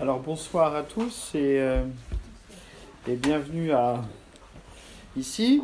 Alors 0.00 0.18
bonsoir 0.18 0.74
à 0.74 0.82
tous 0.82 1.32
et, 1.34 1.60
euh, 1.60 1.82
bienvenue 3.06 3.70
ici. 5.14 5.62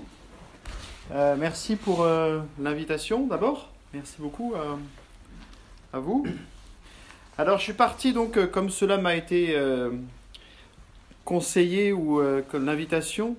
Euh, 1.10 1.36
merci 1.38 1.74
pour 1.74 2.02
euh, 2.02 2.42
l'invitation 2.60 3.26
d'abord. 3.26 3.70
Merci 3.94 4.16
beaucoup 4.18 4.52
à, 5.94 5.98
vous. 5.98 6.26
Alors 7.38 7.56
je 7.56 7.64
suis 7.64 7.72
parti 7.72 8.12
donc 8.12 8.50
comme 8.50 8.68
cela 8.68 8.98
m'a 8.98 9.16
été 9.16 9.58
conseillé 11.24 11.94
ou 11.94 12.20
l'invitation 12.52 13.36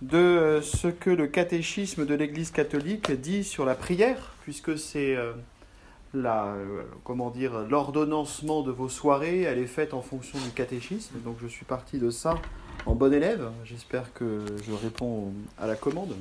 de 0.00 0.60
ce 0.62 0.86
que 0.86 1.10
le 1.10 1.26
catéchisme 1.26 2.06
de 2.06 2.14
l'Église 2.14 2.52
catholique 2.52 3.10
dit 3.10 3.42
sur 3.42 3.64
la 3.64 3.74
prière, 3.74 4.36
puisque 4.44 4.78
c'est 4.78 5.16
la, 6.22 6.46
euh, 6.46 6.82
comment 7.04 7.30
dire, 7.30 7.66
l'ordonnancement 7.68 8.62
de 8.62 8.70
vos 8.70 8.88
soirées, 8.88 9.42
elle 9.42 9.58
est 9.58 9.66
faite 9.66 9.94
en 9.94 10.02
fonction 10.02 10.38
du 10.38 10.50
catéchisme. 10.50 11.18
Donc 11.24 11.36
je 11.42 11.46
suis 11.46 11.64
parti 11.64 11.98
de 11.98 12.10
ça 12.10 12.34
en 12.86 12.94
bon 12.94 13.12
élève. 13.12 13.50
J'espère 13.64 14.12
que 14.12 14.40
je 14.66 14.72
réponds 14.72 15.32
à 15.58 15.66
la 15.66 15.76
commande. 15.76 16.14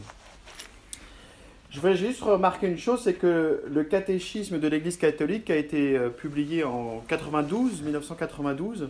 Je 1.72 1.82
voulais 1.82 1.96
juste 1.96 2.22
remarquer 2.22 2.68
une 2.68 2.78
chose, 2.78 3.02
c'est 3.04 3.16
que 3.16 3.64
le 3.68 3.84
catéchisme 3.84 4.60
de 4.60 4.68
l'Église 4.68 4.98
catholique 4.98 5.50
a 5.50 5.58
été 5.58 5.98
euh, 5.98 6.10
publié 6.10 6.64
en 6.64 7.04
92, 7.08 7.82
1992. 7.82 8.90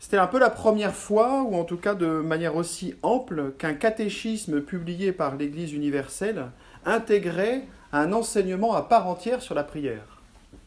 C'était 0.00 0.16
un 0.16 0.26
peu 0.26 0.38
la 0.38 0.50
première 0.50 0.94
fois, 0.94 1.42
ou 1.42 1.54
en 1.54 1.64
tout 1.64 1.76
cas 1.76 1.94
de 1.94 2.06
manière 2.06 2.56
aussi 2.56 2.94
ample, 3.02 3.52
qu'un 3.58 3.74
catéchisme 3.74 4.62
publié 4.62 5.12
par 5.12 5.36
l'Église 5.36 5.72
universelle 5.72 6.46
intégrait 6.84 7.62
un 7.92 8.12
enseignement 8.12 8.74
à 8.74 8.82
part 8.82 9.08
entière 9.08 9.42
sur 9.42 9.54
la 9.54 9.64
prière. 9.64 10.17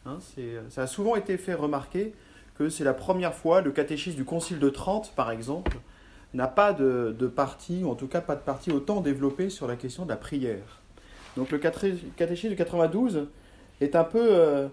Hein, 0.06 0.18
c'est- 0.20 0.58
ça 0.68 0.82
a 0.82 0.86
souvent 0.86 1.14
été 1.16 1.36
fait 1.36 1.54
remarquer 1.54 2.12
que 2.58 2.68
c'est 2.68 2.84
la 2.84 2.94
première 2.94 3.34
fois, 3.34 3.60
le 3.60 3.70
catéchisme 3.70 4.16
du 4.16 4.24
Concile 4.24 4.58
de 4.58 4.68
Trente, 4.68 5.12
par 5.14 5.30
exemple, 5.30 5.78
n'a 6.34 6.48
pas 6.48 6.72
de, 6.72 7.12
partie, 7.34 7.84
ou 7.84 7.90
en 7.90 7.94
tout 7.94 8.08
cas 8.08 8.20
pas 8.20 8.36
de 8.36 8.40
partie 8.40 8.70
autant 8.72 9.00
développée 9.00 9.50
sur 9.50 9.66
la 9.66 9.76
question 9.76 10.04
de 10.04 10.10
la 10.10 10.16
prière. 10.16 10.80
Donc 11.36 11.50
le 11.50 11.58
caté- 11.58 11.94
catéchisme 12.16 12.50
de 12.50 12.58
92 12.58 13.28
est 13.80 13.96
un 13.96 14.04
peu 14.04 14.20
euh, 14.30 14.68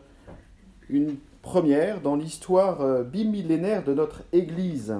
une 0.89 1.15
première 1.41 2.01
dans 2.01 2.15
l'histoire 2.15 2.81
euh, 2.81 3.03
bimillénaire 3.03 3.83
de 3.83 3.93
notre 3.93 4.23
Église. 4.33 4.93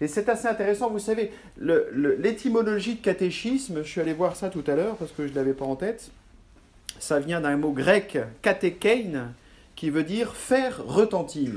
Et 0.00 0.06
c'est 0.08 0.28
assez 0.28 0.46
intéressant, 0.46 0.90
vous 0.90 0.98
savez, 1.00 1.32
l'étymologie 1.60 2.94
de 2.96 3.00
catéchisme, 3.02 3.82
je 3.82 3.88
suis 3.88 4.00
allé 4.00 4.12
voir 4.12 4.36
ça 4.36 4.48
tout 4.48 4.62
à 4.66 4.74
l'heure 4.76 4.94
parce 4.96 5.10
que 5.10 5.26
je 5.26 5.32
ne 5.32 5.36
l'avais 5.36 5.54
pas 5.54 5.64
en 5.64 5.74
tête, 5.74 6.12
ça 6.98 7.20
vient 7.20 7.40
d'un 7.40 7.56
mot 7.56 7.72
grec, 7.72 8.18
katékein, 8.42 9.32
qui 9.76 9.90
veut 9.90 10.04
dire 10.04 10.34
faire 10.34 10.84
retentir. 10.84 11.52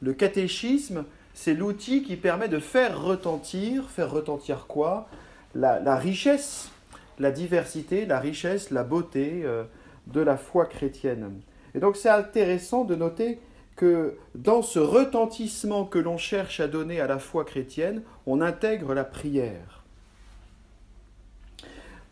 Le 0.00 0.12
catéchisme, 0.12 1.04
c'est 1.34 1.54
l'outil 1.54 2.02
qui 2.02 2.16
permet 2.16 2.48
de 2.48 2.58
faire 2.58 3.02
retentir, 3.02 3.90
faire 3.90 4.10
retentir 4.10 4.66
quoi? 4.66 5.08
La, 5.54 5.96
richesse, 5.96 6.70
la 7.18 7.30
diversité, 7.30 8.06
la 8.06 8.20
richesse, 8.20 8.70
la 8.70 8.84
beauté 8.84 9.42
euh, 9.44 9.64
de 10.06 10.20
la 10.20 10.36
foi 10.36 10.66
chrétienne. 10.66 11.40
Et 11.74 11.80
donc 11.80 11.96
c'est 11.96 12.08
intéressant 12.08 12.84
de 12.84 12.94
noter 12.94 13.40
que 13.74 14.16
dans 14.34 14.62
ce 14.62 14.78
retentissement 14.78 15.84
que 15.84 15.98
l'on 15.98 16.18
cherche 16.18 16.60
à 16.60 16.68
donner 16.68 17.00
à 17.00 17.06
la 17.06 17.18
foi 17.18 17.44
chrétienne, 17.44 18.02
on 18.26 18.40
intègre 18.40 18.94
la 18.94 19.04
prière. 19.04 19.79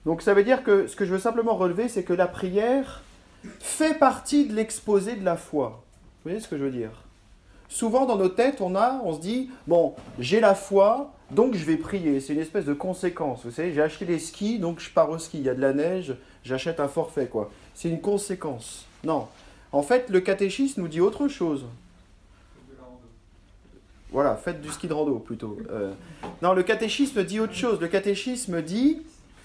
Donc 0.06 0.22
ça 0.22 0.34
veut 0.34 0.44
dire 0.44 0.62
que 0.62 0.86
ce 0.86 0.96
que 0.96 1.04
je 1.04 1.12
veux 1.12 1.18
simplement 1.18 1.54
relever, 1.54 1.88
c'est 1.88 2.04
que 2.04 2.12
la 2.12 2.26
prière 2.26 3.02
fait 3.60 3.98
partie 3.98 4.46
de 4.46 4.54
l'exposé 4.54 5.14
de 5.14 5.24
la 5.24 5.36
foi. 5.36 5.82
Vous 6.24 6.30
voyez 6.30 6.40
ce 6.40 6.48
que 6.48 6.56
je 6.56 6.64
veux 6.64 6.70
dire? 6.70 6.90
Souvent 7.68 8.06
dans 8.06 8.16
nos 8.16 8.28
têtes, 8.28 8.60
on 8.60 8.74
a, 8.74 9.00
on 9.04 9.12
se 9.14 9.20
dit, 9.20 9.50
bon, 9.66 9.94
j'ai 10.18 10.40
la 10.40 10.54
foi, 10.54 11.12
donc 11.30 11.54
je 11.54 11.64
vais 11.64 11.76
prier. 11.76 12.20
C'est 12.20 12.32
une 12.32 12.40
espèce 12.40 12.64
de 12.64 12.72
conséquence. 12.72 13.44
Vous 13.44 13.50
savez, 13.50 13.72
j'ai 13.72 13.82
acheté 13.82 14.06
des 14.06 14.18
skis, 14.18 14.58
donc 14.58 14.80
je 14.80 14.90
pars 14.90 15.10
au 15.10 15.18
ski. 15.18 15.38
Il 15.38 15.44
y 15.44 15.50
a 15.50 15.54
de 15.54 15.60
la 15.60 15.74
neige, 15.74 16.16
j'achète 16.44 16.80
un 16.80 16.88
forfait, 16.88 17.26
quoi. 17.26 17.50
C'est 17.74 17.90
une 17.90 18.00
conséquence. 18.00 18.86
Non. 19.04 19.28
En 19.70 19.82
fait, 19.82 20.08
le 20.08 20.20
catéchisme 20.20 20.80
nous 20.80 20.88
dit 20.88 21.00
autre 21.00 21.28
chose. 21.28 21.66
Voilà, 24.10 24.36
faites 24.36 24.62
du 24.62 24.70
ski 24.70 24.88
de 24.88 24.94
rando 24.94 25.18
plutôt. 25.18 25.58
Euh, 25.70 25.92
non, 26.40 26.54
le 26.54 26.62
catéchisme 26.62 27.22
dit 27.24 27.40
autre 27.40 27.52
chose. 27.52 27.78
Le 27.78 27.88
catéchisme 27.88 28.62
dit 28.62 29.02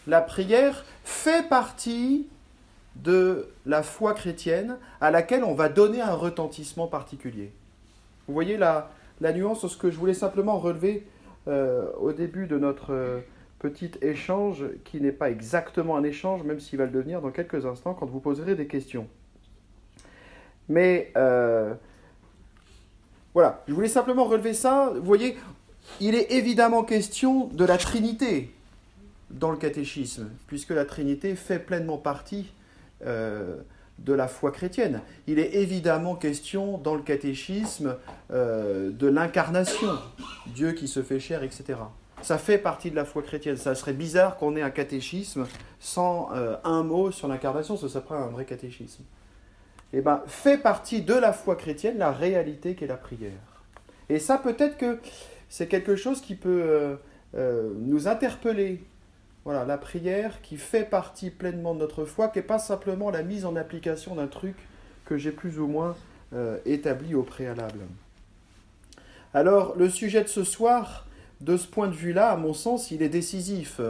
la 0.08 0.22
prière 0.22 0.86
fait 1.04 1.48
partie 1.48 2.28
de 2.96 3.48
la 3.66 3.84
foi 3.84 4.14
chrétienne 4.14 4.78
à 5.02 5.12
laquelle 5.12 5.44
on 5.44 5.56
va 5.56 5.70
donner 5.70 6.02
un 6.02 6.14
retentissement 6.14 6.88
particulier. 6.88 7.52
Vous 8.28 8.34
voyez 8.34 8.58
la, 8.58 8.92
la 9.22 9.34
nuance, 9.34 9.66
ce 9.68 9.78
que 9.78 9.90
je 9.90 9.98
voulais 9.98 10.14
simplement 10.14 10.60
relever 10.60 11.06
euh, 11.48 11.92
au 12.00 12.14
début 12.14 12.48
de 12.48 12.58
notre 12.58 12.94
euh, 12.94 13.20
petit 13.60 13.92
échange, 14.02 14.66
qui 14.84 15.02
n'est 15.02 15.12
pas 15.12 15.30
exactement 15.30 15.98
un 15.98 16.04
échange, 16.04 16.44
même 16.44 16.60
s'il 16.60 16.78
va 16.78 16.86
le 16.86 16.92
devenir 16.92 17.22
dans 17.22 17.32
quelques 17.32 17.66
instants 17.66 17.94
quand 17.94 18.06
vous 18.06 18.20
poserez 18.20 18.56
des 18.56 18.68
questions. 18.68 19.08
Mais 20.70 21.12
euh, 21.18 21.74
voilà, 23.34 23.64
je 23.68 23.74
voulais 23.74 23.88
simplement 23.88 24.26
relever 24.26 24.54
ça. 24.54 24.92
Vous 24.96 25.04
voyez, 25.04 25.38
il 26.00 26.16
est 26.16 26.32
évidemment 26.32 26.84
question 26.84 27.48
de 27.48 27.66
la 27.66 27.78
Trinité 27.78 28.52
dans 29.34 29.52
le 29.52 29.58
catéchisme, 29.58 30.30
puisque 30.48 30.70
la 30.70 30.86
Trinité 30.86 31.36
fait 31.36 31.60
pleinement 31.60 31.98
partie 31.98 32.52
euh, 33.06 33.58
de 34.00 34.14
la 34.14 34.28
foi 34.28 34.52
chrétienne. 34.52 35.02
Il 35.28 35.38
est 35.38 35.54
évidemment 35.54 36.16
question 36.16 36.80
dans 36.80 36.96
le 36.96 37.04
catéchisme 37.04 37.96
euh, 38.32 38.90
de 38.90 39.06
l'incarnation, 39.06 40.00
Dieu 40.48 40.72
qui 40.72 40.88
se 40.88 41.04
fait 41.04 41.20
chair, 41.20 41.44
etc. 41.44 41.80
Ça 42.24 42.40
fait 42.40 42.58
partie 42.58 42.90
de 42.90 42.96
la 42.96 43.06
foi 43.06 43.22
chrétienne. 43.22 43.56
Ça 43.56 43.76
serait 43.76 43.94
bizarre 43.94 44.38
qu'on 44.38 44.56
ait 44.56 44.64
un 44.64 44.72
catéchisme 44.72 45.46
sans 45.80 46.32
euh, 46.34 46.56
un 46.64 46.82
mot 46.82 47.12
sur 47.12 47.28
l'incarnation, 47.28 47.78
ce 47.78 47.88
serait 47.88 48.16
un 48.16 48.28
vrai 48.28 48.46
catéchisme. 48.46 49.04
Eh 49.94 50.02
ben, 50.02 50.24
fait 50.26 50.58
partie 50.58 51.04
de 51.04 51.14
la 51.14 51.32
foi 51.32 51.56
chrétienne 51.56 52.00
la 52.00 52.12
réalité 52.12 52.74
qu'est 52.74 52.88
la 52.88 52.98
prière. 52.98 53.64
Et 54.10 54.18
ça, 54.18 54.40
peut-être 54.40 54.78
que 54.78 55.00
c'est 55.50 55.68
quelque 55.68 55.96
chose 55.96 56.20
qui 56.20 56.36
peut 56.36 56.98
nous 57.36 58.08
interpeller. 58.08 58.82
Voilà, 59.46 59.66
la 59.66 59.78
prière 59.78 60.42
qui 60.42 60.56
fait 60.56 60.86
partie 60.86 61.30
pleinement 61.30 61.74
de 61.74 61.80
notre 61.80 62.06
foi, 62.06 62.30
qui 62.30 62.40
n'est 62.40 62.46
pas 62.46 62.60
simplement 62.60 63.12
la 63.12 63.24
mise 63.24 63.46
en 63.46 63.56
application 63.58 64.16
d'un 64.16 64.28
truc 64.28 64.56
que 65.06 65.18
j'ai 65.18 65.32
plus 65.32 65.60
ou 65.60 65.68
moins 65.68 65.98
euh, 66.34 66.58
établi 66.66 67.14
au 67.14 67.24
préalable. 67.24 67.80
Alors, 69.34 69.76
le 69.76 69.90
sujet 69.90 70.24
de 70.24 70.30
ce 70.30 70.44
soir, 70.44 71.08
de 71.42 71.58
ce 71.58 71.68
point 71.68 71.88
de 71.88 71.94
vue-là, 71.94 72.30
à 72.30 72.38
mon 72.38 72.54
sens, 72.54 72.92
il 72.92 73.02
est 73.02 73.10
décisif. 73.10 73.82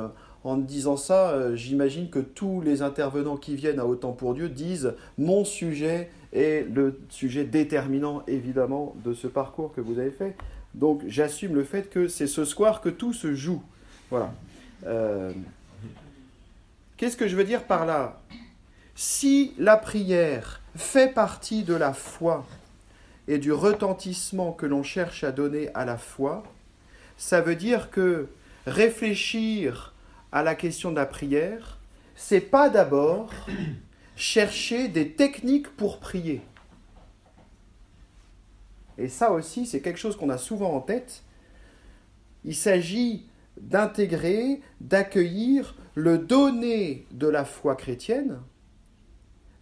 En 0.44 0.58
disant 0.58 0.98
ça, 0.98 1.30
euh, 1.30 1.56
j'imagine 1.56 2.10
que 2.10 2.20
tous 2.20 2.62
les 2.62 2.82
intervenants 2.82 3.38
qui 3.38 3.56
viennent 3.56 3.80
à 3.80 3.86
Autant 3.86 4.12
pour 4.12 4.34
Dieu 4.34 4.50
disent 4.50 4.94
mon 5.18 5.46
sujet 5.46 6.10
est 6.34 6.68
le 6.70 7.00
sujet 7.10 7.46
déterminant, 7.46 8.24
évidemment, 8.28 8.96
de 9.06 9.14
ce 9.14 9.28
parcours 9.28 9.74
que 9.74 9.82
vous 9.82 10.00
avez 10.00 10.12
fait. 10.12 10.36
Donc, 10.74 11.04
j'assume 11.08 11.56
le 11.56 11.64
fait 11.64 11.90
que 11.90 12.08
c'est 12.08 12.28
ce 12.28 12.44
soir 12.44 12.82
que 12.82 12.90
tout 12.90 13.14
se 13.14 13.36
joue. 13.36 13.62
Voilà. 14.10 14.34
Euh, 14.86 15.32
Qu'est-ce 16.98 17.18
que 17.18 17.28
je 17.28 17.36
veux 17.36 17.44
dire 17.44 17.64
par 17.64 17.86
là? 17.86 18.22
Si 18.96 19.54
la 19.58 19.78
prière 19.78 20.62
fait 20.76 21.14
partie 21.14 21.64
de 21.64 21.74
la 21.74 21.94
foi 21.94 22.46
et 23.28 23.40
du 23.40 23.52
retentissement 23.52 24.52
que 24.54 24.66
l'on 24.66 24.84
cherche 24.84 25.24
à 25.24 25.32
donner 25.32 25.70
à 25.74 25.86
la 25.86 25.98
foi, 25.98 26.44
ça 27.18 27.42
veut 27.42 27.56
dire 27.56 27.90
que 27.90 28.30
réfléchir 28.68 29.94
à 30.32 30.44
la 30.44 30.56
question 30.56 30.92
de 30.92 30.96
la 30.96 31.06
prière, 31.06 31.78
c'est 32.16 32.40
pas 32.40 32.70
d'abord 32.70 33.32
chercher 34.16 34.88
des 34.88 35.12
techniques 35.12 35.76
pour 35.76 36.00
prier. 36.00 36.42
Et 38.98 39.10
ça 39.10 39.32
aussi, 39.32 39.66
c'est 39.66 39.82
quelque 39.82 40.00
chose 40.00 40.16
qu'on 40.16 40.30
a 40.30 40.38
souvent 40.38 40.74
en 40.76 40.80
tête. 40.80 41.24
Il 42.46 42.56
s'agit 42.56 43.26
d'intégrer, 43.58 44.62
d'accueillir 44.82 45.76
le 45.96 46.18
donné 46.18 47.06
de 47.12 47.28
la 47.28 47.46
foi 47.46 47.76
chrétienne 47.76 48.40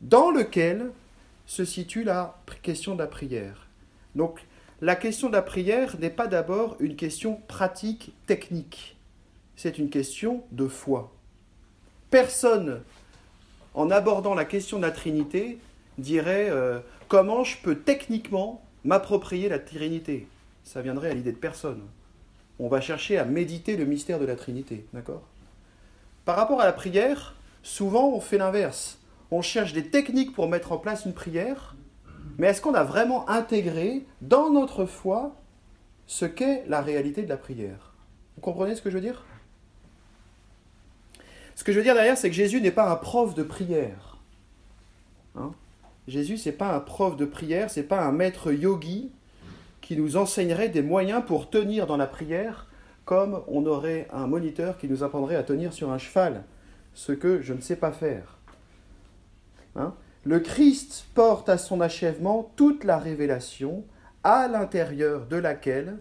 dans 0.02 0.32
lequel 0.32 0.92
se 1.46 1.66
situe 1.66 2.04
la 2.04 2.42
question 2.62 2.96
de 2.96 3.00
la 3.00 3.08
prière. 3.08 3.68
Donc 4.16 4.46
la 4.82 4.96
question 4.96 5.28
de 5.28 5.34
la 5.34 5.42
prière 5.42 6.00
n'est 6.00 6.10
pas 6.10 6.28
d'abord 6.28 6.76
une 6.80 6.96
question 6.96 7.40
pratique, 7.48 8.14
technique. 8.26 8.98
C'est 9.56 9.78
une 9.78 9.90
question 9.90 10.44
de 10.52 10.68
foi. 10.68 11.14
Personne, 12.10 12.82
en 13.74 13.92
abordant 13.92 14.34
la 14.34 14.46
question 14.46 14.78
de 14.78 14.84
la 14.84 14.92
Trinité, 14.92 15.60
dirait 15.98 16.50
euh, 16.50 16.80
comment 17.08 17.44
je 17.44 17.58
peux 17.62 17.76
techniquement 17.76 18.64
m'approprier 18.84 19.50
la 19.50 19.60
Trinité? 19.60 20.28
Ça 20.64 20.82
viendrait 20.82 21.12
à 21.12 21.14
l'idée 21.14 21.32
de 21.32 21.38
personne 21.38 21.84
on 22.62 22.68
va 22.68 22.80
chercher 22.80 23.18
à 23.18 23.26
méditer 23.26 23.76
le 23.76 23.86
mystère 23.86 24.20
de 24.20 24.26
la 24.26 24.36
Trinité, 24.36 24.86
d'accord? 24.94 25.24
Par 26.26 26.36
rapport 26.36 26.62
à 26.62 26.66
la 26.66 26.74
prière, 26.74 27.36
souvent 27.64 28.10
on 28.10 28.22
fait 28.22 28.38
l'inverse. 28.38 29.00
On 29.32 29.42
cherche 29.42 29.74
des 29.74 29.90
techniques 29.90 30.34
pour 30.34 30.48
mettre 30.48 30.72
en 30.72 30.78
place 30.78 31.06
une 31.06 31.14
prière, 31.16 31.76
mais 32.38 32.48
est-ce 32.48 32.62
qu'on 32.62 32.76
a 32.76 32.84
vraiment 32.84 33.28
intégré 33.28 34.06
dans 34.22 34.52
notre 34.52 34.86
foi 34.86 35.36
ce 36.06 36.26
qu'est 36.26 36.64
la 36.68 36.82
réalité 36.82 37.24
de 37.24 37.30
la 37.30 37.38
prière? 37.38 37.94
Vous 38.36 38.42
comprenez 38.42 38.76
ce 38.76 38.84
que 38.84 38.92
je 38.92 38.96
veux 38.96 39.02
dire? 39.02 39.26
Ce 41.56 41.64
que 41.64 41.72
je 41.72 41.78
veux 41.78 41.84
dire 41.84 41.96
derrière, 41.96 42.18
c'est 42.18 42.30
que 42.30 42.36
Jésus 42.36 42.62
n'est 42.62 42.70
pas 42.70 42.92
un 42.92 42.96
prof 42.96 43.34
de 43.34 43.44
prière. 43.44 44.20
Hein? 45.36 45.52
Jésus, 46.08 46.38
c'est 46.38 46.52
pas 46.52 46.76
un 46.76 46.80
prof 46.80 47.18
de 47.18 47.26
prière, 47.26 47.72
c'est 47.72 47.82
pas 47.82 48.02
un 48.04 48.12
maître 48.12 48.52
yogi 48.52 49.12
qui 49.92 49.98
nous 49.98 50.16
enseignerait 50.16 50.70
des 50.70 50.82
moyens 50.82 51.22
pour 51.28 51.50
tenir 51.50 51.86
dans 51.86 51.98
la 51.98 52.08
prière, 52.08 52.70
comme 53.04 53.44
on 53.50 53.66
aurait 53.66 54.08
un 54.14 54.26
moniteur 54.26 54.78
qui 54.78 54.88
nous 54.88 55.04
apprendrait 55.04 55.36
à 55.36 55.44
tenir 55.44 55.74
sur 55.74 55.92
un 55.92 55.98
cheval, 55.98 56.46
ce 56.94 57.12
que 57.12 57.42
je 57.42 57.52
ne 57.52 57.60
sais 57.60 57.76
pas 57.76 57.92
faire. 57.92 58.38
Hein? 59.76 59.94
Le 60.24 60.40
Christ 60.40 61.08
porte 61.14 61.50
à 61.50 61.58
son 61.58 61.82
achèvement 61.82 62.54
toute 62.56 62.86
la 62.86 62.98
révélation 63.00 63.84
à 64.24 64.48
l'intérieur 64.48 65.26
de 65.26 65.36
laquelle, 65.36 65.98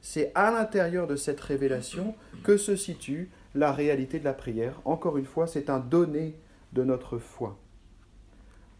c'est 0.00 0.32
à 0.34 0.50
l'intérieur 0.50 1.06
de 1.06 1.14
cette 1.14 1.38
révélation 1.38 2.16
que 2.42 2.56
se 2.56 2.74
situe 2.74 3.30
la 3.54 3.70
réalité 3.70 4.18
de 4.18 4.24
la 4.24 4.34
prière. 4.34 4.80
Encore 4.84 5.16
une 5.16 5.26
fois, 5.26 5.46
c'est 5.46 5.70
un 5.70 5.78
donné 5.78 6.34
de 6.72 6.82
notre 6.82 7.18
foi. 7.18 7.56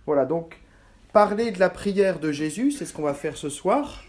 Voilà, 0.04 0.24
donc 0.24 0.58
parler 1.12 1.52
de 1.52 1.60
la 1.60 1.70
prière 1.70 2.18
de 2.18 2.32
Jésus, 2.32 2.72
c'est 2.72 2.86
ce 2.86 2.92
qu'on 2.92 3.02
va 3.02 3.14
faire 3.14 3.36
ce 3.36 3.50
soir. 3.50 4.02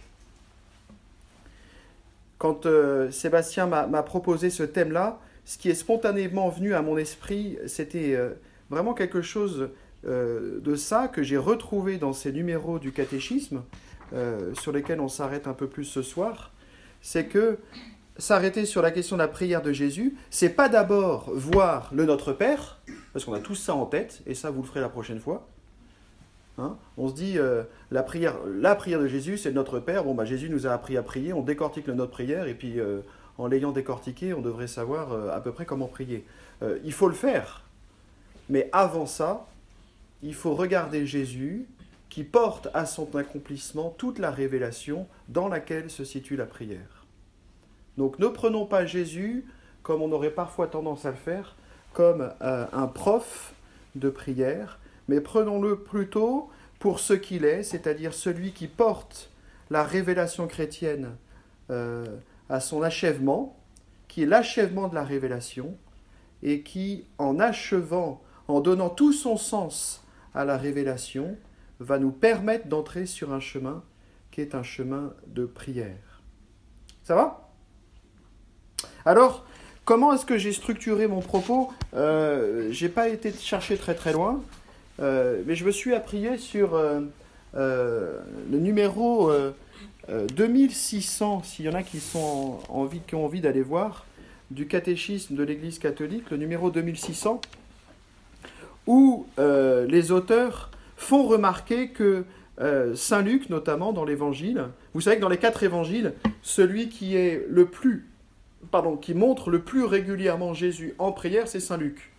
Quand 2.40 2.66
euh, 2.66 3.12
Sébastien 3.12 3.68
m'a 3.68 4.04
proposé 4.04 4.50
ce 4.50 4.64
thème-là, 4.64 5.20
ce 5.44 5.58
qui 5.58 5.70
est 5.70 5.76
spontanément 5.76 6.48
venu 6.48 6.74
à 6.74 6.82
mon 6.82 6.98
esprit, 6.98 7.58
c'était 7.68 8.16
euh, 8.16 8.30
vraiment 8.70 8.94
quelque 8.94 9.22
chose 9.22 9.70
euh, 10.08 10.62
de 10.62 10.76
ça 10.76 11.10
que 11.10 11.22
j'ai 11.22 11.36
retrouvé 11.36 11.98
dans 11.98 12.14
ces 12.14 12.32
numéros 12.32 12.80
du 12.80 12.92
catéchisme, 12.92 13.62
sur 14.54 14.72
lesquels 14.72 15.02
on 15.02 15.08
s'arrête 15.08 15.46
un 15.46 15.54
peu 15.54 15.68
plus 15.68 15.84
ce 15.84 16.02
soir. 16.02 16.52
C'est 17.00 17.26
que 17.26 17.60
s'arrêter 18.18 18.66
sur 18.66 18.82
la 18.82 18.90
question 18.90 19.18
de 19.18 19.22
la 19.22 19.28
prière 19.28 19.62
de 19.62 19.72
Jésus, 19.72 20.16
c'est 20.32 20.50
pas 20.50 20.68
d'abord 20.68 21.30
voir 21.32 21.92
le 21.94 22.06
Notre 22.06 22.34
Père, 22.34 22.82
parce 23.14 23.24
qu'on 23.24 23.34
a 23.34 23.40
tous 23.40 23.54
ça 23.54 23.76
en 23.76 23.86
tête, 23.86 24.24
et 24.26 24.34
ça 24.34 24.50
vous 24.50 24.64
le 24.64 24.68
ferez 24.68 24.80
la 24.80 24.90
prochaine 24.90 25.20
fois, 25.20 25.48
Hein. 26.60 26.78
on 26.98 27.08
se 27.08 27.14
dit, 27.14 27.38
euh, 27.38 27.64
la, 27.92 28.04
prière, 28.04 28.36
la 28.46 28.76
prière 28.76 29.00
de 29.00 29.08
Jésus, 29.08 29.38
c'est 29.38 29.52
notre 29.52 29.80
Père. 29.80 30.04
Bon, 30.04 30.14
bah, 30.14 30.26
Jésus 30.26 30.50
nous 30.50 30.68
a 30.68 30.72
appris 30.72 30.98
à 30.98 31.04
prier, 31.04 31.34
on 31.34 31.42
décortique 31.42 31.88
notre 31.88 32.12
prière, 32.12 32.48
et 32.48 32.54
puis 32.54 32.80
euh, 32.80 33.00
en 33.38 33.48
l'ayant 33.48 33.72
décortiqué, 33.72 34.34
on 34.34 34.42
devrait 34.42 34.68
savoir 34.68 35.14
euh, 35.14 35.30
à 35.32 35.40
peu 35.40 35.52
près 35.52 35.66
comment 35.66 35.88
prier. 35.88 36.26
il 36.84 36.92
faut 36.92 37.08
le 37.08 37.16
faire. 37.16 37.64
Mais 38.50 38.70
avant 38.74 39.06
ça, 39.06 39.48
il 40.22 40.34
faut 40.34 40.54
regarder 40.54 41.06
Jésus 41.06 41.66
qui 42.10 42.24
porte 42.24 42.68
à 42.74 42.86
son 42.86 43.16
accomplissement 43.16 43.96
toute 43.98 44.20
la 44.20 44.32
révélation 44.32 45.08
dans 45.30 45.48
laquelle 45.48 45.90
se 45.90 46.04
situe 46.04 46.36
la 46.36 46.46
prière. 46.46 47.06
Donc 47.98 48.20
ne 48.20 48.28
prenons 48.28 48.66
pas 48.66 48.86
Jésus, 48.86 49.46
comme 49.84 50.02
on 50.02 50.12
aurait 50.12 50.32
parfois 50.32 50.68
tendance 50.68 51.06
à 51.06 51.12
le 51.12 51.18
faire, 51.18 51.56
comme 51.94 52.32
un 52.42 52.88
prof 52.88 53.54
de 53.96 54.10
prière, 54.10 54.79
mais 55.10 55.22
prenons-le 55.22 55.80
plutôt 55.80 56.50
pour 56.78 57.00
ce 57.00 57.14
qu'il 57.14 57.44
est, 57.44 57.64
c'est-à-dire 57.64 58.14
celui 58.14 58.52
qui 58.52 58.68
porte 58.68 59.32
la 59.72 59.84
révélation 59.84 60.48
chrétienne 60.48 61.16
euh, 61.72 62.06
à 62.48 62.60
son 62.60 62.84
achèvement, 62.84 63.58
qui 64.08 64.24
est 64.24 64.26
l'achèvement 64.28 64.88
de 64.88 64.94
la 64.94 65.04
révélation, 65.04 65.76
et 66.44 66.62
qui, 66.62 67.06
en 67.18 67.40
achevant, 67.40 68.22
en 68.48 68.62
donnant 68.62 68.90
tout 68.90 69.12
son 69.12 69.36
sens 69.36 70.06
à 70.36 70.46
la 70.46 70.58
révélation, 70.58 71.36
va 71.80 71.98
nous 71.98 72.12
permettre 72.12 72.68
d'entrer 72.68 73.08
sur 73.08 73.34
un 73.34 73.40
chemin 73.40 73.84
qui 74.30 74.42
est 74.42 74.54
un 74.54 74.64
chemin 74.64 75.14
de 75.26 75.46
prière. 75.46 76.22
Ça 77.04 77.16
va? 77.16 77.50
Alors, 79.06 79.44
comment 79.86 80.14
est-ce 80.14 80.26
que 80.26 80.38
j'ai 80.38 80.54
structuré 80.54 81.08
mon 81.08 81.22
propos? 81.22 81.74
Euh, 81.96 82.72
J'ai 82.72 82.90
pas 82.90 83.10
été 83.10 83.34
chercher 83.34 83.76
très 83.78 83.96
très 83.96 84.14
loin. 84.14 84.42
Euh, 85.02 85.42
mais 85.46 85.56
je 85.56 85.66
me 85.66 85.72
suis 85.72 85.94
appuyé 85.94 86.38
sur 86.38 86.76
euh, 86.76 87.02
euh, 87.56 88.20
le 88.52 88.60
numéro 88.60 89.32
2600, 90.36 91.44
s'il 91.44 91.66
y 91.66 91.70
en 91.70 91.74
a 91.74 91.84
qui, 91.84 92.00
sont 92.00 92.60
qui 93.08 93.16
ont 93.16 93.26
envie 93.26 93.42
d'aller 93.42 93.62
voir, 93.62 94.06
du 94.52 94.68
catéchisme 94.68 95.36
de 95.36 95.44
l'Église 95.44 95.78
catholique, 95.78 96.32
le 96.32 96.38
numéro 96.38 96.72
2600, 96.72 97.42
où 98.88 99.28
les 99.38 100.12
auteurs 100.12 100.72
font 100.98 101.28
remarquer 101.28 101.90
que 101.90 102.26
Saint 102.96 103.22
Luc, 103.22 103.50
notamment 103.50 103.94
dans 103.94 104.04
l'Évangile, 104.04 104.66
vous 104.96 105.02
savez 105.02 105.18
que 105.18 105.22
dans 105.22 105.30
les 105.30 105.38
quatre 105.38 105.62
Évangiles, 105.62 106.14
celui 106.42 106.90
qui 106.90 107.16
est 107.16 107.46
le 107.48 107.66
plus, 107.68 108.08
pardon, 108.72 108.98
qui 108.98 109.14
montre 109.14 109.52
le 109.52 109.62
plus 109.62 109.84
régulièrement 109.84 110.56
Jésus 110.56 110.96
en 110.98 111.12
prière, 111.12 111.48
c'est 111.48 111.60
Saint 111.60 111.78
Luc. 111.78 112.12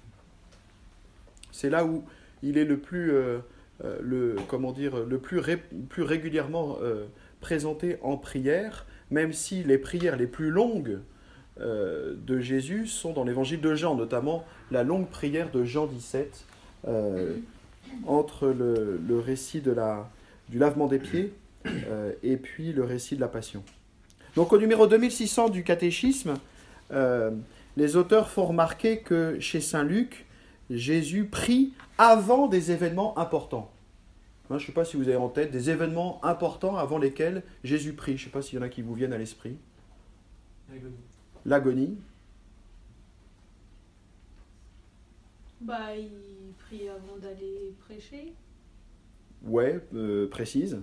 C'est 1.50 1.70
là 1.70 1.84
où 1.84 2.04
il 2.42 2.58
est 2.58 2.64
le 2.64 2.78
plus, 2.78 3.12
euh, 3.12 3.38
euh, 3.84 3.98
le, 4.00 4.36
comment 4.48 4.72
dire, 4.72 5.04
le 5.04 5.18
plus, 5.18 5.38
régulièrement 6.02 6.78
euh, 6.82 7.06
présenté 7.40 7.98
en 8.02 8.16
prière, 8.16 8.86
même 9.10 9.32
si 9.32 9.62
les 9.62 9.78
prières 9.78 10.16
les 10.16 10.26
plus 10.26 10.50
longues 10.50 10.98
de 11.58 12.40
Jésus 12.40 12.86
sont 12.86 13.12
dans 13.12 13.24
l'évangile 13.24 13.60
de 13.60 13.74
Jean, 13.74 13.94
notamment 13.94 14.46
la 14.70 14.82
longue 14.82 15.08
prière 15.08 15.50
de 15.50 15.62
Jean 15.62 15.86
17, 15.86 16.46
entre 18.06 18.48
le, 18.48 19.18
récit 19.18 19.60
du 19.60 20.58
lavement 20.58 20.86
des 20.86 20.98
pieds 20.98 21.34
et 22.22 22.38
puis 22.38 22.72
le 22.72 22.82
récit 22.84 23.16
de 23.16 23.20
la 23.20 23.28
passion. 23.28 23.62
Donc 24.36 24.54
au 24.54 24.58
numéro 24.58 24.86
2600 24.86 25.50
du 25.50 25.62
catéchisme, 25.62 26.36
les 27.76 27.96
auteurs 27.96 28.30
font 28.30 28.46
remarquer 28.46 29.00
que 29.00 29.38
chez 29.38 29.60
Saint 29.60 29.84
Luc, 29.84 30.24
Jésus 30.70 31.26
prie 31.26 31.74
avant 31.98 32.46
des 32.46 32.70
événements 32.70 33.18
importants. 33.18 33.70
Hein, 34.50 34.58
je 34.58 34.64
ne 34.64 34.66
sais 34.66 34.72
pas 34.72 34.84
si 34.84 34.96
vous 34.96 35.08
avez 35.08 35.16
en 35.16 35.28
tête 35.28 35.50
des 35.50 35.70
événements 35.70 36.24
importants 36.24 36.76
avant 36.76 36.98
lesquels 36.98 37.42
Jésus 37.62 37.92
prie. 37.92 38.16
Je 38.16 38.22
ne 38.22 38.24
sais 38.26 38.32
pas 38.32 38.42
s'il 38.42 38.58
y 38.58 38.62
en 38.62 38.64
a 38.64 38.68
qui 38.68 38.82
vous 38.82 38.94
viennent 38.94 39.12
à 39.12 39.18
l'esprit. 39.18 39.56
L'agonie. 41.44 41.98
Bah, 45.60 45.94
il 45.96 46.52
prie 46.58 46.88
avant 46.88 47.16
d'aller 47.18 47.74
prêcher. 47.80 48.32
Ouais, 49.42 49.80
euh, 49.94 50.28
précise. 50.28 50.80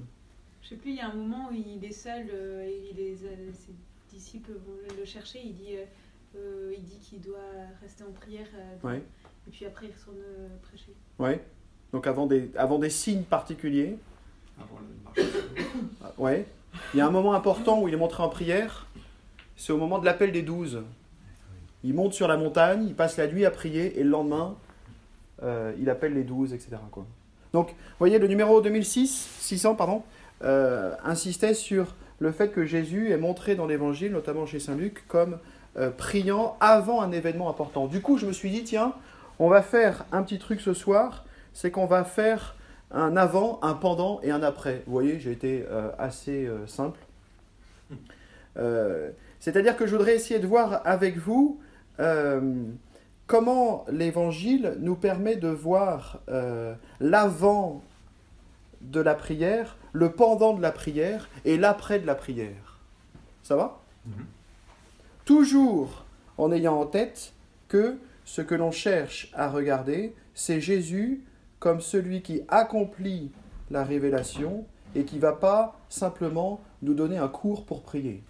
Je 0.61 0.69
sais 0.69 0.75
plus, 0.75 0.91
il 0.91 0.97
y 0.97 1.01
a 1.01 1.09
un 1.09 1.15
moment 1.15 1.49
où 1.49 1.53
il 1.53 1.83
est 1.83 1.91
seul 1.91 2.27
euh, 2.31 2.63
et 2.63 2.93
les, 2.93 3.23
euh, 3.25 3.51
ses 3.53 3.73
disciples 4.09 4.51
vont 4.51 4.95
le 4.97 5.05
chercher. 5.05 5.39
Il 5.43 5.55
dit, 5.55 5.75
il 6.35 6.83
dit 6.83 6.99
qu'il 6.99 7.21
doit 7.21 7.39
rester 7.81 8.03
en 8.03 8.11
prière. 8.11 8.47
ouais. 8.83 9.01
Et 9.47 9.49
puis 9.51 9.65
après, 9.65 9.87
il 9.87 9.93
retourne 9.97 10.17
euh, 10.17 10.47
prêcher. 10.61 10.93
Oui. 11.19 11.41
Donc 11.93 12.05
avant 12.05 12.25
des, 12.25 12.51
avant 12.57 12.79
des 12.79 12.89
signes 12.89 13.23
particuliers. 13.23 13.97
Avant 14.57 14.79
le 14.79 15.03
marche. 15.03 15.33
Ouais. 16.17 16.45
Il 16.93 16.97
y 16.97 17.01
a 17.01 17.07
un 17.07 17.11
moment 17.11 17.33
important 17.33 17.81
où 17.81 17.87
il 17.87 17.93
est 17.93 17.97
montré 17.97 18.23
en 18.23 18.29
prière. 18.29 18.87
C'est 19.55 19.71
au 19.71 19.77
moment 19.77 19.99
de 19.99 20.05
l'appel 20.05 20.31
des 20.31 20.41
douze. 20.41 20.83
Il 21.83 21.93
monte 21.93 22.13
sur 22.13 22.27
la 22.27 22.37
montagne, 22.37 22.85
il 22.87 22.95
passe 22.95 23.17
la 23.17 23.27
nuit 23.27 23.45
à 23.45 23.51
prier 23.51 23.99
et 23.99 24.03
le 24.03 24.09
lendemain, 24.09 24.55
euh, 25.43 25.73
il 25.79 25.89
appelle 25.89 26.13
les 26.13 26.23
douze, 26.23 26.53
etc. 26.53 26.71
Quoi. 26.91 27.05
Donc, 27.53 27.69
vous 27.69 27.75
voyez, 27.99 28.19
le 28.19 28.27
numéro 28.27 28.61
2006, 28.61 29.37
600, 29.39 29.75
pardon, 29.75 30.03
euh, 30.43 30.93
insistait 31.03 31.53
sur 31.53 31.95
le 32.19 32.31
fait 32.31 32.49
que 32.49 32.65
Jésus 32.65 33.11
est 33.11 33.17
montré 33.17 33.55
dans 33.55 33.67
l'Évangile, 33.67 34.11
notamment 34.11 34.45
chez 34.45 34.59
Saint 34.59 34.75
Luc, 34.75 35.07
comme 35.07 35.37
priant 35.97 36.57
avant 36.59 37.01
un 37.01 37.11
événement 37.11 37.49
important. 37.49 37.85
Du 37.85 38.01
coup, 38.01 38.17
je 38.17 38.25
me 38.25 38.33
suis 38.33 38.49
dit, 38.49 38.63
tiens, 38.63 38.93
on 39.39 39.49
va 39.49 39.61
faire 39.61 40.05
un 40.11 40.23
petit 40.23 40.39
truc 40.39 40.61
ce 40.61 40.73
soir, 40.73 41.25
c'est 41.53 41.71
qu'on 41.71 41.85
va 41.85 42.03
faire 42.03 42.55
un 42.91 43.17
avant, 43.17 43.59
un 43.61 43.73
pendant 43.73 44.21
et 44.21 44.31
un 44.31 44.43
après. 44.43 44.83
Vous 44.85 44.93
voyez, 44.93 45.19
j'ai 45.19 45.31
été 45.31 45.65
euh, 45.69 45.89
assez 45.97 46.45
euh, 46.45 46.65
simple. 46.67 46.99
Euh, 48.57 49.11
c'est-à-dire 49.39 49.77
que 49.77 49.85
je 49.85 49.95
voudrais 49.95 50.15
essayer 50.15 50.39
de 50.39 50.47
voir 50.47 50.81
avec 50.83 51.17
vous 51.17 51.59
comment 53.27 53.85
l'Évangile 53.91 54.77
nous 54.79 54.95
permet 54.95 55.35
de 55.35 55.47
voir 55.47 56.21
l'avant 56.99 57.83
de 58.81 58.99
la 58.99 59.13
prière, 59.13 59.77
le 59.93 60.11
pendant 60.11 60.53
de 60.53 60.61
la 60.61 60.71
prière 60.71 61.29
et 61.45 61.57
l'après 61.57 61.99
de 61.99 62.07
la 62.07 62.15
prière. 62.15 62.79
Ça 63.43 63.55
va? 63.55 63.79
Mhm. 64.07 64.25
Toujours 65.25 66.05
en 66.39 66.51
ayant 66.51 66.79
en 66.79 66.87
tête 66.87 67.33
que 67.67 67.97
ce 68.27 68.41
que 68.41 68.55
l'on 68.55 68.71
cherche 68.71 69.31
à 69.33 69.47
regarder, 69.49 70.13
c'est 70.33 70.59
Jésus 70.59 71.23
comme 71.59 71.79
celui 71.79 72.21
qui 72.21 72.41
accomplit 72.49 73.31
la 73.71 73.85
révélation 73.85 74.65
et 74.95 75.05
qui 75.05 75.15
ne 75.15 75.21
va 75.21 75.31
pas 75.31 75.79
simplement 75.87 76.59
nous 76.81 76.93
donner 76.93 77.17
un 77.17 77.29
cours 77.29 77.65
pour 77.65 77.83
prier. 77.83 78.21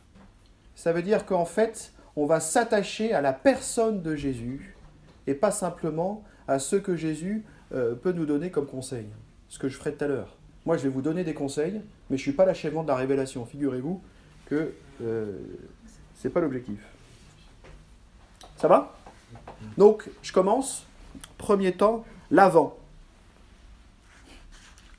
Ça 0.75 0.93
veut 0.93 1.01
dire 1.01 1.25
qu'en 1.25 1.45
fait, 1.45 1.93
on 2.15 2.27
va 2.27 2.39
s'attacher 2.39 3.11
à 3.11 3.21
la 3.21 3.33
personne 3.33 4.03
de 4.03 4.15
Jésus 4.15 4.77
et 5.25 5.33
pas 5.33 5.49
simplement 5.49 6.23
à 6.47 6.59
ce 6.59 6.75
que 6.75 6.95
Jésus 6.95 7.43
euh, 7.73 7.95
peut 7.95 8.11
nous 8.11 8.27
donner 8.27 8.51
comme 8.51 8.67
conseil. 8.67 9.07
Ce 9.49 9.57
que 9.57 9.67
je 9.67 9.77
ferai 9.77 9.95
tout 9.95 10.03
à 10.05 10.07
l'heure. 10.07 10.37
Moi, 10.67 10.77
je 10.77 10.83
vais 10.83 10.89
vous 10.89 11.01
donner 11.01 11.23
des 11.23 11.33
conseils, 11.33 11.81
mais 12.11 12.17
je 12.17 12.21
ne 12.21 12.27
suis 12.29 12.33
pas 12.33 12.45
l'achèvement 12.45 12.83
de 12.83 12.89
la 12.89 12.95
révélation. 12.95 13.47
Figurez-vous, 13.47 13.99
que 14.45 14.73
euh, 15.01 15.39
c'est 16.13 16.29
pas 16.29 16.39
l'objectif. 16.39 16.79
Ça 18.57 18.67
va? 18.67 18.96
Donc, 19.77 20.09
je 20.21 20.31
commence. 20.31 20.85
Premier 21.37 21.71
temps, 21.73 22.05
l'avant. 22.31 22.77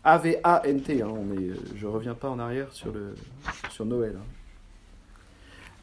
A-V-A-N-T. 0.05 1.03
Hein, 1.03 1.15
est, 1.37 1.77
je 1.77 1.87
ne 1.87 1.93
reviens 1.93 2.15
pas 2.15 2.31
en 2.31 2.39
arrière 2.39 2.73
sur, 2.73 2.93
le, 2.93 3.15
sur 3.71 3.85
Noël. 3.85 4.17
Hein. 4.19 4.25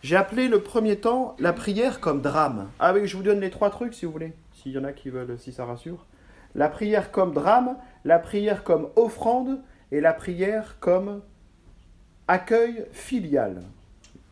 J'ai 0.06 0.16
appelé 0.16 0.48
le 0.48 0.62
premier 0.62 0.98
temps 0.98 1.36
la 1.40 1.52
prière 1.52 2.00
comme 2.00 2.22
drame. 2.22 2.70
Ah 2.80 2.94
oui, 2.94 3.08
je 3.08 3.18
vous 3.18 3.24
donne 3.24 3.40
les 3.40 3.50
trois 3.50 3.72
trucs 3.72 3.96
si 3.96 4.06
vous 4.06 4.12
voulez, 4.12 4.34
s'il 4.54 4.72
y 4.72 4.78
en 4.78 4.84
a 4.84 4.94
qui 4.94 5.10
veulent, 5.10 5.40
si 5.40 5.52
ça 5.52 5.66
rassure. 5.66 6.06
La 6.54 6.70
prière 6.70 7.12
comme 7.12 7.34
drame, 7.34 7.76
la 8.04 8.20
prière 8.20 8.64
comme 8.64 8.90
offrande 8.96 9.62
et 9.92 10.02
la 10.02 10.14
prière 10.14 10.78
comme 10.80 11.22
accueil 12.28 12.86
filial. 12.92 13.64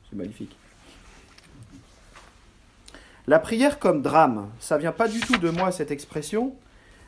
C'est 0.10 0.16
magnifique. 0.16 0.56
La 3.26 3.40
prière 3.40 3.80
comme 3.80 4.02
drame, 4.02 4.50
ça 4.60 4.78
vient 4.78 4.92
pas 4.92 5.08
du 5.08 5.22
tout 5.22 5.38
de 5.38 5.50
moi 5.50 5.72
cette 5.72 5.92
expression, 5.92 6.54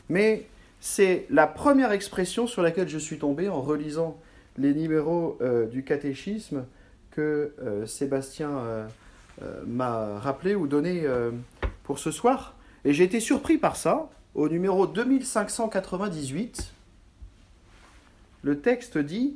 mais 0.08 0.48
c'est 0.80 1.26
la 1.30 1.46
première 1.46 1.92
expression 1.92 2.48
sur 2.48 2.62
laquelle 2.62 2.88
je 2.88 2.98
suis 2.98 3.18
tombé 3.18 3.50
en 3.50 3.62
relisant 3.62 4.18
les 4.58 4.74
numéros 4.74 5.38
euh, 5.42 5.66
du 5.66 5.84
catéchisme 5.84 6.66
que 7.12 7.54
euh, 7.62 7.86
Sébastien 7.86 8.50
euh, 8.50 8.88
m'a 9.68 10.20
rappelé 10.20 10.56
ou 10.56 10.68
donné 10.68 11.04
pour 11.84 12.00
ce 12.00 12.12
soir. 12.12 12.56
Et 12.86 12.94
j'ai 12.94 13.04
été 13.04 13.20
surpris 13.20 13.58
par 13.58 13.76
ça. 13.76 14.10
Au 14.36 14.48
numéro 14.48 14.88
2598, 14.88 16.72
le 18.44 18.60
texte 18.60 18.98
dit 18.98 19.36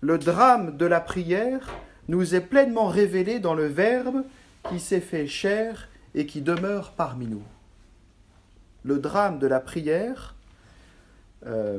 Le 0.00 0.18
drame 0.18 0.76
de 0.76 0.86
la 0.86 1.00
prière 1.00 1.72
nous 2.08 2.34
est 2.34 2.40
pleinement 2.40 2.86
révélé 2.86 3.38
dans 3.38 3.54
le 3.54 3.66
Verbe 3.66 4.24
qui 4.68 4.80
s'est 4.80 5.00
fait 5.00 5.28
chair 5.28 5.88
et 6.16 6.26
qui 6.26 6.40
demeure 6.40 6.92
parmi 6.92 7.26
nous. 7.26 7.44
Le 8.82 8.98
drame 8.98 9.38
de 9.38 9.46
la 9.46 9.60
prière 9.60 10.34
euh, 11.46 11.78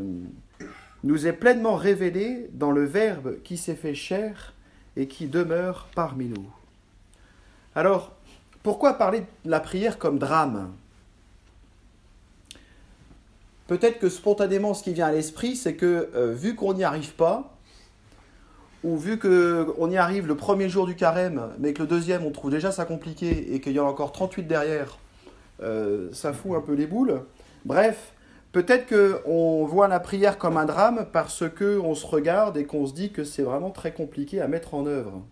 nous 1.03 1.27
est 1.27 1.33
pleinement 1.33 1.75
révélé 1.75 2.49
dans 2.53 2.71
le 2.71 2.85
Verbe 2.85 3.41
qui 3.43 3.57
s'est 3.57 3.75
fait 3.75 3.95
chair 3.95 4.53
et 4.95 5.07
qui 5.07 5.27
demeure 5.27 5.89
parmi 5.95 6.25
nous. 6.25 6.47
Alors, 7.75 8.15
pourquoi 8.63 8.93
parler 8.93 9.21
de 9.43 9.49
la 9.49 9.59
prière 9.59 9.97
comme 9.97 10.19
drame? 10.19 10.71
Peut-être 13.67 13.99
que 13.99 14.09
spontanément, 14.09 14.73
ce 14.73 14.83
qui 14.83 14.93
vient 14.93 15.07
à 15.07 15.11
l'esprit, 15.11 15.55
c'est 15.55 15.75
que 15.75 16.09
euh, 16.15 16.33
vu 16.33 16.55
qu'on 16.55 16.73
n'y 16.73 16.83
arrive 16.83 17.13
pas, 17.15 17.56
ou 18.83 18.97
vu 18.97 19.17
qu'on 19.17 19.89
y 19.89 19.97
arrive 19.97 20.27
le 20.27 20.35
premier 20.35 20.69
jour 20.69 20.85
du 20.85 20.95
carême, 20.95 21.49
mais 21.59 21.73
que 21.73 21.81
le 21.81 21.87
deuxième, 21.87 22.25
on 22.25 22.31
trouve 22.31 22.51
déjà 22.51 22.71
ça 22.71 22.85
compliqué, 22.85 23.53
et 23.53 23.59
qu'il 23.59 23.73
y 23.73 23.79
en 23.79 23.87
a 23.87 23.89
encore 23.89 24.11
38 24.11 24.43
derrière, 24.43 24.97
euh, 25.61 26.09
ça 26.13 26.33
fout 26.33 26.55
un 26.55 26.61
peu 26.61 26.73
les 26.73 26.85
boules. 26.85 27.21
Bref, 27.65 28.13
peut-être 28.51 28.87
qu'on 28.87 29.65
voit 29.65 29.87
la 29.87 29.99
prière 29.99 30.37
comme 30.37 30.57
un 30.57 30.65
drame 30.65 31.07
parce 31.11 31.43
qu'on 31.49 31.95
se 31.95 32.05
regarde 32.05 32.57
et 32.57 32.65
qu'on 32.65 32.85
se 32.85 32.93
dit 32.93 33.11
que 33.11 33.23
c'est 33.23 33.43
vraiment 33.43 33.71
très 33.71 33.91
compliqué 33.91 34.41
à 34.41 34.47
mettre 34.47 34.73
en 34.73 34.85
œuvre. 34.85 35.23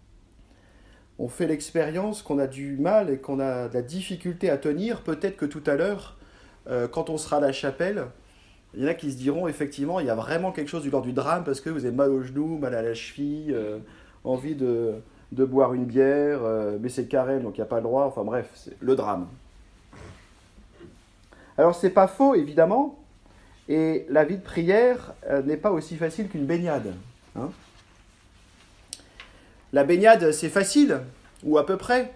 On 1.18 1.30
fait 1.30 1.48
l'expérience 1.48 2.22
qu'on 2.22 2.40
a 2.40 2.48
du 2.48 2.78
mal 2.78 3.10
et 3.10 3.18
qu'on 3.18 3.40
a 3.40 3.70
de 3.70 3.74
la 3.74 3.82
difficulté 3.82 4.50
à 4.50 4.58
tenir. 4.58 5.02
Peut-être 5.02 5.38
que 5.38 5.46
tout 5.46 5.64
à 5.66 5.76
l'heure, 5.76 6.18
euh, 6.68 6.88
quand 6.88 7.10
on 7.10 7.18
sera 7.18 7.38
à 7.38 7.40
la 7.40 7.54
chapelle, 7.54 8.08
il 8.76 8.84
y 8.84 8.86
en 8.86 8.90
a 8.90 8.94
qui 8.94 9.12
se 9.12 9.18
diront 9.18 9.48
effectivement, 9.48 10.00
il 10.00 10.08
y 10.08 10.10
a 10.10 10.16
vraiment 10.16 10.52
quelque 10.52 10.68
chose 10.68 10.84
du 10.84 10.90
genre 10.90 11.02
du 11.02 11.14
drame 11.14 11.44
parce 11.44 11.62
que 11.62 11.70
vous 11.70 11.86
avez 11.86 11.96
mal 11.96 12.10
au 12.10 12.22
genou, 12.22 12.58
mal 12.58 12.76
à 12.76 12.82
la 12.82 12.94
cheville, 12.94 13.54
euh, 13.54 13.80
envie 14.24 14.56
de, 14.56 14.96
boire 15.32 15.74
une 15.74 15.86
bière, 15.86 16.40
euh, 16.44 16.78
mais 16.80 16.90
c'est 16.90 17.08
carré 17.08 17.40
donc 17.40 17.58
il 17.58 17.62
n'y 17.62 17.66
a 17.66 17.68
pas 17.68 17.78
le 17.78 17.84
droit. 17.84 18.06
Enfin 18.06 18.24
bref, 18.24 18.50
c'est 18.56 18.76
le 18.80 18.96
drame. 18.96 19.28
Alors 21.58 21.74
c'est 21.74 21.90
pas 21.90 22.08
faux 22.08 22.36
évidemment, 22.36 23.00
et 23.70 24.06
la 24.10 24.26
vie 24.26 24.38
de 24.38 24.44
prière 24.44 25.14
euh, 25.30 25.42
n'est 25.42 25.58
pas 25.58 25.72
aussi 25.72 25.96
facile 25.96 26.28
qu'une 26.28 26.46
baignade. 26.46 26.94
Hein. 27.38 27.50
la 29.74 29.84
baignade 29.84 30.32
c'est 30.32 30.50
facile, 30.50 31.00
ou 31.44 31.58
à 31.58 31.66
peu 31.66 31.78
près. 31.78 32.14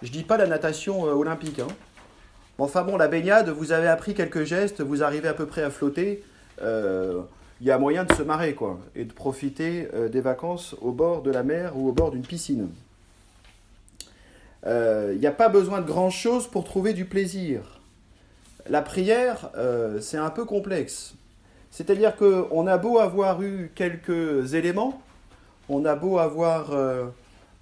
Je 0.00 0.12
dis 0.12 0.22
pas 0.22 0.36
la 0.36 0.46
natation 0.46 1.02
olympique. 1.02 1.58
Hein. 1.58 1.66
Enfin 2.60 2.82
bon, 2.82 2.96
la 2.96 3.06
baignade, 3.06 3.50
vous 3.50 3.70
avez 3.70 3.86
appris 3.86 4.14
quelques 4.14 4.42
gestes, 4.42 4.80
vous 4.80 5.04
arrivez 5.04 5.28
à 5.28 5.34
peu 5.34 5.46
près 5.46 5.62
à 5.62 5.70
flotter. 5.70 6.24
Il 6.58 6.64
euh, 6.64 7.20
y 7.60 7.70
a 7.70 7.78
moyen 7.78 8.02
de 8.02 8.12
se 8.12 8.22
marrer, 8.22 8.54
quoi, 8.54 8.80
et 8.96 9.04
de 9.04 9.12
profiter 9.12 9.88
euh, 9.94 10.08
des 10.08 10.20
vacances 10.20 10.74
au 10.80 10.90
bord 10.90 11.22
de 11.22 11.30
la 11.30 11.44
mer 11.44 11.76
ou 11.76 11.88
au 11.88 11.92
bord 11.92 12.10
d'une 12.10 12.26
piscine. 12.26 12.68
Il 14.64 14.70
euh, 14.70 15.14
n'y 15.14 15.26
a 15.28 15.32
pas 15.32 15.48
besoin 15.48 15.80
de 15.80 15.86
grand-chose 15.86 16.48
pour 16.48 16.64
trouver 16.64 16.94
du 16.94 17.04
plaisir. 17.04 17.80
La 18.68 18.82
prière, 18.82 19.50
c'est 20.00 20.18
un 20.18 20.28
peu 20.28 20.44
complexe. 20.44 21.14
C'est-à-dire 21.70 22.16
qu'on 22.16 22.66
a 22.66 22.76
beau 22.76 22.98
avoir 22.98 23.40
eu 23.40 23.70
quelques 23.74 24.52
éléments, 24.52 25.00
on 25.70 25.86
a 25.86 25.94
beau 25.94 26.18
avoir 26.18 26.76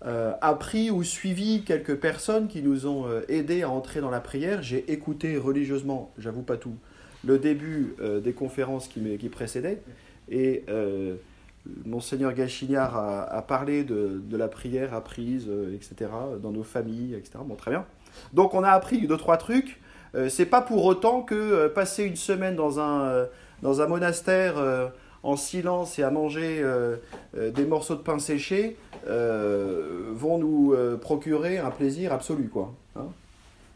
euh, 0.07 0.35
appris 0.41 0.89
ou 0.89 1.03
suivi 1.03 1.63
quelques 1.63 1.97
personnes 1.97 2.47
qui 2.47 2.63
nous 2.63 2.87
ont 2.87 3.09
euh, 3.09 3.23
aidés 3.29 3.63
à 3.63 3.71
entrer 3.71 4.01
dans 4.01 4.11
la 4.11 4.21
prière. 4.21 4.63
J'ai 4.63 4.93
écouté 4.93 5.37
religieusement, 5.37 6.13
j'avoue 6.17 6.43
pas 6.43 6.57
tout, 6.57 6.77
le 7.25 7.41
début 7.41 7.97
euh, 8.01 8.21
des 8.21 8.33
conférences 8.33 8.87
qui, 8.87 9.01
qui, 9.19 9.29
précédaient. 9.29 9.83
Et 10.29 10.65
Monseigneur 11.85 12.33
Gachignard 12.35 12.97
a, 12.97 13.43
parlé 13.43 13.83
de, 13.83 14.37
la 14.37 14.47
prière 14.47 14.95
apprise, 14.95 15.49
etc., 15.75 16.11
dans 16.41 16.53
nos 16.53 16.63
familles, 16.63 17.15
etc. 17.15 17.39
Bon, 17.45 17.57
très 17.57 17.73
bien. 17.73 17.85
Donc 18.33 18.55
on 18.55 18.63
a 18.63 18.71
appris 18.71 19.07
deux, 19.07 19.17
trois 19.17 19.37
trucs. 19.37 19.81
c'est 20.29 20.47
pas 20.47 20.63
pour 20.63 20.85
autant 20.85 21.23
que 21.23 21.69
passer 21.69 22.05
une 22.05 22.17
semaine 22.17 22.55
dans 22.55 22.81
un, 22.81 23.27
dans 23.63 23.81
un 23.81 23.87
monastère 23.87 24.55
en 25.23 25.37
silence 25.37 25.99
et 25.99 26.03
à 26.03 26.11
manger 26.11 26.65
des 27.35 27.67
morceaux 27.67 27.97
de 27.97 28.03
pain 28.03 28.19
séché, 28.19 28.77
euh, 29.09 30.11
vont 30.15 30.39
nous 30.39 30.73
euh, 30.73 30.97
procurer 30.97 31.59
un 31.59 31.71
plaisir 31.71 32.13
absolu. 32.13 32.49
Quoi, 32.49 32.75
hein. 32.97 33.07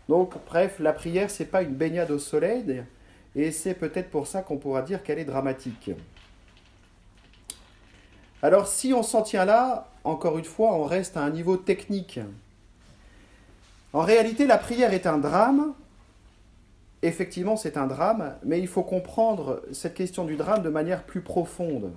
Donc, 0.08 0.34
bref, 0.46 0.80
la 0.80 0.92
prière, 0.92 1.30
c'est 1.30 1.44
pas 1.44 1.62
une 1.62 1.74
baignade 1.74 2.10
au 2.10 2.18
soleil, 2.18 2.82
et 3.36 3.52
c'est 3.52 3.74
peut-être 3.74 4.10
pour 4.10 4.26
ça 4.26 4.42
qu'on 4.42 4.56
pourra 4.56 4.82
dire 4.82 5.04
qu'elle 5.04 5.20
est 5.20 5.24
dramatique. 5.24 5.92
Alors, 8.42 8.66
si 8.66 8.92
on 8.92 9.04
s'en 9.04 9.22
tient 9.22 9.44
là, 9.44 9.88
encore 10.02 10.36
une 10.38 10.44
fois, 10.44 10.72
on 10.74 10.84
reste 10.84 11.16
à 11.16 11.20
un 11.20 11.30
niveau 11.30 11.56
technique. 11.56 12.18
En 13.92 14.00
réalité, 14.00 14.46
la 14.46 14.58
prière 14.58 14.92
est 14.92 15.06
un 15.06 15.18
drame. 15.18 15.74
Effectivement, 17.02 17.56
c'est 17.56 17.76
un 17.76 17.86
drame, 17.86 18.34
mais 18.44 18.60
il 18.60 18.68
faut 18.68 18.82
comprendre 18.82 19.62
cette 19.72 19.94
question 19.94 20.24
du 20.24 20.36
drame 20.36 20.62
de 20.62 20.68
manière 20.68 21.02
plus 21.02 21.22
profonde. 21.22 21.90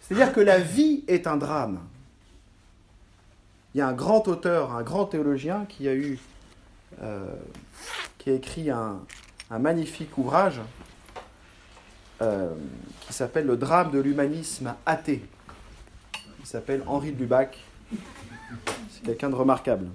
C'est-à-dire 0.00 0.32
que 0.32 0.40
la 0.40 0.58
vie 0.58 1.04
est 1.06 1.26
un 1.26 1.36
drame 1.36 1.80
il 3.76 3.80
y 3.80 3.82
a 3.82 3.88
un 3.88 3.92
grand 3.92 4.26
auteur, 4.26 4.74
un 4.74 4.82
grand 4.82 5.04
théologien 5.04 5.66
qui 5.68 5.86
a 5.86 5.94
eu, 5.94 6.18
euh, 7.02 7.26
qui 8.16 8.30
a 8.30 8.32
écrit 8.32 8.70
un, 8.70 9.02
magnifique 9.50 10.16
ouvrage 10.16 10.62
euh, 12.22 12.54
qui 13.02 13.12
s'appelle 13.12 13.44
Le 13.44 13.58
drame 13.58 13.90
de 13.90 13.98
l'humanisme 13.98 14.74
athée. 14.86 15.22
Il 16.40 16.46
s'appelle 16.46 16.84
Henri 16.86 17.12
de 17.12 17.18
Lubac. 17.18 17.58
C'est 18.90 19.04
quelqu'un 19.04 19.28
de 19.28 19.34
remarquable. 19.34 19.88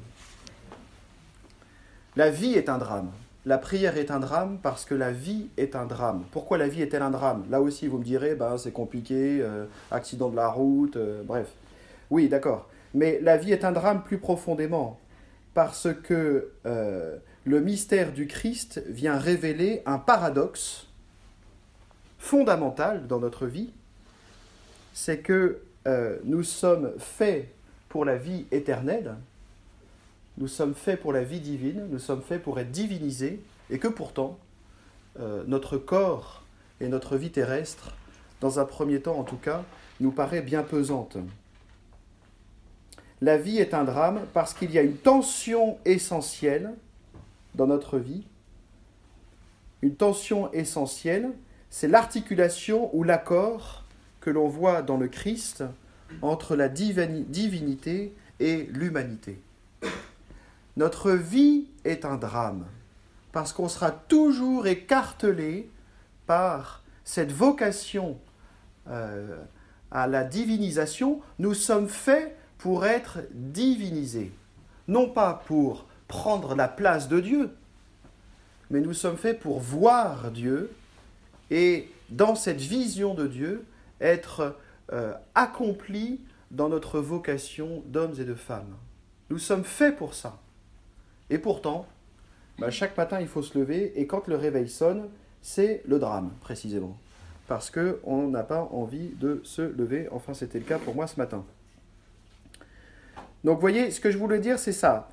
La 2.15 2.29
vie 2.29 2.53
est 2.53 2.69
un 2.69 2.77
drame. 2.77 3.09
La 3.45 3.57
prière 3.57 3.97
est 3.97 4.11
un 4.11 4.19
drame 4.19 4.59
parce 4.61 4.85
que 4.85 4.93
la 4.93 5.11
vie 5.11 5.47
est 5.57 5.75
un 5.75 5.85
drame. 5.85 6.23
Pourquoi 6.31 6.57
la 6.57 6.67
vie 6.67 6.81
est-elle 6.81 7.01
un 7.01 7.09
drame? 7.09 7.45
Là 7.49 7.59
aussi, 7.61 7.87
vous 7.87 7.97
me 7.97 8.03
direz, 8.03 8.35
ben, 8.35 8.57
c'est 8.57 8.71
compliqué, 8.71 9.39
euh, 9.41 9.65
accident 9.89 10.29
de 10.29 10.35
la 10.35 10.47
route, 10.47 10.97
bref. 11.25 11.47
Oui, 12.11 12.29
d'accord. 12.29 12.69
Mais 12.93 13.19
la 13.21 13.37
vie 13.37 13.51
est 13.51 13.65
un 13.65 13.71
drame 13.71 14.03
plus 14.03 14.17
profondément, 14.17 14.99
parce 15.53 15.87
que 16.03 16.51
euh, 16.65 17.17
le 17.45 17.59
mystère 17.61 18.11
du 18.11 18.27
Christ 18.27 18.83
vient 18.87 19.17
révéler 19.17 19.81
un 19.85 19.97
paradoxe 19.97 20.87
fondamental 22.19 23.07
dans 23.07 23.19
notre 23.19 23.47
vie, 23.47 23.71
c'est 24.93 25.19
que 25.19 25.61
euh, 25.87 26.17
nous 26.25 26.43
sommes 26.43 26.91
faits 26.99 27.47
pour 27.89 28.05
la 28.05 28.17
vie 28.17 28.45
éternelle, 28.51 29.15
nous 30.37 30.47
sommes 30.47 30.73
faits 30.73 30.99
pour 30.99 31.13
la 31.13 31.23
vie 31.23 31.39
divine, 31.39 31.87
nous 31.89 31.99
sommes 31.99 32.21
faits 32.21 32.41
pour 32.41 32.59
être 32.59 32.71
divinisés, 32.71 33.41
et 33.69 33.79
que 33.79 33.87
pourtant, 33.87 34.39
euh, 35.19 35.43
notre 35.47 35.77
corps 35.77 36.43
et 36.79 36.87
notre 36.87 37.17
vie 37.17 37.31
terrestre, 37.31 37.95
dans 38.39 38.59
un 38.59 38.65
premier 38.65 39.01
temps 39.01 39.19
en 39.19 39.23
tout 39.23 39.37
cas, 39.37 39.63
nous 39.99 40.11
paraît 40.11 40.41
bien 40.41 40.63
pesante 40.63 41.17
la 43.21 43.37
vie 43.37 43.59
est 43.59 43.73
un 43.73 43.83
drame 43.83 44.21
parce 44.33 44.53
qu'il 44.53 44.71
y 44.71 44.79
a 44.79 44.81
une 44.81 44.97
tension 44.97 45.77
essentielle 45.85 46.73
dans 47.55 47.67
notre 47.67 47.99
vie. 47.99 48.25
Une 49.83 49.95
tension 49.95 50.51
essentielle, 50.53 51.29
c'est 51.69 51.87
l'articulation 51.87 52.93
ou 52.95 53.03
l'accord 53.03 53.85
que 54.19 54.29
l'on 54.29 54.47
voit 54.47 54.81
dans 54.81 54.97
le 54.97 55.07
Christ 55.07 55.63
entre 56.21 56.55
la 56.55 56.67
divinité 56.67 58.13
et 58.39 58.67
l'humanité. 58.71 59.39
Notre 60.77 61.11
vie 61.11 61.67
est 61.83 62.05
un 62.05 62.15
drame, 62.15 62.65
parce 63.31 63.53
qu'on 63.53 63.67
sera 63.67 63.91
toujours 63.91 64.67
écartelé 64.67 65.69
par 66.25 66.83
cette 67.03 67.31
vocation 67.31 68.17
euh, 68.87 69.37
à 69.91 70.07
la 70.07 70.23
divinisation. 70.23 71.21
Nous 71.39 71.53
sommes 71.53 71.89
faits 71.89 72.37
pour 72.57 72.85
être 72.85 73.19
divinisés, 73.33 74.31
non 74.87 75.09
pas 75.09 75.43
pour 75.45 75.87
prendre 76.07 76.55
la 76.55 76.67
place 76.67 77.07
de 77.09 77.19
Dieu, 77.19 77.51
mais 78.69 78.79
nous 78.79 78.93
sommes 78.93 79.17
faits 79.17 79.39
pour 79.39 79.59
voir 79.59 80.31
Dieu 80.31 80.71
et 81.49 81.89
dans 82.09 82.35
cette 82.35 82.61
vision 82.61 83.13
de 83.13 83.27
Dieu 83.27 83.65
être 83.99 84.55
euh, 84.93 85.13
accomplis 85.35 86.21
dans 86.51 86.69
notre 86.69 86.99
vocation 86.99 87.83
d'hommes 87.85 88.15
et 88.19 88.25
de 88.25 88.35
femmes. 88.35 88.75
Nous 89.29 89.39
sommes 89.39 89.63
faits 89.63 89.97
pour 89.97 90.13
ça. 90.13 90.39
Et 91.31 91.37
pourtant, 91.37 91.87
bah, 92.59 92.69
chaque 92.69 92.95
matin, 92.97 93.19
il 93.21 93.27
faut 93.27 93.41
se 93.41 93.57
lever, 93.57 93.93
et 93.99 94.05
quand 94.05 94.27
le 94.27 94.35
réveil 94.35 94.69
sonne, 94.69 95.07
c'est 95.41 95.81
le 95.87 95.97
drame, 95.97 96.31
précisément. 96.41 96.97
Parce 97.47 97.71
qu'on 97.71 98.27
n'a 98.27 98.43
pas 98.43 98.69
envie 98.71 99.09
de 99.19 99.41
se 99.43 99.61
lever. 99.61 100.07
Enfin, 100.11 100.33
c'était 100.33 100.59
le 100.59 100.65
cas 100.65 100.77
pour 100.77 100.93
moi 100.93 101.07
ce 101.07 101.17
matin. 101.17 101.43
Donc, 103.43 103.55
vous 103.55 103.61
voyez, 103.61 103.91
ce 103.91 103.99
que 103.99 104.11
je 104.11 104.17
voulais 104.17 104.39
dire, 104.39 104.59
c'est 104.59 104.73
ça. 104.73 105.09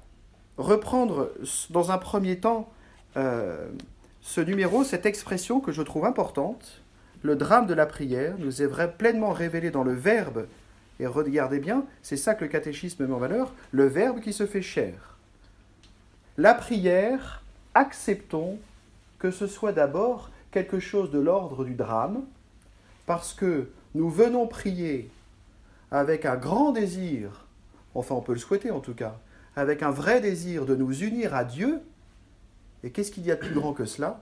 Reprendre 0.56 1.30
dans 1.70 1.92
un 1.92 1.98
premier 1.98 2.38
temps 2.38 2.68
euh, 3.16 3.68
ce 4.20 4.40
numéro, 4.40 4.82
cette 4.82 5.06
expression 5.06 5.60
que 5.60 5.72
je 5.72 5.82
trouve 5.82 6.04
importante. 6.04 6.82
Le 7.22 7.36
drame 7.36 7.66
de 7.66 7.74
la 7.74 7.86
prière 7.86 8.34
nous 8.38 8.60
est 8.60 8.88
pleinement 8.98 9.32
révélé 9.32 9.70
dans 9.70 9.84
le 9.84 9.94
Verbe. 9.94 10.46
Et 11.00 11.06
regardez 11.06 11.60
bien, 11.60 11.84
c'est 12.02 12.16
ça 12.16 12.34
que 12.34 12.44
le 12.44 12.50
catéchisme 12.50 13.06
met 13.06 13.14
en 13.14 13.18
valeur, 13.18 13.54
le 13.70 13.86
Verbe 13.86 14.20
qui 14.20 14.32
se 14.32 14.46
fait 14.46 14.62
chair. 14.62 15.07
La 16.38 16.54
prière, 16.54 17.42
acceptons 17.74 18.58
que 19.18 19.32
ce 19.32 19.48
soit 19.48 19.72
d'abord 19.72 20.30
quelque 20.52 20.78
chose 20.78 21.10
de 21.10 21.18
l'ordre 21.18 21.64
du 21.64 21.74
drame, 21.74 22.22
parce 23.06 23.34
que 23.34 23.70
nous 23.96 24.08
venons 24.08 24.46
prier 24.46 25.10
avec 25.90 26.24
un 26.26 26.36
grand 26.36 26.70
désir, 26.70 27.44
enfin 27.96 28.14
on 28.14 28.20
peut 28.20 28.34
le 28.34 28.38
souhaiter 28.38 28.70
en 28.70 28.78
tout 28.78 28.94
cas, 28.94 29.18
avec 29.56 29.82
un 29.82 29.90
vrai 29.90 30.20
désir 30.20 30.64
de 30.64 30.76
nous 30.76 31.02
unir 31.02 31.34
à 31.34 31.42
Dieu, 31.42 31.80
et 32.84 32.90
qu'est-ce 32.90 33.10
qu'il 33.10 33.26
y 33.26 33.32
a 33.32 33.34
de 33.34 33.40
plus 33.40 33.54
grand 33.54 33.72
que 33.72 33.84
cela? 33.84 34.20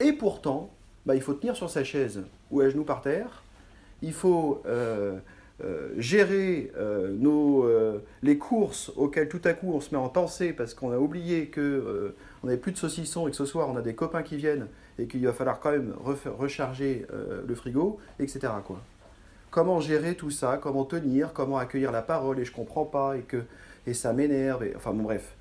Et 0.00 0.12
pourtant, 0.12 0.70
bah, 1.06 1.14
il 1.14 1.22
faut 1.22 1.34
tenir 1.34 1.54
sur 1.54 1.70
sa 1.70 1.84
chaise. 1.84 2.24
Ou 2.50 2.62
à 2.62 2.68
genoux 2.68 2.82
par 2.82 3.00
terre, 3.00 3.44
il 4.02 4.12
faut 4.12 4.60
euh, 4.66 5.20
euh, 5.64 5.92
gérer 5.98 6.70
euh, 6.76 7.12
nos, 7.18 7.64
euh, 7.64 7.98
les 8.22 8.38
courses 8.38 8.92
auxquelles 8.94 9.28
tout 9.28 9.40
à 9.42 9.54
coup 9.54 9.72
on 9.72 9.80
se 9.80 9.92
met 9.92 10.00
en 10.00 10.08
pensée 10.08 10.52
parce 10.52 10.72
qu'on 10.72 10.92
a 10.92 10.98
oublié 10.98 11.50
qu'on 11.50 12.12
n'avait 12.44 12.58
plus 12.58 12.70
de 12.70 12.76
saucissons 12.76 13.26
et 13.26 13.32
que 13.32 13.36
ce 13.36 13.44
soir 13.44 13.68
on 13.68 13.76
a 13.76 13.82
des 13.82 13.96
copains 13.96 14.22
qui 14.22 14.36
viennent 14.36 14.68
et 15.00 15.08
qu'il 15.08 15.26
va 15.26 15.32
falloir 15.32 15.58
quand 15.58 15.72
même 15.72 15.94
recharger 15.98 17.06
le 17.46 17.54
frigo, 17.56 17.98
etc. 18.20 18.52
Quoi. 18.64 18.80
Comment 19.50 19.80
gérer 19.80 20.14
tout 20.14 20.30
ça? 20.30 20.58
Comment 20.62 20.84
tenir? 20.84 21.32
Comment 21.32 21.58
accueillir 21.58 21.90
la 21.90 22.02
parole? 22.02 22.38
Et 22.38 22.44
je 22.44 22.52
comprends 22.52 22.84
pas 22.84 23.16
et 23.16 23.22
que 23.22 23.42
et 23.86 23.94
ça 23.94 24.12
m'énerve. 24.12 24.64
Enfin 24.76 24.92
bon 24.92 25.02
bref, 25.02 25.34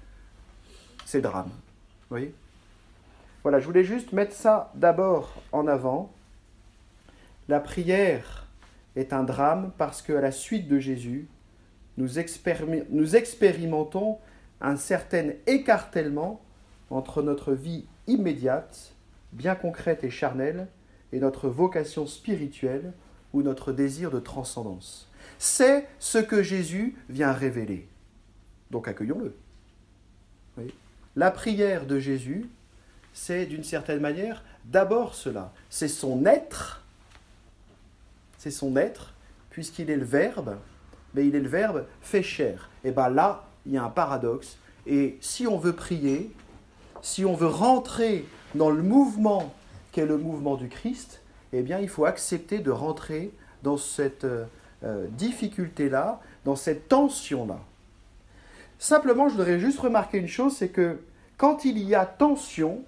c'est 1.05 1.19
le 1.19 1.24
drame. 1.24 1.50
Vous 1.50 2.09
voyez? 2.09 2.33
Voilà, 3.43 3.59
je 3.59 3.65
voulais 3.65 3.83
juste 3.83 4.13
mettre 4.13 4.33
ça 4.33 4.71
d'abord 4.74 5.41
en 5.51 5.67
avant. 5.67 6.12
La 7.50 7.59
prière 7.59 8.46
est 8.97 9.13
un 9.13 9.23
drame 9.23 9.71
parce 9.77 10.01
qu'à 10.01 10.19
la 10.19 10.31
suite 10.31 10.67
de 10.67 10.79
Jésus, 10.79 11.27
nous, 11.97 12.19
expérimentons 12.19 14.17
un 14.61 14.75
certain 14.75 15.29
écartèlement 15.45 16.41
entre 16.89 17.21
notre 17.21 17.53
vie 17.53 17.86
immédiate, 18.07 18.93
bien 19.33 19.55
concrète 19.55 20.03
et 20.03 20.10
charnelle, 20.10 20.67
et 21.12 21.19
notre 21.19 21.47
vocation 21.47 22.05
spirituelle 22.05 22.93
ou 23.33 23.41
notre 23.41 23.71
désir 23.71 24.12
de 24.12 24.19
transcendance. 24.19 25.10
C'est 25.39 25.88
ce 25.99 26.17
que 26.17 26.43
Jésus 26.43 26.95
vient 27.10 27.31
révéler. 27.31 27.88
Donc 28.71 28.88
accueillons-le. 28.88 29.36
La 31.15 31.31
prière 31.31 31.86
de 31.86 31.99
Jésus, 31.99 32.49
c'est 33.13 33.45
d'une 33.45 33.63
certaine 33.63 33.99
manière 33.99 34.43
d'abord 34.65 35.15
cela. 35.15 35.53
C'est 35.69 35.88
son 35.88 36.25
être 36.25 36.83
son 38.51 38.75
être, 38.75 39.13
puisqu'il 39.49 39.89
est 39.89 39.97
le 39.97 40.05
Verbe, 40.05 40.57
mais 41.13 41.27
il 41.27 41.36
est 41.36 41.39
le 41.39 41.49
Verbe 41.49 41.86
fait 42.01 42.23
chair. 42.23 42.69
Et 42.83 42.91
bien 42.91 43.10
là, 43.10 43.45
il 43.65 43.73
y 43.73 43.77
a 43.77 43.83
un 43.83 43.89
paradoxe. 43.89 44.57
Et 44.86 45.17
si 45.21 45.47
on 45.47 45.57
veut 45.57 45.73
prier, 45.73 46.31
si 47.01 47.25
on 47.25 47.33
veut 47.33 47.47
rentrer 47.47 48.25
dans 48.55 48.69
le 48.69 48.81
mouvement 48.81 49.53
qu'est 49.91 50.05
le 50.05 50.17
mouvement 50.17 50.55
du 50.55 50.69
Christ, 50.69 51.21
eh 51.53 51.62
bien 51.62 51.79
il 51.79 51.89
faut 51.89 52.05
accepter 52.05 52.60
de 52.60 52.71
rentrer 52.71 53.31
dans 53.63 53.77
cette 53.77 54.25
euh, 54.25 54.45
euh, 54.83 55.07
difficulté-là, 55.12 56.21
dans 56.45 56.55
cette 56.55 56.88
tension-là. 56.88 57.60
Simplement, 58.79 59.27
je 59.27 59.33
voudrais 59.33 59.60
juste 59.60 59.79
remarquer 59.79 60.19
une 60.19 60.27
chose, 60.27 60.55
c'est 60.55 60.69
que 60.69 60.99
quand 61.38 61.65
il 61.65 61.79
y 61.79 61.95
a 61.95 62.05
tension, 62.05 62.83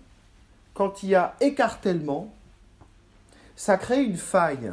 quand 0.74 1.04
il 1.04 1.10
y 1.10 1.16
a 1.16 1.36
écartèlement, 1.42 2.34
ça 3.56 3.78
crée 3.78 4.04
une 4.04 4.18
faille. 4.18 4.72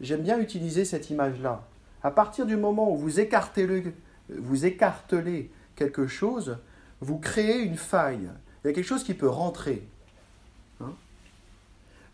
J'aime 0.00 0.22
bien 0.22 0.38
utiliser 0.40 0.84
cette 0.84 1.10
image-là. 1.10 1.62
À 2.02 2.10
partir 2.10 2.46
du 2.46 2.56
moment 2.56 2.90
où 2.90 2.96
vous 2.96 3.20
écartelez, 3.20 3.94
vous 4.28 4.64
écartelez 4.64 5.50
quelque 5.76 6.06
chose, 6.06 6.58
vous 7.00 7.18
créez 7.18 7.60
une 7.60 7.76
faille. 7.76 8.30
Il 8.64 8.68
y 8.68 8.70
a 8.70 8.72
quelque 8.72 8.86
chose 8.86 9.04
qui 9.04 9.14
peut 9.14 9.28
rentrer. 9.28 9.86
Hein? 10.80 10.92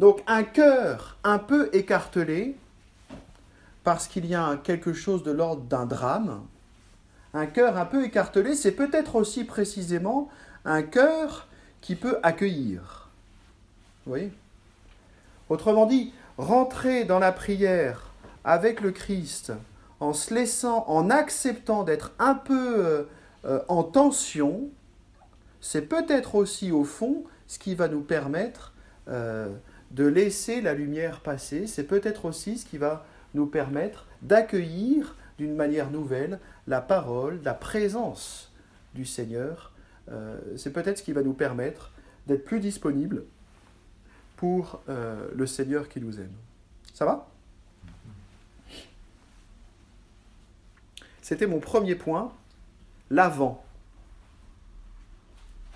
Donc 0.00 0.22
un 0.26 0.42
cœur 0.42 1.16
un 1.24 1.38
peu 1.38 1.70
écartelé, 1.72 2.56
parce 3.84 4.08
qu'il 4.08 4.26
y 4.26 4.34
a 4.34 4.56
quelque 4.56 4.92
chose 4.92 5.22
de 5.22 5.30
l'ordre 5.30 5.62
d'un 5.62 5.86
drame, 5.86 6.42
un 7.34 7.46
cœur 7.46 7.76
un 7.76 7.84
peu 7.84 8.04
écartelé, 8.04 8.56
c'est 8.56 8.72
peut-être 8.72 9.14
aussi 9.14 9.44
précisément 9.44 10.28
un 10.64 10.82
cœur 10.82 11.46
qui 11.80 11.94
peut 11.94 12.18
accueillir. 12.22 13.10
Vous 14.04 14.10
voyez? 14.10 14.32
Autrement 15.48 15.86
dit, 15.86 16.12
rentrer 16.38 17.04
dans 17.04 17.18
la 17.18 17.32
prière 17.32 18.12
avec 18.44 18.80
le 18.80 18.92
Christ 18.92 19.52
en 20.00 20.12
se 20.12 20.34
laissant, 20.34 20.84
en 20.88 21.10
acceptant 21.10 21.82
d'être 21.82 22.12
un 22.18 22.34
peu 22.34 22.84
euh, 22.84 23.02
euh, 23.44 23.60
en 23.68 23.82
tension, 23.82 24.68
c'est 25.60 25.82
peut-être 25.82 26.34
aussi 26.34 26.70
au 26.70 26.84
fond 26.84 27.24
ce 27.46 27.58
qui 27.58 27.74
va 27.74 27.88
nous 27.88 28.02
permettre 28.02 28.74
euh, 29.08 29.48
de 29.90 30.04
laisser 30.04 30.60
la 30.60 30.74
lumière 30.74 31.20
passer, 31.20 31.66
c'est 31.66 31.84
peut-être 31.84 32.26
aussi 32.26 32.58
ce 32.58 32.66
qui 32.66 32.76
va 32.76 33.06
nous 33.34 33.46
permettre 33.46 34.06
d'accueillir 34.22 35.16
d'une 35.38 35.54
manière 35.54 35.90
nouvelle 35.90 36.38
la 36.66 36.80
parole, 36.80 37.40
la 37.44 37.54
présence 37.54 38.52
du 38.94 39.04
Seigneur. 39.04 39.72
c'est 40.56 40.72
peut-être 40.72 40.98
ce 40.98 41.02
qui 41.02 41.12
va 41.12 41.22
nous 41.22 41.34
permettre 41.34 41.92
d'être 42.26 42.44
plus 42.44 42.60
disponibles 42.60 43.24
pour 44.36 44.80
euh, 44.88 45.28
le 45.34 45.46
Seigneur 45.46 45.88
qui 45.88 46.00
nous 46.00 46.20
aime. 46.20 46.32
Ça 46.92 47.04
va? 47.04 47.26
C'était 51.22 51.46
mon 51.46 51.58
premier 51.58 51.96
point, 51.96 52.32
l'avant. 53.10 53.64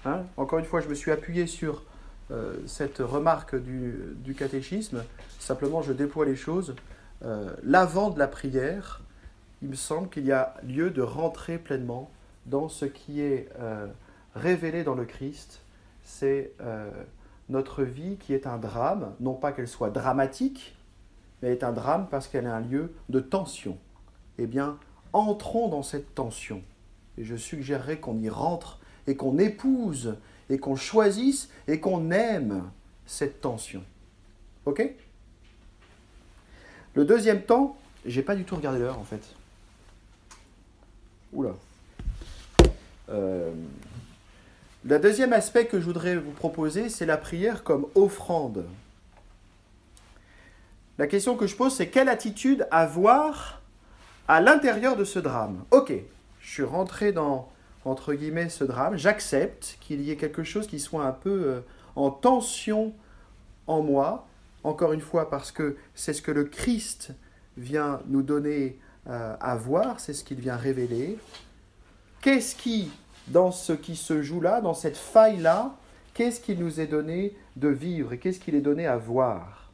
Hein? 0.05 0.23
Encore 0.37 0.59
une 0.59 0.65
fois, 0.65 0.81
je 0.81 0.89
me 0.89 0.95
suis 0.95 1.11
appuyé 1.11 1.47
sur 1.47 1.83
euh, 2.31 2.57
cette 2.67 2.99
remarque 2.99 3.57
du, 3.57 4.35
catéchisme. 4.37 5.05
Simplement, 5.39 5.83
je 5.83 5.93
déploie 5.93 6.25
les 6.25 6.37
choses. 6.37 6.77
Euh, 7.25 7.53
l'avant 7.65 8.11
de 8.11 8.19
la 8.19 8.29
prière, 8.29 9.03
il 9.63 9.71
me 9.71 9.75
semble 9.75 10.09
qu'il 10.09 10.25
y 10.25 10.33
a 10.33 10.55
lieu 10.63 10.91
de 10.91 11.03
rentrer 11.03 11.59
pleinement 11.59 12.11
dans 12.47 12.69
ce 12.69 12.87
qui 12.87 13.21
est 13.21 13.49
révélé 14.35 14.85
dans 14.85 14.95
le 14.95 15.05
Christ. 15.05 15.61
C'est 16.03 16.53
notre 17.51 17.83
vie 17.83 18.17
qui 18.17 18.33
est 18.33 18.47
un 18.47 18.57
drame, 18.57 19.15
non 19.21 19.35
pas 19.35 19.53
qu'elle 19.53 19.69
soit 19.69 19.91
dramatique, 19.91 20.77
mais 21.43 21.51
est 21.51 21.65
un 21.65 21.73
drame 21.73 22.07
parce 22.09 22.29
qu'elle 22.29 22.45
est 22.45 22.49
un 22.49 22.61
lieu 22.61 22.95
de 23.09 23.21
tension. 23.21 23.77
Eh 24.39 24.47
bien, 24.47 24.79
entrons 25.13 25.69
dans 25.69 25.83
cette 25.83 26.15
tension. 26.15 26.63
Et 27.19 27.25
je 27.25 27.37
suggérerais 27.37 27.99
qu'on 27.99 28.19
y 28.19 28.31
rentre 28.31 28.79
et 29.07 29.17
qu'on 29.17 29.39
épouse 29.39 30.17
et 30.49 30.59
qu'on 30.59 30.77
choisisse 30.77 31.51
et 31.67 31.81
qu'on 31.81 32.11
aime 32.11 32.71
cette 33.05 33.41
tension. 33.41 33.83
Ok? 34.65 34.89
Le 36.95 37.05
deuxième 37.05 37.43
temps, 37.43 37.77
j'ai 38.07 38.23
pas 38.23 38.37
du 38.37 38.45
tout 38.45 38.57
regardé 38.57 38.79
l'heure 38.79 38.99
en 38.99 39.05
fait. 39.05 39.35
Oula. 41.33 41.55
Euh, 43.09 43.53
le 44.85 44.99
deuxième 44.99 45.33
aspect 45.33 45.67
que 45.67 45.79
je 45.79 45.85
voudrais 45.85 46.17
vous 46.17 46.31
proposer, 46.31 46.89
c'est 46.89 47.07
la 47.07 47.17
prière 47.17 47.63
comme 47.65 47.87
offrande. 47.95 48.65
La 50.99 51.07
question 51.07 51.37
que 51.37 51.47
je 51.47 51.57
pose, 51.57 51.75
c'est 51.75 51.89
quelle 51.89 52.09
attitude 52.09 52.67
avoir 52.71 53.61
à 54.29 54.41
l'intérieur 54.41 54.97
de 54.97 55.05
ce 55.05 55.19
drame? 55.19 55.65
Ok, 55.71 55.93
je 56.41 56.51
suis 56.51 56.63
rentré 56.63 57.13
dans, 57.13 57.51
entre 57.85 58.15
guillemets, 58.15 58.49
ce 58.49 58.65
drame, 58.65 58.97
j'accepte 58.97 59.77
qu'il 59.81 60.01
y 60.01 60.11
ait 60.11 60.17
quelque 60.17 60.45
chose 60.45 60.67
qui 60.67 60.79
soit 60.79 61.05
un 61.05 61.13
peu 61.13 61.31
euh, 61.31 61.61
en 61.97 62.11
tension 62.11 62.93
en 63.67 63.83
moi, 63.83 64.27
encore 64.65 64.93
une 64.93 65.01
fois 65.01 65.31
parce 65.31 65.53
que 65.53 65.77
c'est 65.95 66.13
ce 66.13 66.23
que 66.23 66.31
le 66.31 66.45
Christ 66.45 67.13
vient 67.57 68.01
nous 68.07 68.23
donner 68.23 68.79
euh, 69.09 69.37
à 69.41 69.57
voir, 69.57 70.01
c'est 70.01 70.13
ce 70.13 70.25
qu'il 70.25 70.41
vient 70.41 70.57
révéler. 70.57 71.19
Qu'est-ce 72.21 72.55
qui, 72.55 72.91
dans 73.29 73.53
ce 73.53 73.73
qui 73.73 73.97
se 73.97 74.23
joue 74.23 74.41
là, 74.41 74.61
dans 74.61 74.75
cette 74.75 74.97
faille-là, 74.97 75.75
qu'est-ce 76.15 76.41
qu'il 76.41 76.59
nous 76.59 76.81
est 76.81 76.87
donné 76.87 77.37
de 77.57 77.69
vivre 77.69 78.13
et 78.13 78.19
qu'est-ce 78.19 78.41
qu'il 78.41 78.55
est 78.55 78.61
donné 78.61 78.87
à 78.87 78.97
voir? 78.97 79.71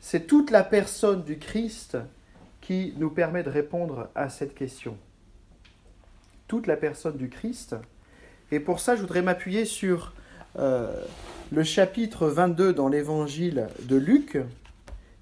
C'est 0.00 0.26
toute 0.26 0.50
la 0.50 0.62
personne 0.62 1.24
du 1.24 1.38
Christ 1.38 1.98
qui 2.60 2.94
nous 2.96 3.10
permet 3.10 3.42
de 3.42 3.50
répondre 3.50 4.08
à 4.14 4.28
cette 4.28 4.54
question. 4.54 4.96
Toute 6.46 6.66
la 6.68 6.76
personne 6.76 7.16
du 7.16 7.28
Christ. 7.28 7.74
Et 8.52 8.60
pour 8.60 8.78
ça, 8.78 8.94
je 8.94 9.00
voudrais 9.00 9.22
m'appuyer 9.22 9.64
sur 9.64 10.12
euh, 10.58 10.94
le 11.50 11.64
chapitre 11.64 12.28
22 12.28 12.72
dans 12.72 12.88
l'évangile 12.88 13.66
de 13.82 13.96
Luc, 13.96 14.38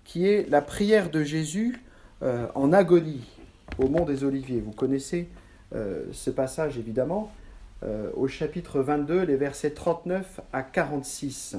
qui 0.04 0.28
est 0.28 0.48
la 0.50 0.60
prière 0.60 1.10
de 1.10 1.22
Jésus 1.22 1.82
euh, 2.22 2.46
en 2.54 2.72
agonie 2.72 3.33
au 3.78 3.88
mont 3.88 4.04
des 4.04 4.24
Oliviers. 4.24 4.60
Vous 4.60 4.72
connaissez 4.72 5.28
euh, 5.74 6.04
ce 6.12 6.30
passage 6.30 6.78
évidemment, 6.78 7.32
au 8.16 8.28
chapitre 8.28 8.80
22, 8.80 9.24
les 9.24 9.36
versets 9.36 9.72
39 9.72 10.40
à 10.54 10.62
46. 10.62 11.56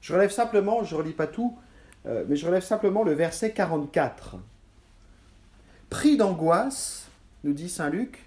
Je 0.00 0.14
relève 0.14 0.30
simplement, 0.30 0.82
je 0.82 0.94
ne 0.94 1.00
relis 1.00 1.12
pas 1.12 1.26
tout, 1.26 1.58
mais 2.06 2.36
je 2.36 2.46
relève 2.46 2.62
simplement 2.62 3.02
le 3.02 3.12
verset 3.12 3.52
44. 3.52 4.36
Pris 5.90 6.16
d'angoisse, 6.16 7.08
nous 7.44 7.52
dit 7.52 7.68
Saint 7.68 7.90
Luc, 7.90 8.24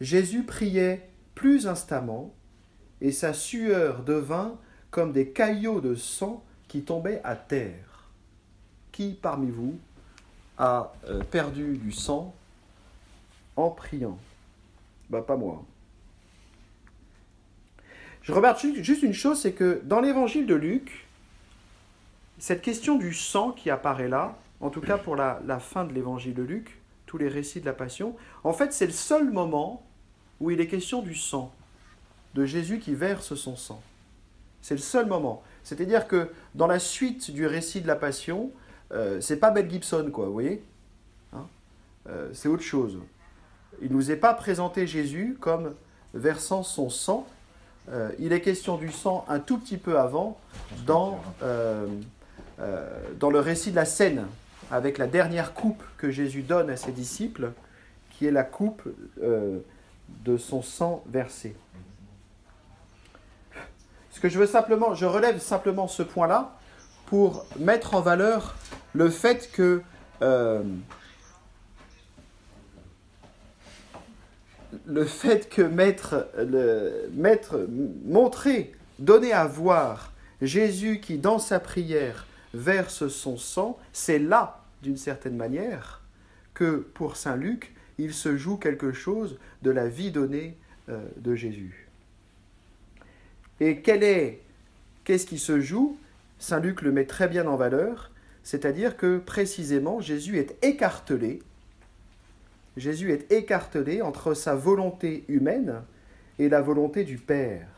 Jésus 0.00 0.44
priait 0.44 1.08
plus 1.34 1.66
instamment 1.66 2.32
et 3.00 3.12
sa 3.12 3.32
sueur 3.32 4.02
devint 4.02 4.58
comme 4.90 5.12
des 5.12 5.28
caillots 5.30 5.80
de 5.80 5.94
sang 5.94 6.44
qui 6.66 6.82
tombaient 6.82 7.20
à 7.24 7.36
terre. 7.36 8.10
Qui 8.92 9.16
parmi 9.20 9.50
vous 9.50 9.78
a 10.58 10.92
euh, 11.08 11.22
perdu 11.22 11.76
du 11.76 11.92
sang 11.92 12.34
en 13.56 13.70
priant 13.70 14.18
Bah 15.10 15.22
pas 15.22 15.36
moi. 15.36 15.64
Je 18.22 18.32
remarque 18.32 18.64
juste 18.82 19.02
une 19.02 19.14
chose, 19.14 19.40
c'est 19.40 19.52
que 19.52 19.80
dans 19.84 20.00
l'évangile 20.00 20.46
de 20.46 20.54
Luc, 20.54 21.06
cette 22.38 22.60
question 22.60 22.96
du 22.98 23.14
sang 23.14 23.52
qui 23.52 23.70
apparaît 23.70 24.08
là, 24.08 24.36
en 24.60 24.70
tout 24.70 24.80
cas 24.80 24.98
pour 24.98 25.16
la, 25.16 25.40
la 25.46 25.58
fin 25.58 25.84
de 25.84 25.94
l'évangile 25.94 26.34
de 26.34 26.42
Luc, 26.42 26.78
tous 27.06 27.16
les 27.16 27.28
récits 27.28 27.60
de 27.60 27.66
la 27.66 27.72
Passion, 27.72 28.14
en 28.44 28.52
fait 28.52 28.72
c'est 28.72 28.86
le 28.86 28.92
seul 28.92 29.30
moment 29.30 29.86
où 30.40 30.50
il 30.50 30.60
est 30.60 30.66
question 30.66 31.00
du 31.00 31.14
sang 31.14 31.52
de 32.34 32.44
Jésus 32.44 32.80
qui 32.80 32.94
verse 32.94 33.34
son 33.34 33.56
sang. 33.56 33.82
C'est 34.60 34.74
le 34.74 34.80
seul 34.80 35.06
moment. 35.06 35.42
C'est-à-dire 35.64 36.06
que 36.06 36.30
dans 36.54 36.66
la 36.66 36.78
suite 36.78 37.30
du 37.30 37.46
récit 37.46 37.80
de 37.80 37.86
la 37.86 37.96
Passion, 37.96 38.50
euh, 38.92 39.20
c'est 39.20 39.36
pas 39.36 39.50
Belle 39.50 39.70
Gibson, 39.70 40.10
quoi, 40.12 40.26
vous 40.26 40.32
voyez 40.32 40.62
hein 41.32 41.46
euh, 42.08 42.30
C'est 42.32 42.48
autre 42.48 42.62
chose. 42.62 42.98
Il 43.82 43.92
nous 43.92 44.10
est 44.10 44.16
pas 44.16 44.34
présenté 44.34 44.86
Jésus 44.86 45.36
comme 45.40 45.74
versant 46.14 46.62
son 46.62 46.90
sang. 46.90 47.26
Euh, 47.90 48.10
il 48.18 48.32
est 48.32 48.40
question 48.40 48.76
du 48.76 48.90
sang 48.90 49.24
un 49.28 49.40
tout 49.40 49.58
petit 49.58 49.76
peu 49.76 49.98
avant, 49.98 50.38
dans, 50.86 51.20
dans 53.18 53.30
le 53.30 53.40
récit 53.40 53.70
de 53.70 53.76
la 53.76 53.84
scène, 53.84 54.26
avec 54.70 54.98
la 54.98 55.06
dernière 55.06 55.54
coupe 55.54 55.82
que 55.96 56.10
Jésus 56.10 56.42
donne 56.42 56.70
à 56.70 56.76
ses 56.76 56.92
disciples, 56.92 57.52
qui 58.10 58.26
est 58.26 58.30
la 58.30 58.42
coupe 58.42 58.82
de 59.20 60.36
son 60.36 60.62
sang 60.62 61.02
versé. 61.06 61.54
Ce 64.10 64.20
que 64.20 64.28
je 64.28 64.38
veux 64.38 64.46
simplement, 64.46 64.94
je 64.94 65.06
relève 65.06 65.38
simplement 65.38 65.86
ce 65.86 66.02
point-là 66.02 66.58
pour 67.06 67.46
mettre 67.58 67.94
en 67.94 68.00
valeur 68.00 68.56
le 68.98 69.10
fait 69.10 69.50
que 69.52 69.80
euh, 70.22 70.64
le 74.86 75.04
fait 75.04 75.48
que 75.48 75.62
le, 75.62 77.08
montrer, 78.04 78.72
donner 78.98 79.32
à 79.32 79.46
voir 79.46 80.12
Jésus 80.42 80.98
qui 80.98 81.16
dans 81.16 81.38
sa 81.38 81.60
prière 81.60 82.26
verse 82.54 83.06
son 83.06 83.36
sang, 83.36 83.78
c'est 83.92 84.18
là, 84.18 84.64
d'une 84.82 84.96
certaine 84.96 85.36
manière, 85.36 86.02
que 86.52 86.78
pour 86.94 87.14
Saint 87.14 87.36
Luc, 87.36 87.72
il 87.98 88.12
se 88.12 88.36
joue 88.36 88.56
quelque 88.56 88.90
chose 88.90 89.38
de 89.62 89.70
la 89.70 89.86
vie 89.86 90.10
donnée 90.10 90.56
euh, 90.88 91.06
de 91.18 91.36
Jésus. 91.36 91.86
Et 93.60 93.80
quel 93.80 94.02
est, 94.02 94.40
qu'est-ce 95.04 95.26
qui 95.26 95.38
se 95.38 95.60
joue? 95.60 95.96
Saint 96.40 96.58
Luc 96.58 96.82
le 96.82 96.90
met 96.90 97.04
très 97.04 97.28
bien 97.28 97.46
en 97.46 97.56
valeur, 97.56 98.10
c'est-à-dire 98.48 98.96
que 98.96 99.18
précisément 99.18 100.00
Jésus 100.00 100.38
est 100.38 100.56
écartelé. 100.64 101.42
Jésus 102.78 103.12
est 103.12 103.30
écartelé 103.30 104.00
entre 104.00 104.32
sa 104.32 104.54
volonté 104.54 105.26
humaine 105.28 105.82
et 106.38 106.48
la 106.48 106.62
volonté 106.62 107.04
du 107.04 107.18
Père. 107.18 107.68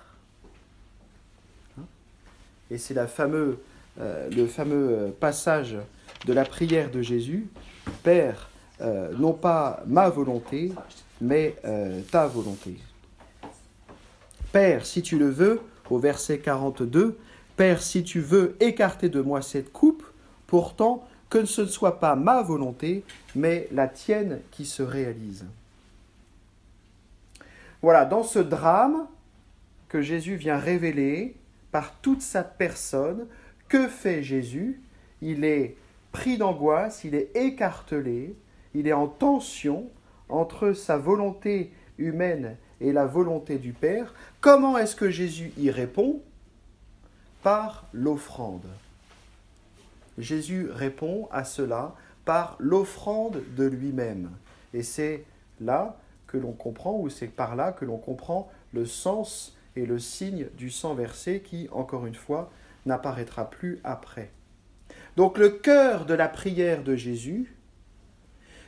Et 2.71 2.79
c'est 2.79 2.97
euh, 2.97 4.31
le 4.31 4.47
fameux 4.47 5.13
passage 5.19 5.77
de 6.25 6.33
la 6.33 6.45
prière 6.45 6.93
de 6.93 7.03
Jésus, 7.03 7.49
Père, 8.05 8.49
euh, 8.81 9.11
non 9.19 9.33
pas 9.33 9.83
ma 9.89 10.09
volonté, 10.09 10.71
mais 11.21 11.57
euh, 11.65 12.01
ta 12.13 12.29
volonté. 12.29 12.77
Père, 14.53 14.87
si 14.87 15.03
tu 15.03 15.19
le 15.19 15.31
veux, 15.31 15.63
au 15.91 15.99
verset 15.99 16.39
42, 16.39 17.19
Père, 17.57 17.83
si 17.83 18.05
tu 18.05 18.21
veux 18.21 18.55
écarter 18.61 19.09
de 19.09 19.21
moi 19.21 19.43
cette 19.43 19.73
coupe, 19.73 20.05
pourtant 20.51 21.09
que 21.31 21.45
ce 21.45 21.63
ne 21.63 21.67
soit 21.67 22.01
pas 22.01 22.17
ma 22.17 22.43
volonté, 22.43 23.05
mais 23.37 23.69
la 23.73 23.87
tienne 23.87 24.41
qui 24.51 24.67
se 24.67 24.83
réalise. 24.83 25.47
Voilà, 27.83 28.05
dans 28.05 28.25
ce 28.25 28.41
drame 28.41 29.07
que 29.89 30.03
Jésus 30.03 30.35
vient 30.35 30.59
révéler 30.59 31.37
par 31.71 31.95
toute 32.01 32.21
sa 32.21 32.43
personne, 32.43 33.27
que 33.69 33.87
fait 33.87 34.23
Jésus? 34.23 34.81
Il 35.23 35.45
est 35.45 35.77
pris 36.11 36.37
d'angoisse, 36.37 37.05
il 37.05 37.15
est 37.15 37.31
écartelé, 37.37 38.35
il 38.75 38.89
est 38.89 38.93
en 38.93 39.07
tension 39.07 39.89
entre 40.29 40.73
sa 40.73 40.97
volonté 40.97 41.73
humaine 41.99 42.57
et 42.81 42.93
la 42.93 43.07
volonté 43.07 43.59
du 43.59 43.73
Père. 43.73 44.15
Comment 44.41 44.77
est-ce 44.77 44.97
que 44.97 45.11
Jésus 45.11 45.53
y 45.57 45.71
répond? 45.71 46.21
Par 47.43 47.87
l'offrande. 47.93 48.67
Jésus 50.19 50.69
répond 50.71 51.29
à 51.31 51.45
cela 51.45 51.95
par 52.25 52.57
l'offrande 52.59 53.43
de 53.57 53.65
lui-même. 53.65 54.31
Et 54.75 54.83
c'est 54.83 55.25
là 55.61 55.97
que 56.27 56.37
l'on 56.37 56.53
comprend, 56.53 56.97
ou 56.99 57.09
c'est 57.09 57.27
par 57.27 57.57
là 57.57 57.73
que 57.73 57.85
l'on 57.85 57.99
comprend 57.99 58.51
le 58.73 58.87
sens 58.87 59.57
et 59.77 59.87
le 59.87 59.99
signe 59.99 60.47
du 60.57 60.71
sang 60.71 60.95
versé 60.95 61.41
qui, 61.41 61.69
encore 61.73 62.07
une 62.07 62.15
fois, 62.15 62.51
n'apparaîtra 62.87 63.51
plus 63.51 63.81
après. 63.85 64.31
Donc 65.17 65.39
le 65.39 65.51
cœur 65.51 66.07
de 66.07 66.15
la 66.15 66.29
prière 66.29 66.83
de 66.83 66.97
Jésus, 66.97 67.55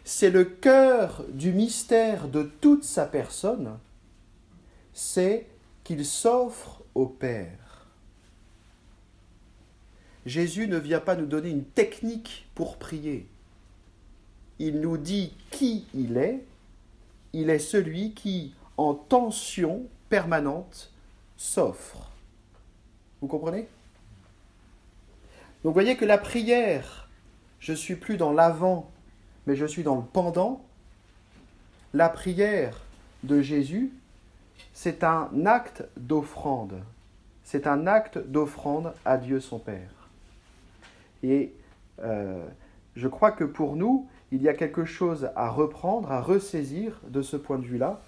c'est 0.04 0.30
le 0.30 0.44
cœur 0.44 1.24
du 1.28 1.52
mystère 1.52 2.28
de 2.28 2.42
toute 2.42 2.84
sa 2.84 3.06
personne, 3.06 3.78
c'est 4.92 5.46
qu'il 5.84 6.04
s'offre 6.04 6.82
au 6.94 7.06
Père. 7.06 7.61
Jésus 10.24 10.68
ne 10.68 10.78
vient 10.78 11.00
pas 11.00 11.16
nous 11.16 11.26
donner 11.26 11.50
une 11.50 11.64
technique 11.64 12.48
pour 12.54 12.76
prier. 12.76 13.26
Il 14.58 14.80
nous 14.80 14.96
dit 14.96 15.34
qui 15.50 15.86
il 15.94 16.16
est. 16.16 16.44
Il 17.32 17.50
est 17.50 17.58
celui 17.58 18.12
qui, 18.12 18.54
en 18.76 18.94
tension 18.94 19.86
permanente, 20.08 20.92
s'offre. 21.36 22.10
Vous 23.20 23.26
comprenez? 23.26 23.66
Donc 25.62 25.70
vous 25.70 25.72
voyez 25.72 25.96
que 25.96 26.04
la 26.04 26.18
prière, 26.18 27.08
je 27.58 27.72
suis 27.72 27.96
plus 27.96 28.16
dans 28.16 28.32
l'avant, 28.32 28.90
mais 29.46 29.56
je 29.56 29.64
suis 29.64 29.82
dans 29.82 29.96
le 29.96 30.02
pendant. 30.02 30.64
La 31.94 32.08
prière 32.08 32.80
de 33.22 33.40
Jésus, 33.40 33.92
c'est 34.72 35.04
un 35.04 35.30
acte 35.46 35.84
d'offrande. 35.96 36.82
C'est 37.44 37.66
un 37.66 37.86
acte 37.86 38.18
d'offrande 38.18 38.94
à 39.04 39.16
Dieu 39.18 39.40
son 39.40 39.58
Père. 39.58 40.01
Et 41.22 41.54
euh, 42.00 42.44
je 42.94 43.08
crois 43.08 43.32
que 43.32 43.44
pour 43.44 43.76
nous, 43.76 44.08
il 44.30 44.42
y 44.42 44.48
a 44.48 44.54
quelque 44.54 44.84
chose 44.84 45.30
à 45.36 45.50
reprendre, 45.50 46.10
à 46.10 46.20
ressaisir 46.20 47.00
de 47.08 47.22
ce 47.22 47.36
point 47.36 47.58
de 47.58 47.64
vue-là. 47.64 48.00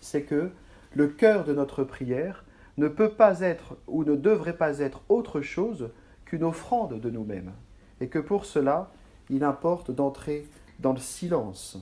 C'est 0.00 0.22
que 0.22 0.50
le 0.94 1.08
cœur 1.08 1.44
de 1.44 1.52
notre 1.52 1.84
prière 1.84 2.44
ne 2.78 2.88
peut 2.88 3.10
pas 3.10 3.40
être 3.40 3.76
ou 3.86 4.04
ne 4.04 4.16
devrait 4.16 4.56
pas 4.56 4.78
être 4.78 5.02
autre 5.08 5.40
chose 5.40 5.90
qu'une 6.24 6.44
offrande 6.44 7.00
de 7.00 7.10
nous-mêmes. 7.10 7.52
et 8.00 8.08
que 8.08 8.18
pour 8.18 8.46
cela, 8.46 8.90
il 9.30 9.44
importe 9.44 9.92
d'entrer 9.92 10.44
dans 10.80 10.92
le 10.92 10.98
silence. 10.98 11.78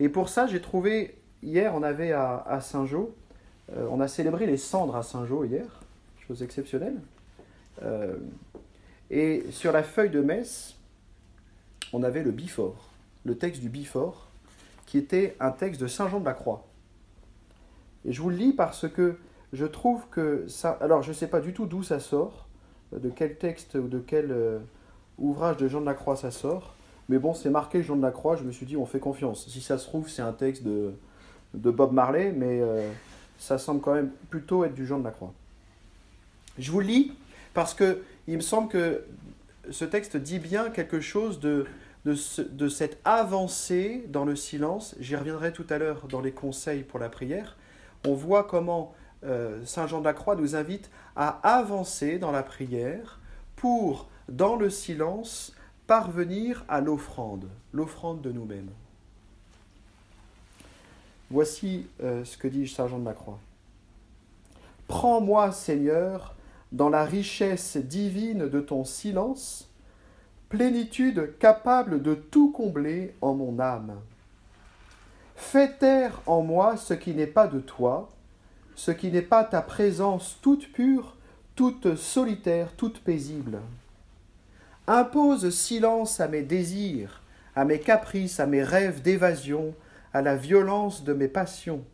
Et 0.00 0.08
pour 0.08 0.28
ça, 0.28 0.48
j'ai 0.48 0.60
trouvé, 0.60 1.16
hier, 1.42 1.72
on 1.76 1.84
avait 1.84 2.10
à, 2.10 2.58
Saint-Jean, 2.60 3.10
euh, 3.76 3.86
on 3.90 4.00
a 4.00 4.08
célébré 4.08 4.46
les 4.46 4.56
cendres 4.56 4.96
à 4.96 5.04
Saint-Jean 5.04 5.44
hier, 5.44 5.66
chose 6.26 6.42
exceptionnelle. 6.42 7.00
Euh, 7.82 8.16
et 9.10 9.44
sur 9.50 9.72
la 9.72 9.82
feuille 9.82 10.10
de 10.10 10.20
messe, 10.20 10.76
on 11.92 12.02
avait 12.02 12.22
le 12.22 12.30
Bifort, 12.30 12.90
le 13.24 13.36
texte 13.36 13.60
du 13.60 13.68
Bifort, 13.68 14.28
qui 14.86 14.98
était 14.98 15.36
un 15.40 15.50
texte 15.50 15.80
de 15.80 15.86
Saint 15.86 16.08
Jean 16.08 16.20
de 16.20 16.24
la 16.24 16.34
Croix. 16.34 16.64
Et 18.04 18.12
je 18.12 18.22
vous 18.22 18.30
le 18.30 18.36
lis 18.36 18.52
parce 18.52 18.88
que 18.88 19.16
je 19.52 19.66
trouve 19.66 20.02
que 20.10 20.46
ça. 20.48 20.78
Alors, 20.80 21.02
je 21.02 21.10
ne 21.10 21.14
sais 21.14 21.26
pas 21.26 21.40
du 21.40 21.52
tout 21.52 21.66
d'où 21.66 21.82
ça 21.82 22.00
sort, 22.00 22.46
de 22.92 23.10
quel 23.10 23.36
texte 23.36 23.74
ou 23.74 23.88
de 23.88 23.98
quel 23.98 24.30
euh, 24.30 24.58
ouvrage 25.18 25.56
de 25.56 25.68
Jean 25.68 25.80
de 25.80 25.86
la 25.86 25.94
Croix 25.94 26.16
ça 26.16 26.30
sort. 26.30 26.74
Mais 27.08 27.18
bon, 27.18 27.34
c'est 27.34 27.50
marqué 27.50 27.82
Jean 27.82 27.96
de 27.96 28.02
la 28.02 28.12
Croix, 28.12 28.36
je 28.36 28.44
me 28.44 28.52
suis 28.52 28.66
dit, 28.66 28.76
on 28.76 28.86
fait 28.86 29.00
confiance. 29.00 29.46
Si 29.48 29.60
ça 29.60 29.78
se 29.78 29.86
trouve, 29.86 30.08
c'est 30.08 30.22
un 30.22 30.32
texte 30.32 30.62
de, 30.62 30.92
de 31.54 31.70
Bob 31.70 31.92
Marley, 31.92 32.32
mais 32.32 32.60
euh, 32.60 32.88
ça 33.38 33.58
semble 33.58 33.80
quand 33.80 33.94
même 33.94 34.10
plutôt 34.30 34.64
être 34.64 34.74
du 34.74 34.86
Jean 34.86 35.00
de 35.00 35.04
la 35.04 35.10
Croix. 35.10 35.32
Je 36.58 36.70
vous 36.70 36.80
le 36.80 36.86
lis 36.86 37.12
parce 37.52 37.74
que 37.74 38.02
il 38.26 38.36
me 38.36 38.42
semble 38.42 38.68
que 38.68 39.04
ce 39.70 39.84
texte 39.84 40.16
dit 40.16 40.38
bien 40.38 40.70
quelque 40.70 41.00
chose 41.00 41.40
de, 41.40 41.66
de, 42.04 42.68
cette 42.68 42.98
avancée 43.04 44.04
dans 44.08 44.24
le 44.24 44.36
silence. 44.36 44.94
J'y 45.00 45.16
reviendrai 45.16 45.52
tout 45.52 45.66
à 45.68 45.78
l'heure 45.78 46.06
dans 46.08 46.20
les 46.20 46.32
conseils 46.32 46.82
pour 46.82 46.98
la 46.98 47.08
prière. 47.08 47.56
On 48.06 48.14
voit 48.14 48.44
comment 48.44 48.94
euh, 49.24 49.64
Saint 49.66 49.86
Jean 49.86 50.00
de 50.00 50.04
la 50.04 50.14
Croix 50.14 50.34
nous 50.34 50.56
invite 50.56 50.90
à 51.14 51.28
avancer 51.56 52.18
dans 52.18 52.30
la 52.30 52.42
prière 52.42 53.20
pour, 53.56 54.08
dans 54.28 54.56
le 54.56 54.70
silence, 54.70 55.54
parvenir 55.86 56.64
à 56.68 56.80
l'offrande, 56.80 57.48
l'offrande 57.72 58.22
de 58.22 58.32
nous-mêmes. 58.32 58.70
Voici 61.30 61.86
euh, 62.02 62.24
ce 62.24 62.38
que 62.38 62.48
dit 62.48 62.66
Saint 62.66 62.88
Jean 62.88 62.98
de 62.98 63.04
la 63.04 63.12
Croix. 63.12 63.38
Prends-moi, 64.88 65.52
Seigneur, 65.52 66.34
dans 66.72 66.88
la 66.88 67.04
richesse 67.04 67.76
divine 67.76 68.48
de 68.48 68.60
ton 68.60 68.84
silence, 68.84 69.68
plénitude 70.48 71.36
capable 71.38 72.02
de 72.02 72.14
tout 72.14 72.52
combler 72.52 73.14
en 73.20 73.34
mon 73.34 73.58
âme. 73.58 73.94
Fais 75.36 75.72
taire 75.72 76.20
en 76.26 76.42
moi 76.42 76.76
ce 76.76 76.94
qui 76.94 77.14
n'est 77.14 77.26
pas 77.26 77.46
de 77.46 77.60
toi, 77.60 78.10
ce 78.76 78.90
qui 78.90 79.10
n'est 79.10 79.22
pas 79.22 79.44
ta 79.44 79.62
présence 79.62 80.38
toute 80.42 80.70
pure, 80.72 81.16
toute 81.56 81.96
solitaire, 81.96 82.72
toute 82.76 83.00
paisible. 83.00 83.60
Impose 84.86 85.50
silence 85.50 86.20
à 86.20 86.28
mes 86.28 86.42
désirs, 86.42 87.22
à 87.54 87.64
mes 87.64 87.80
caprices, 87.80 88.40
à 88.40 88.46
mes 88.46 88.62
rêves 88.62 89.02
d'évasion, 89.02 89.74
à 90.12 90.22
la 90.22 90.36
violence 90.36 91.04
de 91.04 91.12
mes 91.12 91.28
passions. 91.28 91.84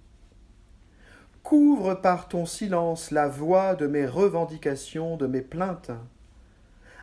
Couvre 1.47 1.95
par 1.95 2.27
ton 2.27 2.45
silence 2.45 3.13
la 3.13 3.29
voix 3.29 3.77
de 3.77 3.87
mes 3.87 4.05
revendications, 4.05 5.17
de 5.17 5.29
mes 5.29 5.43
plaintes 5.43 5.93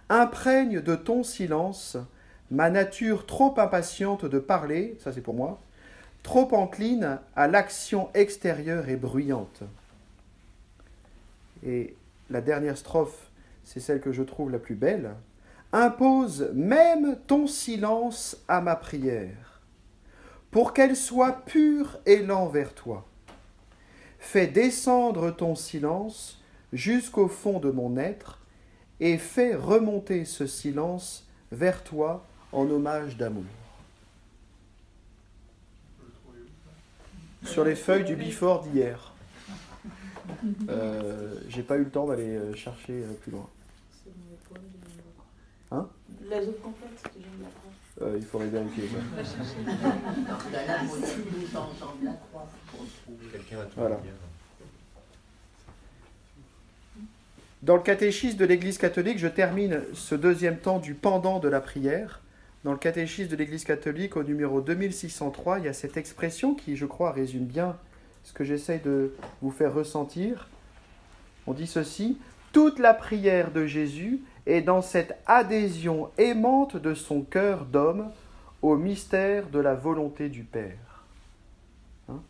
imprègne 0.10 0.82
de 0.82 0.96
ton 0.96 1.24
silence 1.24 1.96
ma 2.52 2.70
nature 2.70 3.26
trop 3.26 3.58
impatiente 3.58 4.26
de 4.26 4.40
parler, 4.40 4.98
ça 5.00 5.14
c'est 5.14 5.22
pour 5.22 5.34
moi, 5.34 5.62
trop 6.24 6.54
encline 6.54 7.20
à 7.38 7.48
l'action 7.48 8.10
extérieure 8.14 8.90
et 8.90 8.98
bruyante. 8.98 9.64
Et 11.66 11.96
la 12.30 12.42
dernière 12.42 12.78
strophe, 12.78 13.32
c'est 13.64 13.80
celle 13.80 14.02
que 14.02 14.12
je 14.12 14.24
trouve 14.24 14.52
la 14.52 14.60
plus 14.60 14.76
belle. 14.76 15.12
Impose 15.72 16.52
même 16.54 17.18
ton 17.28 17.48
silence 17.48 18.36
à 18.50 18.60
ma 18.60 18.76
prière, 18.76 19.62
pour 20.52 20.74
qu'elle 20.74 20.98
soit 20.98 21.46
pure 21.46 21.98
élan 22.06 22.48
vers 22.48 22.74
toi. 22.74 23.06
Fais 24.24 24.48
descendre 24.48 25.30
ton 25.30 25.54
silence 25.54 26.42
jusqu'au 26.72 27.28
fond 27.28 27.60
de 27.60 27.70
mon 27.70 27.98
être, 27.98 28.40
et 29.00 29.18
fais 29.18 29.54
remonter 29.54 30.26
ce 30.26 30.48
silence 30.48 31.28
vers 31.52 31.84
toi 31.84 32.26
en 32.52 32.68
hommage 32.68 33.18
d'amour. 33.18 33.44
Sur 37.44 37.66
les 37.66 37.76
feuilles 37.76 38.06
du 38.06 38.16
Bifort 38.16 38.64
d'hier. 38.64 39.14
Euh, 40.70 41.36
J'ai 41.50 41.62
pas 41.62 41.76
eu 41.76 41.84
le 41.84 41.92
temps 41.92 42.08
d'aller 42.08 42.38
euh, 42.38 42.56
chercher 42.56 43.04
euh, 43.04 43.14
plus 43.22 43.34
loin. 43.34 43.50
Hein? 45.72 45.88
La 46.28 46.42
zone 46.42 46.56
complète 46.64 47.12
euh, 48.02 48.16
Il 48.18 48.26
faudrait 48.26 48.48
vérifier 48.48 48.84
ça. 48.88 48.98
voilà. 53.76 54.00
Dans 57.64 57.78
le 57.78 57.82
catéchisme 57.82 58.38
de 58.38 58.44
l'Église 58.46 58.78
catholique, 58.78 59.20
je 59.20 59.28
termine 59.30 59.82
ce 59.94 60.16
deuxième 60.16 60.58
temps 60.58 60.80
du 60.80 60.96
pendant 60.96 61.40
de 61.40 61.48
la 61.48 61.62
prière. 61.62 62.20
Dans 62.66 62.74
le 62.74 62.78
catéchisme 62.78 63.30
de 63.30 63.38
l'Église 63.38 63.64
catholique, 63.64 64.18
au 64.18 64.24
numéro 64.24 64.60
2603, 64.60 65.60
il 65.60 65.66
y 65.66 65.68
a 65.70 65.74
cette 65.74 65.96
expression 65.96 66.56
qui, 66.56 66.76
je 66.76 66.86
crois, 66.86 67.14
résume 67.14 67.46
bien 67.46 67.78
ce 68.26 68.34
que 68.34 68.44
j'essaie 68.44 68.80
de 68.80 69.14
vous 69.42 69.52
faire 69.52 69.74
ressentir. 69.74 70.50
On 71.48 71.54
dit 71.54 71.68
ceci 71.68 72.18
Toute 72.52 72.80
la 72.80 72.94
prière 72.94 73.52
de 73.52 73.66
Jésus 73.66 74.22
est 74.46 74.62
dans 74.62 74.82
cette 74.82 75.18
adhésion 75.26 76.10
aimante 76.18 76.76
de 76.76 76.94
son 76.94 77.22
cœur 77.22 77.66
d'homme 77.66 78.12
au 78.62 78.76
mystère 78.76 79.50
de 79.50 79.60
la 79.60 79.76
volonté 79.76 80.30
du 80.30 80.44
Père. 80.44 81.04
Hein? 82.10 82.22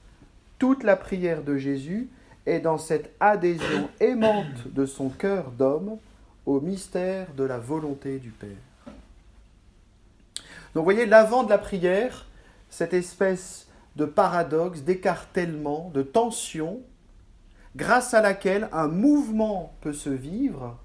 Toute 0.59 0.83
la 0.83 0.95
prière 0.95 1.43
de 1.43 1.57
Jésus 1.57 2.09
est 2.45 2.59
dans 2.59 2.77
cette 2.77 3.13
adhésion 3.19 3.89
aimante 3.99 4.67
de 4.67 4.85
son 4.85 5.09
cœur 5.09 5.51
d'homme 5.51 5.97
au 6.45 6.59
mystère 6.59 7.33
de 7.35 7.43
la 7.43 7.57
volonté 7.57 8.19
du 8.19 8.31
Père. 8.31 8.49
Donc 10.73 10.81
vous 10.81 10.83
voyez, 10.83 11.05
l'avant 11.05 11.43
de 11.43 11.49
la 11.49 11.57
prière, 11.57 12.25
cette 12.69 12.93
espèce 12.93 13.67
de 13.95 14.05
paradoxe, 14.05 14.81
d'écartèlement, 14.81 15.91
de 15.93 16.01
tension, 16.01 16.79
grâce 17.75 18.13
à 18.13 18.21
laquelle 18.21 18.69
un 18.71 18.87
mouvement 18.87 19.73
peut 19.81 19.93
se 19.93 20.09
vivre, 20.09 20.77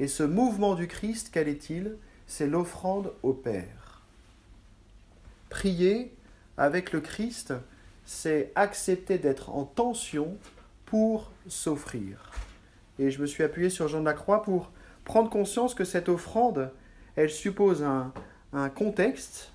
et 0.00 0.08
ce 0.08 0.22
mouvement 0.22 0.74
du 0.74 0.88
Christ, 0.88 1.30
quel 1.32 1.48
est-il? 1.48 1.96
C'est 2.26 2.46
l'offrande 2.46 3.12
au 3.22 3.32
Père. 3.32 4.02
Prier 5.50 6.14
avec 6.56 6.92
le 6.92 7.00
Christ, 7.00 7.54
c'est 8.04 8.50
accepter 8.54 9.18
d'être 9.18 9.50
en 9.50 9.64
tension 9.64 10.36
pour 10.86 11.30
s'offrir. 11.48 12.30
Et 12.98 13.10
je 13.10 13.20
me 13.20 13.26
suis 13.26 13.42
appuyé 13.42 13.70
sur 13.70 13.88
Jean 13.88 14.00
de 14.00 14.04
la 14.04 14.14
Croix 14.14 14.42
pour 14.42 14.70
prendre 15.04 15.30
conscience 15.30 15.74
que 15.74 15.84
cette 15.84 16.08
offrande, 16.08 16.70
elle 17.16 17.30
suppose 17.30 17.82
un, 17.82 18.12
contexte 18.76 19.50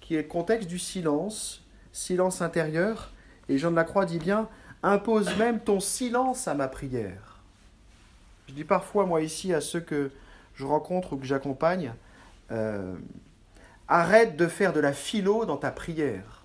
qui 0.00 0.14
est 0.14 0.22
le 0.22 0.28
contexte 0.28 0.68
du 0.68 0.78
silence, 0.78 1.62
silence 1.92 2.40
intérieur. 2.40 3.12
Et 3.48 3.58
Jean 3.58 3.70
de 3.70 3.76
la 3.76 3.84
Croix 3.84 4.06
dit 4.06 4.18
bien, 4.18 4.48
impose 4.82 5.36
même 5.36 5.60
ton 5.60 5.80
silence 5.80 6.48
à 6.48 6.54
ma 6.54 6.68
prière. 6.68 7.33
Je 8.48 8.54
dis 8.54 8.64
parfois, 8.64 9.06
moi 9.06 9.22
ici, 9.22 9.52
à 9.52 9.60
ceux 9.60 9.80
que 9.80 10.10
je 10.54 10.64
rencontre 10.64 11.14
ou 11.14 11.16
que 11.16 11.26
j'accompagne, 11.26 11.92
euh, 12.50 12.94
arrête 13.88 14.36
de 14.36 14.46
faire 14.46 14.72
de 14.72 14.80
la 14.80 14.92
philo 14.92 15.44
dans 15.44 15.56
ta 15.56 15.70
prière. 15.70 16.42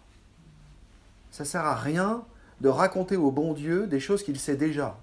Ça 1.31 1.45
sert 1.45 1.65
à 1.65 1.75
rien 1.75 2.23
de 2.61 2.69
raconter 2.69 3.17
au 3.17 3.31
bon 3.31 3.53
Dieu 3.53 3.87
des 3.87 3.99
choses 3.99 4.23
qu'il 4.23 4.39
sait 4.39 4.57
déjà, 4.57 4.97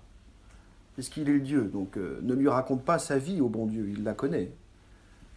puisqu'il 0.94 1.28
est 1.28 1.38
Dieu. 1.38 1.70
Donc 1.72 1.96
euh, 1.96 2.18
ne 2.22 2.34
lui 2.34 2.48
raconte 2.48 2.84
pas 2.84 2.98
sa 2.98 3.18
vie 3.18 3.40
au 3.40 3.48
bon 3.48 3.66
Dieu, 3.66 3.88
il 3.88 4.04
la 4.04 4.14
connaît. 4.14 4.50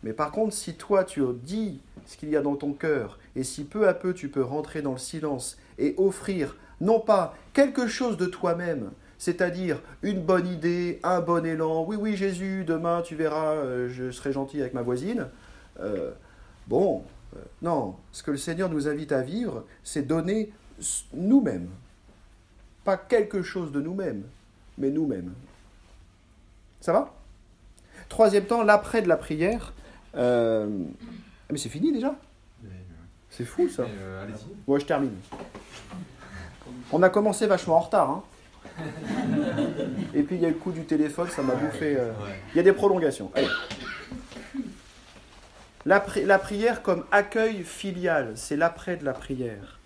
Mais 0.04 0.14
par 0.14 0.32
contre, 0.32 0.54
si 0.54 0.76
toi 0.76 1.04
tu 1.04 1.22
dis 1.44 1.82
ce 2.06 2.18
qu'il 2.18 2.30
y 2.30 2.38
a 2.38 2.42
dans 2.42 2.56
ton 2.56 2.74
cœur, 2.74 3.20
et 3.36 3.44
si 3.44 3.66
peu 3.66 3.88
à 3.88 3.94
peu 3.94 4.14
tu 4.14 4.30
peux 4.30 4.44
rentrer 4.44 4.82
dans 4.82 4.94
le 4.94 4.98
silence 4.98 5.58
et 5.78 5.94
offrir 5.98 6.56
non 6.82 7.00
pas 7.00 7.36
quelque 7.54 7.88
chose 7.88 8.18
de 8.18 8.26
toi-même, 8.26 8.92
c'est-à-dire 9.20 9.80
une 10.02 10.22
bonne 10.22 10.48
idée, 10.48 11.00
un 11.04 11.22
bon 11.22 11.46
élan, 11.46 11.86
oui 11.86 11.96
oui 12.00 12.16
Jésus, 12.16 12.64
demain 12.66 13.04
tu 13.04 13.16
verras, 13.16 13.54
euh, 13.54 13.88
je 13.90 14.10
serai 14.10 14.32
gentil 14.32 14.60
avec 14.60 14.74
ma 14.74 14.82
voisine, 14.82 15.28
euh, 15.80 16.12
bon, 16.66 17.04
non, 17.62 17.96
ce 18.12 18.24
que 18.24 18.32
le 18.32 18.38
Seigneur 18.38 18.70
nous 18.70 18.88
invite 18.88 19.12
à 19.12 19.22
vivre, 19.22 19.66
c'est 19.84 20.08
donner 20.08 20.52
nous-mêmes, 21.14 21.70
pas 22.84 22.98
quelque 22.98 23.44
chose 23.44 23.72
de 23.72 23.82
nous-mêmes, 23.82 24.24
mais 24.78 24.90
nous-mêmes. 24.90 25.34
Ça 26.82 26.94
va? 26.94 27.14
Troisième 28.08 28.46
temps, 28.46 28.64
l'après 28.64 29.02
de 29.02 29.08
la 29.08 29.18
prière. 29.18 29.74
Euh, 30.16 30.68
mais 31.52 31.58
c'est 31.58 31.70
fini 31.70 31.92
déjà? 31.92 32.16
C'est 33.30 33.46
fou 33.46 33.70
ça. 33.70 33.84
Euh, 33.84 34.28
Moi 34.68 34.80
je 34.80 34.86
termine. 34.86 35.14
On 36.92 37.04
a 37.04 37.10
commencé 37.10 37.46
vachement 37.46 37.76
en 37.78 37.82
retard. 37.82 38.10
Hein. 38.10 38.24
Et 40.14 40.24
puis 40.24 40.36
il 40.36 40.42
y 40.42 40.46
a 40.46 40.50
le 40.50 40.56
coup 40.56 40.72
du 40.72 40.86
téléphone, 40.86 41.30
ça 41.30 41.42
m'a 41.42 41.56
bouffé. 41.56 41.96
Euh, 41.98 42.12
il 42.54 42.58
y 42.58 42.60
a 42.60 42.64
des 42.64 42.74
prolongations. 42.74 43.32
Allez. 43.36 43.48
La, 45.86 46.06
la 46.26 46.40
prière 46.40 46.82
comme 46.82 47.06
accueil 47.12 47.64
filial, 47.64 48.34
c'est 48.36 48.58
l'après 48.58 48.98
de 48.98 49.06
la 49.06 49.14
prière. 49.14 49.80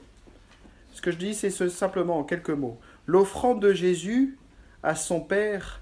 Ce 0.91 1.01
que 1.01 1.11
je 1.11 1.17
dis, 1.17 1.33
c'est 1.33 1.49
simplement 1.69 2.19
en 2.19 2.23
quelques 2.23 2.49
mots. 2.49 2.79
L'offrande 3.05 3.61
de 3.61 3.73
Jésus 3.73 4.37
à 4.83 4.95
son 4.95 5.19
Père 5.21 5.81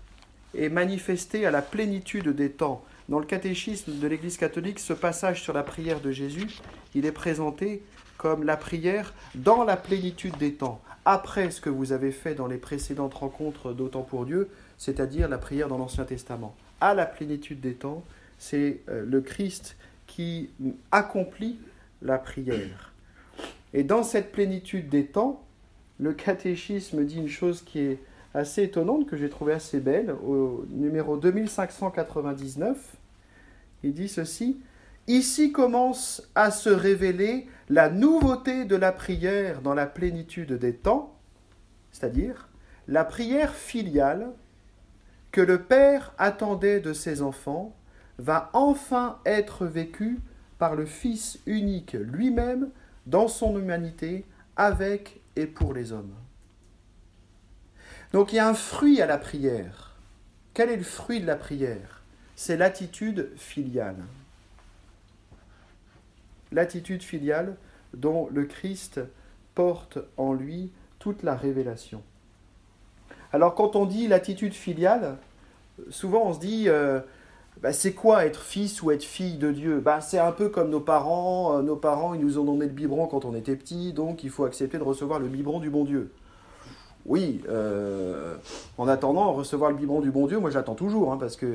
est 0.58 0.70
manifestée 0.70 1.46
à 1.46 1.52
la 1.52 1.62
plénitude 1.62 2.30
des 2.30 2.52
temps. 2.52 2.84
Dans 3.10 3.20
le 3.20 3.26
catéchisme 3.26 4.00
de 4.00 4.08
l'Église 4.08 4.38
catholique, 4.38 4.80
ce 4.80 4.94
passage 4.94 5.42
sur 5.42 5.54
la 5.54 5.64
prière 5.64 6.00
de 6.00 6.12
Jésus, 6.12 6.48
il 6.96 7.06
est 7.06 7.12
présenté 7.12 7.84
comme 8.22 8.44
la 8.44 8.56
prière 8.56 9.16
dans 9.34 9.64
la 9.64 9.76
plénitude 9.76 10.38
des 10.38 10.54
temps, 10.54 10.80
après 11.06 11.50
ce 11.50 11.60
que 11.60 11.72
vous 11.72 11.92
avez 11.92 12.12
fait 12.12 12.36
dans 12.36 12.46
les 12.46 12.60
précédentes 12.60 13.16
rencontres 13.16 13.74
d'Autant 13.74 14.04
pour 14.04 14.28
Dieu, 14.28 14.48
c'est-à-dire 14.78 15.28
la 15.28 15.40
prière 15.40 15.68
dans 15.68 15.80
l'Ancien 15.80 16.04
Testament. 16.04 16.56
À 16.82 16.94
la 16.94 17.08
plénitude 17.08 17.62
des 17.62 17.74
temps, 17.74 18.04
c'est 18.38 18.82
euh, 18.90 19.04
le 19.08 19.22
Christ 19.22 19.76
qui 20.06 20.52
accomplit 20.92 21.58
la 22.04 22.20
prière. 22.20 22.94
Et 23.74 23.84
dans 23.84 24.04
cette 24.04 24.32
plénitude 24.32 24.88
des 24.88 25.08
temps, 25.08 25.44
le 26.00 26.14
catéchisme 26.14 27.04
dit 27.04 27.18
une 27.18 27.28
chose 27.28 27.64
qui 27.64 27.80
est 27.80 27.98
assez 28.36 28.62
étonnante, 28.62 29.08
que 29.08 29.18
j'ai 29.18 29.30
trouvée 29.30 29.54
assez 29.54 29.80
belle, 29.80 30.12
au 30.12 30.64
numéro 30.70 31.18
2599. 31.18 32.78
Il 33.84 33.96
dit 33.96 34.10
ceci, 34.10 34.58
Ici 35.08 35.52
commence 35.52 36.24
à 36.36 36.52
se 36.52 36.70
révéler 36.70 37.48
la 37.72 37.90
nouveauté 37.90 38.66
de 38.66 38.76
la 38.76 38.92
prière 38.92 39.62
dans 39.62 39.74
la 39.74 39.86
plénitude 39.86 40.52
des 40.52 40.76
temps, 40.76 41.18
c'est-à-dire 41.94 42.50
la 42.90 43.06
prière 43.06 43.56
filiale 43.56 44.34
que 45.32 45.40
le 45.40 45.64
Père 45.64 46.14
attendait 46.18 46.82
de 46.82 46.92
ses 46.92 47.22
enfants 47.22 47.74
va 48.18 48.50
enfin 48.52 49.20
être 49.26 49.66
vécue 49.66 50.20
par 50.58 50.76
le 50.76 50.86
Fils 50.86 51.40
unique 51.46 51.94
lui-même 51.94 52.72
dans 53.06 53.30
son 53.30 53.58
humanité 53.58 54.26
avec 54.58 55.22
et 55.38 55.48
pour 55.48 55.74
les 55.74 55.94
hommes. 55.94 56.14
Donc 58.12 58.34
il 58.34 58.36
y 58.36 58.40
a 58.40 58.50
un 58.50 58.54
fruit 58.54 59.02
à 59.02 59.06
la 59.06 59.18
prière. 59.18 59.96
Quel 60.54 60.70
est 60.70 60.76
le 60.76 60.84
fruit 60.84 61.22
de 61.22 61.26
la 61.26 61.38
prière? 61.38 62.04
C'est 62.36 62.58
l'attitude 62.58 63.30
filiale. 63.38 64.04
L'attitude 66.52 67.04
filiale 67.04 67.56
dont 67.94 68.28
le 68.32 68.46
Christ 68.46 69.02
porte 69.56 70.00
en 70.18 70.34
lui 70.34 70.72
toute 71.00 71.24
la 71.24 71.36
révélation. 71.36 72.02
Alors 73.34 73.56
quand 73.56 73.76
on 73.76 73.86
dit 73.86 74.08
l'attitude 74.08 74.54
filiale, 74.54 75.18
souvent 75.90 76.28
on 76.28 76.34
se 76.34 76.40
dit, 76.40 76.66
euh, 76.68 77.00
bah, 77.62 77.74
c'est 77.74 77.94
quoi 77.94 78.26
être 78.26 78.42
fils 78.42 78.82
ou 78.82 78.92
être 78.92 79.04
fille 79.04 79.38
de 79.38 79.52
Dieu? 79.52 79.80
Bah, 79.80 80.02
C'est 80.02 80.20
un 80.20 80.32
peu 80.32 80.50
comme 80.50 80.70
nos 80.70 80.80
parents. 80.80 81.58
Euh, 81.58 81.62
nos 81.62 81.76
parents, 81.76 82.14
ils 82.14 82.22
nous 82.22 82.40
ont 82.40 82.44
donné 82.44 82.66
le 82.66 82.72
biberon 82.72 83.08
quand 83.08 83.26
on 83.26 83.36
était 83.36 83.56
petit, 83.56 83.94
donc 83.94 84.24
il 84.24 84.30
faut 84.30 84.46
accepter 84.46 84.78
de 84.78 84.84
recevoir 84.84 85.20
le 85.20 85.28
biberon 85.28 85.60
du 85.60 85.70
bon 85.70 85.84
Dieu. 85.84 86.12
Oui, 87.06 87.42
euh, 87.50 88.36
en 88.78 88.88
attendant, 88.88 89.34
recevoir 89.34 89.72
le 89.72 89.78
biberon 89.78 90.02
du 90.02 90.12
bon 90.12 90.28
Dieu, 90.28 90.40
moi 90.40 90.52
j'attends 90.52 90.76
toujours, 90.76 91.12
hein, 91.12 91.18
parce 91.20 91.36
que 91.36 91.48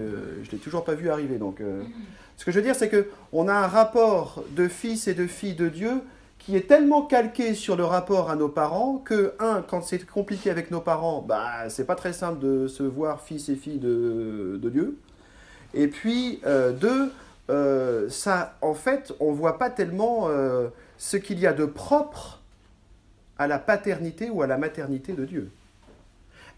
je 0.42 0.48
ne 0.48 0.52
l'ai 0.52 0.58
toujours 0.58 0.84
pas 0.84 0.94
vu 0.94 1.08
arriver. 1.08 1.38
Donc, 1.38 1.60
euh, 1.60 1.82
ce 2.36 2.44
que 2.44 2.50
je 2.50 2.56
veux 2.56 2.64
dire, 2.64 2.74
c'est 2.74 2.90
qu'on 2.90 3.48
a 3.48 3.54
un 3.54 3.66
rapport 3.66 4.42
de 4.56 4.66
fils 4.66 5.06
et 5.06 5.14
de 5.14 5.26
fille 5.26 5.54
de 5.54 5.68
Dieu 5.68 6.02
qui 6.38 6.56
est 6.56 6.68
tellement 6.68 7.02
calqué 7.02 7.54
sur 7.54 7.76
le 7.76 7.84
rapport 7.84 8.30
à 8.30 8.36
nos 8.36 8.48
parents 8.48 8.98
que, 8.98 9.34
un, 9.40 9.62
quand 9.62 9.82
c'est 9.82 10.04
compliqué 10.04 10.50
avec 10.50 10.70
nos 10.70 10.80
parents, 10.80 11.24
bah, 11.26 11.68
c'est 11.68 11.86
pas 11.86 11.96
très 11.96 12.12
simple 12.12 12.40
de 12.40 12.68
se 12.68 12.82
voir 12.82 13.20
fils 13.20 13.48
et 13.48 13.56
fille 13.56 13.78
de, 13.78 14.60
Dieu. 14.62 14.98
Et 15.74 15.88
puis, 15.88 16.40
euh, 16.44 16.72
deux, 16.72 17.12
ça, 18.10 18.56
en 18.62 18.74
fait, 18.74 19.12
on 19.20 19.32
voit 19.32 19.58
pas 19.58 19.70
tellement 19.70 20.28
ce 20.98 21.16
qu'il 21.16 21.38
y 21.38 21.46
a 21.46 21.52
de 21.52 21.64
propre 21.64 22.40
à 23.38 23.46
la 23.46 23.58
paternité 23.58 24.30
ou 24.30 24.42
à 24.42 24.46
la 24.46 24.56
maternité 24.56 25.12
de 25.12 25.24
Dieu. 25.24 25.50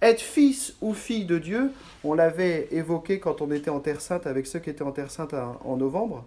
Être 0.00 0.20
fils 0.20 0.74
ou 0.80 0.94
fille 0.94 1.24
de 1.24 1.38
Dieu, 1.38 1.72
on 2.04 2.14
l'avait 2.14 2.68
évoqué 2.70 3.18
quand 3.18 3.40
on 3.40 3.50
était 3.50 3.70
en 3.70 3.80
Terre 3.80 4.00
Sainte 4.00 4.26
avec 4.26 4.46
ceux 4.46 4.60
qui 4.60 4.70
étaient 4.70 4.82
en 4.82 4.92
Terre 4.92 5.10
Sainte 5.10 5.34
en 5.34 5.76
novembre, 5.76 6.24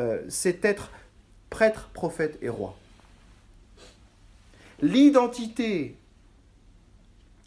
euh, 0.00 0.22
c'est 0.28 0.64
être 0.64 0.90
prêtre, 1.50 1.90
prophète 1.94 2.38
et 2.42 2.48
roi. 2.48 2.76
L'identité 4.82 5.96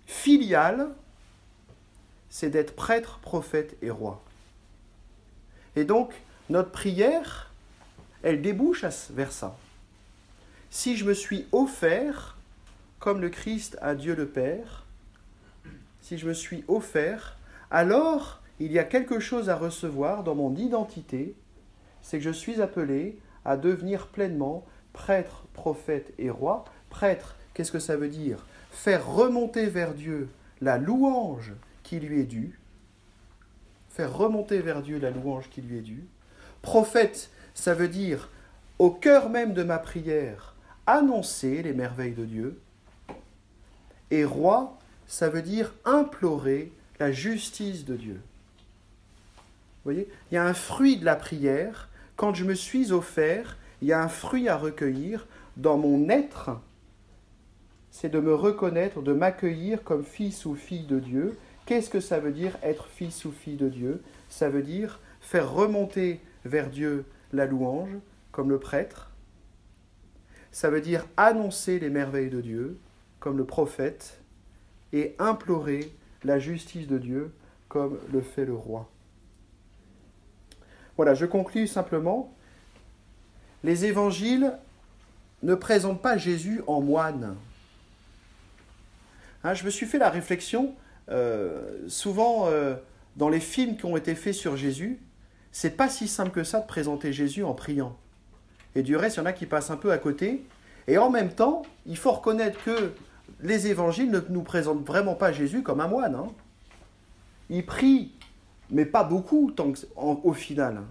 filiale, 0.05 0.89
c'est 2.29 2.49
d'être 2.49 2.73
prêtre, 2.73 3.19
prophète 3.21 3.75
et 3.81 3.89
roi. 3.89 4.23
Et 5.75 5.83
donc, 5.83 6.13
notre 6.49 6.71
prière, 6.71 7.51
elle 8.23 8.41
débouche 8.41 8.85
vers 9.11 9.33
ça. 9.33 9.57
Si 10.69 10.95
je 10.95 11.03
me 11.03 11.13
suis 11.13 11.45
offert 11.51 12.36
comme 12.99 13.21
le 13.21 13.29
Christ 13.29 13.77
à 13.81 13.95
Dieu 13.95 14.15
le 14.15 14.27
Père, 14.27 14.85
si 16.01 16.17
je 16.17 16.27
me 16.27 16.33
suis 16.33 16.63
offert, 16.67 17.37
alors 17.69 18.41
il 18.59 18.71
y 18.71 18.79
a 18.79 18.83
quelque 18.83 19.19
chose 19.19 19.49
à 19.49 19.55
recevoir 19.55 20.23
dans 20.23 20.35
mon 20.35 20.55
identité, 20.55 21.35
c'est 22.01 22.17
que 22.17 22.23
je 22.23 22.31
suis 22.31 22.61
appelé 22.61 23.19
à 23.45 23.57
devenir 23.57 24.07
pleinement 24.07 24.65
prêtre, 24.93 25.45
prophète 25.53 26.13
et 26.17 26.29
roi. 26.29 26.65
Prêtre, 26.89 27.35
qu'est-ce 27.53 27.71
que 27.71 27.79
ça 27.79 27.97
veut 27.97 28.09
dire? 28.09 28.45
Faire 28.71 29.07
remonter 29.07 29.67
vers 29.67 29.93
Dieu 29.93 30.29
la 30.61 30.77
louange 30.77 31.53
qui 31.83 31.99
lui 31.99 32.19
est 32.21 32.25
due. 32.25 32.59
Faire 33.89 34.15
remonter 34.15 34.59
vers 34.59 34.81
Dieu 34.81 34.99
la 34.99 35.11
louange 35.11 35.49
qui 35.49 35.61
lui 35.61 35.77
est 35.77 35.81
due. 35.81 36.05
Prophète, 36.61 37.29
ça 37.53 37.73
veut 37.73 37.87
dire, 37.87 38.29
au 38.79 38.91
cœur 38.91 39.29
même 39.29 39.53
de 39.53 39.63
ma 39.63 39.77
prière, 39.77 40.55
annoncer 40.85 41.61
les 41.63 41.73
merveilles 41.73 42.13
de 42.13 42.25
Dieu. 42.25 42.59
Et 44.11 44.25
roi, 44.25 44.77
ça 45.07 45.29
veut 45.29 45.41
dire 45.41 45.73
implorer 45.85 46.71
la 46.99 47.11
justice 47.11 47.85
de 47.85 47.95
Dieu. 47.95 48.21
Vous 49.35 49.93
voyez 49.93 50.07
Il 50.31 50.35
y 50.35 50.37
a 50.37 50.45
un 50.45 50.53
fruit 50.53 50.97
de 50.97 51.05
la 51.05 51.15
prière. 51.15 51.89
Quand 52.15 52.33
je 52.33 52.43
me 52.43 52.55
suis 52.55 52.91
offert, 52.91 53.57
il 53.81 53.87
y 53.87 53.93
a 53.93 54.01
un 54.01 54.07
fruit 54.07 54.49
à 54.49 54.57
recueillir 54.57 55.27
dans 55.55 55.77
mon 55.77 56.09
être. 56.09 56.59
C'est 57.91 58.09
de 58.09 58.19
me 58.19 58.33
reconnaître, 58.33 59.01
de 59.01 59.13
m'accueillir 59.13 59.83
comme 59.83 60.03
fils 60.03 60.45
ou 60.45 60.55
fille 60.55 60.85
de 60.85 60.99
Dieu. 60.99 61.37
Qu'est-ce 61.65 61.89
que 61.89 61.99
ça 61.99 62.19
veut 62.19 62.31
dire 62.31 62.57
être 62.63 62.87
fils 62.87 63.25
ou 63.25 63.31
fille 63.31 63.55
de 63.55 63.69
Dieu? 63.69 64.01
Ça 64.29 64.49
veut 64.49 64.61
dire 64.61 64.99
faire 65.21 65.51
remonter 65.51 66.21
vers 66.45 66.69
Dieu 66.69 67.05
la 67.33 67.45
louange, 67.45 67.89
comme 68.31 68.49
le 68.49 68.59
prêtre. 68.59 69.11
Ça 70.51 70.69
veut 70.69 70.81
dire 70.81 71.05
annoncer 71.17 71.79
les 71.79 71.89
merveilles 71.89 72.29
de 72.29 72.41
Dieu, 72.41 72.77
comme 73.19 73.37
le 73.37 73.45
prophète 73.45 74.21
et 74.93 75.15
implorer 75.19 75.93
la 76.23 76.39
justice 76.39 76.87
de 76.87 76.97
Dieu 76.97 77.33
comme 77.67 77.99
le 78.11 78.21
fait 78.21 78.45
le 78.45 78.53
roi. 78.53 78.89
Voilà, 80.95 81.13
je 81.13 81.25
conclus 81.25 81.67
simplement. 81.67 82.33
Les 83.63 83.85
évangiles 83.85 84.57
ne 85.43 85.55
présentent 85.55 86.01
pas 86.01 86.17
Jésus 86.17 86.61
en 86.67 86.81
moine. 86.81 87.35
Hein, 89.43 89.53
je 89.53 89.63
me 89.63 89.69
suis 89.69 89.85
fait 89.85 89.99
la 89.99 90.09
réflexion, 90.09 90.73
euh, 91.09 91.87
souvent 91.87 92.47
euh, 92.47 92.75
dans 93.15 93.29
les 93.29 93.39
films 93.39 93.77
qui 93.77 93.85
ont 93.85 93.95
été 93.95 94.15
faits 94.15 94.33
sur 94.33 94.57
Jésus, 94.57 94.99
c'est 95.51 95.77
pas 95.77 95.89
si 95.89 96.07
simple 96.07 96.31
que 96.31 96.43
ça 96.43 96.59
de 96.59 96.67
présenter 96.67 97.13
Jésus 97.13 97.43
en 97.43 97.53
priant. 97.53 97.97
Et 98.75 98.83
du 98.83 98.95
reste, 98.95 99.17
il 99.17 99.19
y 99.19 99.23
en 99.23 99.25
a 99.25 99.33
qui 99.33 99.45
passent 99.45 99.71
un 99.71 99.77
peu 99.77 99.91
à 99.91 99.97
côté. 99.97 100.43
Et 100.87 100.97
en 100.97 101.09
même 101.09 101.31
temps, 101.31 101.63
il 101.85 101.97
faut 101.97 102.11
reconnaître 102.11 102.63
que 102.63 102.93
les 103.41 103.67
évangiles 103.67 104.11
ne 104.11 104.19
nous 104.29 104.43
présentent 104.43 104.85
vraiment 104.85 105.15
pas 105.15 105.31
Jésus 105.31 105.63
comme 105.63 105.79
un 105.79 105.87
moine. 105.87 106.15
Hein. 106.15 106.27
Il 107.49 107.65
prie, 107.65 108.11
mais 108.69 108.85
pas 108.85 109.03
beaucoup 109.03 109.51
au 109.97 110.33
final. 110.33 110.81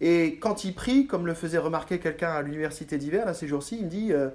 Et 0.00 0.38
quand 0.38 0.64
il 0.64 0.74
prie, 0.74 1.06
comme 1.06 1.26
le 1.26 1.34
faisait 1.34 1.58
remarquer 1.58 1.98
quelqu'un 1.98 2.30
à 2.30 2.42
l'université 2.42 2.96
d'hiver, 2.96 3.26
là, 3.26 3.34
ces 3.34 3.46
jours-ci, 3.46 3.76
il 3.78 3.84
me 3.84 3.90
dit, 3.90 4.12
euh, 4.12 4.30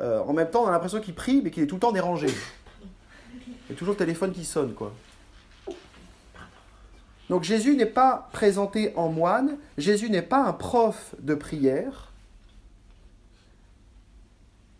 euh, 0.00 0.20
en 0.20 0.32
même 0.32 0.48
temps, 0.48 0.64
on 0.64 0.68
a 0.68 0.70
l'impression 0.70 1.00
qu'il 1.00 1.14
prie, 1.14 1.42
mais 1.42 1.50
qu'il 1.50 1.62
est 1.62 1.66
tout 1.66 1.74
le 1.74 1.80
temps 1.80 1.92
dérangé. 1.92 2.28
Il 3.36 3.70
y 3.70 3.72
a 3.72 3.76
toujours 3.76 3.94
le 3.94 3.98
téléphone 3.98 4.32
qui 4.32 4.44
sonne, 4.44 4.72
quoi. 4.72 4.92
Donc 7.28 7.44
Jésus 7.44 7.76
n'est 7.76 7.86
pas 7.86 8.28
présenté 8.32 8.92
en 8.96 9.08
moine, 9.08 9.56
Jésus 9.78 10.10
n'est 10.10 10.20
pas 10.20 10.44
un 10.44 10.52
prof 10.52 11.14
de 11.20 11.36
prière. 11.36 12.10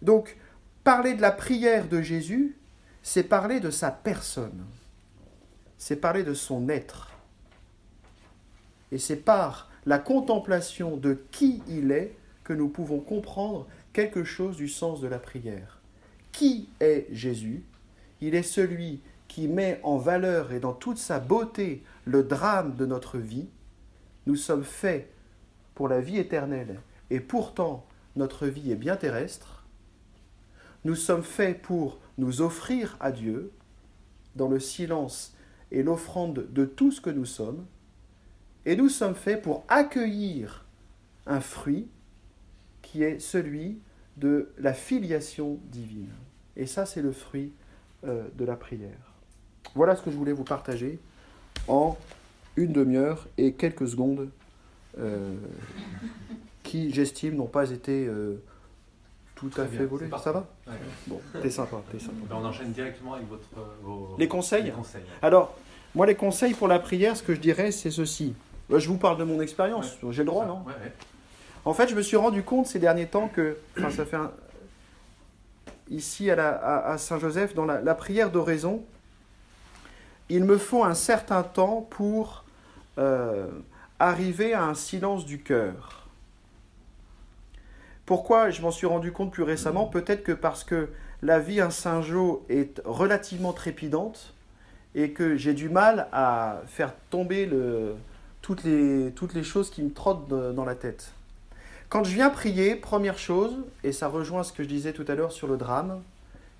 Donc 0.02 0.36
Parler 0.84 1.14
de 1.14 1.20
la 1.20 1.32
prière 1.32 1.88
de 1.88 2.00
Jésus, 2.00 2.56
c'est 3.02 3.22
parler 3.22 3.60
de 3.60 3.70
sa 3.70 3.90
personne, 3.90 4.64
c'est 5.76 5.96
parler 5.96 6.22
de 6.22 6.34
son 6.34 6.68
être. 6.68 7.10
Et 8.90 8.98
c'est 8.98 9.16
par 9.16 9.70
la 9.84 9.98
contemplation 9.98 10.96
de 10.96 11.22
qui 11.30 11.62
il 11.68 11.92
est 11.92 12.16
que 12.44 12.52
nous 12.52 12.68
pouvons 12.68 13.00
comprendre 13.00 13.66
quelque 13.92 14.24
chose 14.24 14.56
du 14.56 14.68
sens 14.68 15.00
de 15.00 15.08
la 15.08 15.18
prière. 15.18 15.80
Qui 16.32 16.68
est 16.80 17.06
Jésus? 17.12 17.62
Il 18.20 18.34
est 18.34 18.42
celui 18.42 19.00
qui 19.28 19.48
met 19.48 19.80
en 19.82 19.96
valeur 19.96 20.52
et 20.52 20.60
dans 20.60 20.72
toute 20.72 20.98
sa 20.98 21.20
beauté 21.20 21.82
le 22.04 22.22
drame 22.22 22.74
de 22.76 22.86
notre 22.86 23.18
vie. 23.18 23.48
Nous 24.26 24.36
sommes 24.36 24.64
faits 24.64 25.10
pour 25.74 25.88
la 25.88 26.00
vie 26.00 26.18
éternelle, 26.18 26.80
et 27.10 27.20
pourtant 27.20 27.86
notre 28.16 28.46
vie 28.46 28.72
est 28.72 28.76
bien 28.76 28.96
terrestre, 28.96 29.59
nous 30.84 30.94
sommes 30.94 31.22
faits 31.22 31.60
pour 31.62 31.98
nous 32.18 32.42
offrir 32.42 32.96
à 33.00 33.12
Dieu 33.12 33.52
dans 34.36 34.48
le 34.48 34.60
silence 34.60 35.34
et 35.72 35.82
l'offrande 35.82 36.46
de 36.50 36.64
tout 36.64 36.90
ce 36.90 37.00
que 37.00 37.10
nous 37.10 37.24
sommes, 37.24 37.64
et 38.66 38.76
nous 38.76 38.88
sommes 38.88 39.14
faits 39.14 39.42
pour 39.42 39.64
accueillir 39.68 40.66
un 41.26 41.40
fruit 41.40 41.88
qui 42.82 43.02
est 43.02 43.20
celui 43.20 43.78
de 44.16 44.50
la 44.58 44.74
filiation 44.74 45.58
divine. 45.70 46.10
Et 46.56 46.66
ça, 46.66 46.86
c'est 46.86 47.02
le 47.02 47.12
fruit 47.12 47.52
euh, 48.04 48.24
de 48.36 48.44
la 48.44 48.56
prière. 48.56 49.14
Voilà 49.74 49.96
ce 49.96 50.02
que 50.02 50.10
je 50.10 50.16
voulais 50.16 50.32
vous 50.32 50.44
partager 50.44 50.98
en 51.68 51.96
une 52.56 52.72
demi-heure 52.72 53.28
et 53.38 53.52
quelques 53.52 53.88
secondes 53.88 54.28
euh, 54.98 55.36
qui, 56.62 56.92
j'estime, 56.92 57.36
n'ont 57.36 57.46
pas 57.46 57.70
été 57.70 58.06
euh, 58.06 58.42
tout 59.40 59.60
à 59.60 59.66
fait 59.66 59.86
volées. 59.86 60.08
Ça 60.22 60.32
va 60.32 60.46
Bon, 61.06 61.20
t'es 61.40 61.50
sympa, 61.50 61.76
sympa. 61.98 62.12
Ben, 62.28 62.36
on 62.36 62.44
enchaîne 62.44 62.72
directement 62.72 63.14
avec 63.14 63.26
votre, 63.28 63.44
les 64.18 64.28
conseils. 64.28 64.72
Alors, 65.22 65.56
moi, 65.94 66.06
les 66.06 66.14
conseils 66.14 66.54
pour 66.54 66.68
la 66.68 66.78
prière, 66.78 67.16
ce 67.16 67.22
que 67.22 67.34
je 67.34 67.40
dirais, 67.40 67.72
c'est 67.72 67.90
ceci. 67.90 68.34
Je 68.70 68.86
vous 68.86 68.98
parle 68.98 69.18
de 69.18 69.24
mon 69.24 69.40
expérience. 69.40 69.96
J'ai 70.10 70.22
le 70.22 70.26
droit, 70.26 70.46
non 70.46 70.64
En 71.64 71.74
fait, 71.74 71.88
je 71.88 71.94
me 71.94 72.02
suis 72.02 72.16
rendu 72.16 72.42
compte 72.42 72.66
ces 72.66 72.78
derniers 72.78 73.06
temps 73.06 73.28
que, 73.28 73.56
enfin, 73.76 73.90
ça 73.90 74.04
fait 74.04 74.18
ici 75.90 76.30
à, 76.30 76.96
Saint-Joseph, 76.98 77.54
dans 77.54 77.64
la, 77.64 77.94
prière 77.94 78.30
d'oraison, 78.30 78.84
il 80.28 80.44
me 80.44 80.58
faut 80.58 80.84
un 80.84 80.94
certain 80.94 81.42
temps 81.42 81.86
pour 81.90 82.44
euh, 82.98 83.48
arriver 83.98 84.54
à 84.54 84.64
un 84.64 84.74
silence 84.74 85.24
du 85.24 85.40
cœur. 85.40 85.99
Pourquoi 88.10 88.50
je 88.50 88.60
m'en 88.60 88.72
suis 88.72 88.88
rendu 88.88 89.12
compte 89.12 89.30
plus 89.30 89.44
récemment? 89.44 89.86
Peut-être 89.86 90.24
que 90.24 90.32
parce 90.32 90.64
que 90.64 90.88
la 91.22 91.38
vie 91.38 91.60
à 91.60 91.70
Saint-Jean 91.70 92.40
est 92.48 92.82
relativement 92.84 93.52
trépidante 93.52 94.34
et 94.96 95.12
que 95.12 95.36
j'ai 95.36 95.54
du 95.54 95.68
mal 95.68 96.08
à 96.10 96.60
faire 96.66 96.92
tomber 97.10 97.48
toutes, 98.42 98.64
les, 98.64 99.12
toutes 99.12 99.32
les 99.32 99.44
choses 99.44 99.70
qui 99.70 99.80
me 99.84 99.92
trottent 99.92 100.26
dans 100.28 100.64
la 100.64 100.74
tête. 100.74 101.12
Quand 101.88 102.02
je 102.02 102.12
viens 102.12 102.30
prier, 102.30 102.74
première 102.74 103.16
chose, 103.16 103.56
et 103.84 103.92
ça 103.92 104.08
rejoint 104.08 104.42
ce 104.42 104.52
que 104.52 104.64
je 104.64 104.68
disais 104.68 104.92
tout 104.92 105.04
à 105.06 105.14
l'heure 105.14 105.30
sur 105.30 105.46
le 105.46 105.56
drame, 105.56 106.02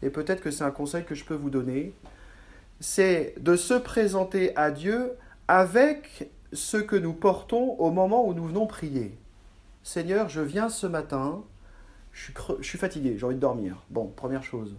et 0.03 0.11
peut-être 0.11 0.43
que 0.43 0.53
c'est 0.53 0.63
un 0.63 0.71
conseil 0.71 1.03
que 1.03 1.17
je 1.17 1.25
peux 1.25 1.35
vous 1.35 1.51
donner, 1.51 1.93
c'est 2.79 3.35
de 3.41 3.57
se 3.57 3.75
présenter 3.75 4.57
à 4.57 4.71
Dieu 4.71 5.15
avec 5.49 6.31
ce 6.53 6.77
que 6.77 6.95
nous 6.95 7.13
portons 7.13 7.75
au 7.81 7.91
moment 7.91 8.25
où 8.25 8.35
nous 8.35 8.47
venons 8.47 8.69
prier. 8.69 9.19
Seigneur, 9.93 10.29
je 10.29 10.41
viens 10.41 10.69
ce 10.69 10.87
matin, 10.87 11.43
je 12.13 12.31
suis, 12.63 12.79
fatigué, 12.79 13.17
j'ai 13.19 13.27
envie 13.27 13.35
de 13.35 13.41
dormir. 13.41 13.83
Bon, 13.91 14.07
première 14.07 14.45
chose. 14.45 14.77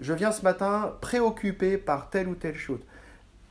Je 0.00 0.12
viens 0.12 0.32
ce 0.32 0.42
matin 0.42 0.96
préoccupé 1.00 1.78
par 1.78 2.10
telle 2.10 2.26
ou 2.26 2.34
telle 2.34 2.56
chose. 2.56 2.80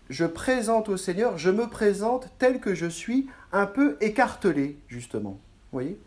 Je 0.10 0.26
présente 0.26 0.90
au 0.90 0.98
Seigneur, 0.98 1.38
je 1.38 1.50
me 1.50 1.68
présente 1.68 2.28
tel 2.40 2.60
que 2.60 2.76
je 2.76 2.88
suis, 2.88 3.30
un 3.54 3.68
peu 3.68 3.96
écartelé, 4.02 4.78
justement. 4.90 5.40
Voyez? 5.72 5.98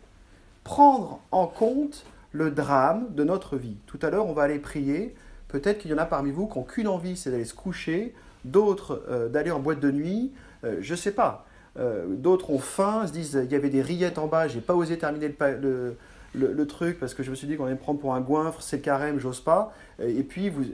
Prendre 0.64 1.20
en 1.30 1.46
compte 1.46 2.04
le 2.32 2.50
drame 2.50 3.06
de 3.14 3.24
notre 3.24 3.56
vie. 3.56 3.78
Tout 3.86 4.00
à 4.02 4.10
l'heure, 4.10 4.26
on 4.26 4.34
va 4.34 4.42
aller 4.42 4.58
prier. 4.58 5.14
Peut-être 5.48 5.78
qu'il 5.78 5.90
y 5.90 5.94
en 5.94 5.98
a 5.98 6.04
parmi 6.04 6.30
vous 6.30 6.46
qui 6.46 6.58
n'ont 6.58 6.64
qu'une 6.64 6.88
envie, 6.88 7.16
c'est 7.16 7.30
d'aller 7.30 7.46
se 7.46 7.54
coucher, 7.54 8.14
d'autres 8.44 9.02
euh, 9.08 9.30
d'aller 9.30 9.50
en 9.50 9.60
boîte 9.60 9.80
de 9.80 9.92
nuit, 9.92 10.30
euh, 10.64 10.76
je 10.82 10.92
ne 10.92 10.98
sais 10.98 11.12
pas. 11.12 11.46
Euh, 11.78 12.06
d'autres 12.08 12.50
ont 12.50 12.58
faim, 12.58 13.06
se 13.06 13.12
disent 13.12 13.40
il 13.44 13.52
y 13.52 13.54
avait 13.54 13.70
des 13.70 13.82
rillettes 13.82 14.18
en 14.18 14.26
bas, 14.26 14.48
j'ai 14.48 14.60
pas 14.60 14.74
osé 14.74 14.98
terminer 14.98 15.34
le, 15.38 15.96
le, 16.34 16.66
truc 16.66 16.98
parce 16.98 17.14
que 17.14 17.22
je 17.22 17.30
me 17.30 17.36
suis 17.36 17.46
dit 17.46 17.56
qu'on 17.56 17.64
allait 17.64 17.74
me 17.74 17.78
prendre 17.78 18.00
pour 18.00 18.14
un 18.14 18.20
goinfre, 18.20 18.60
c'est 18.60 18.80
carême, 18.80 19.18
j'ose 19.18 19.40
pas. 19.40 19.72
Et 20.00 20.22
puis, 20.22 20.48
vous, 20.48 20.64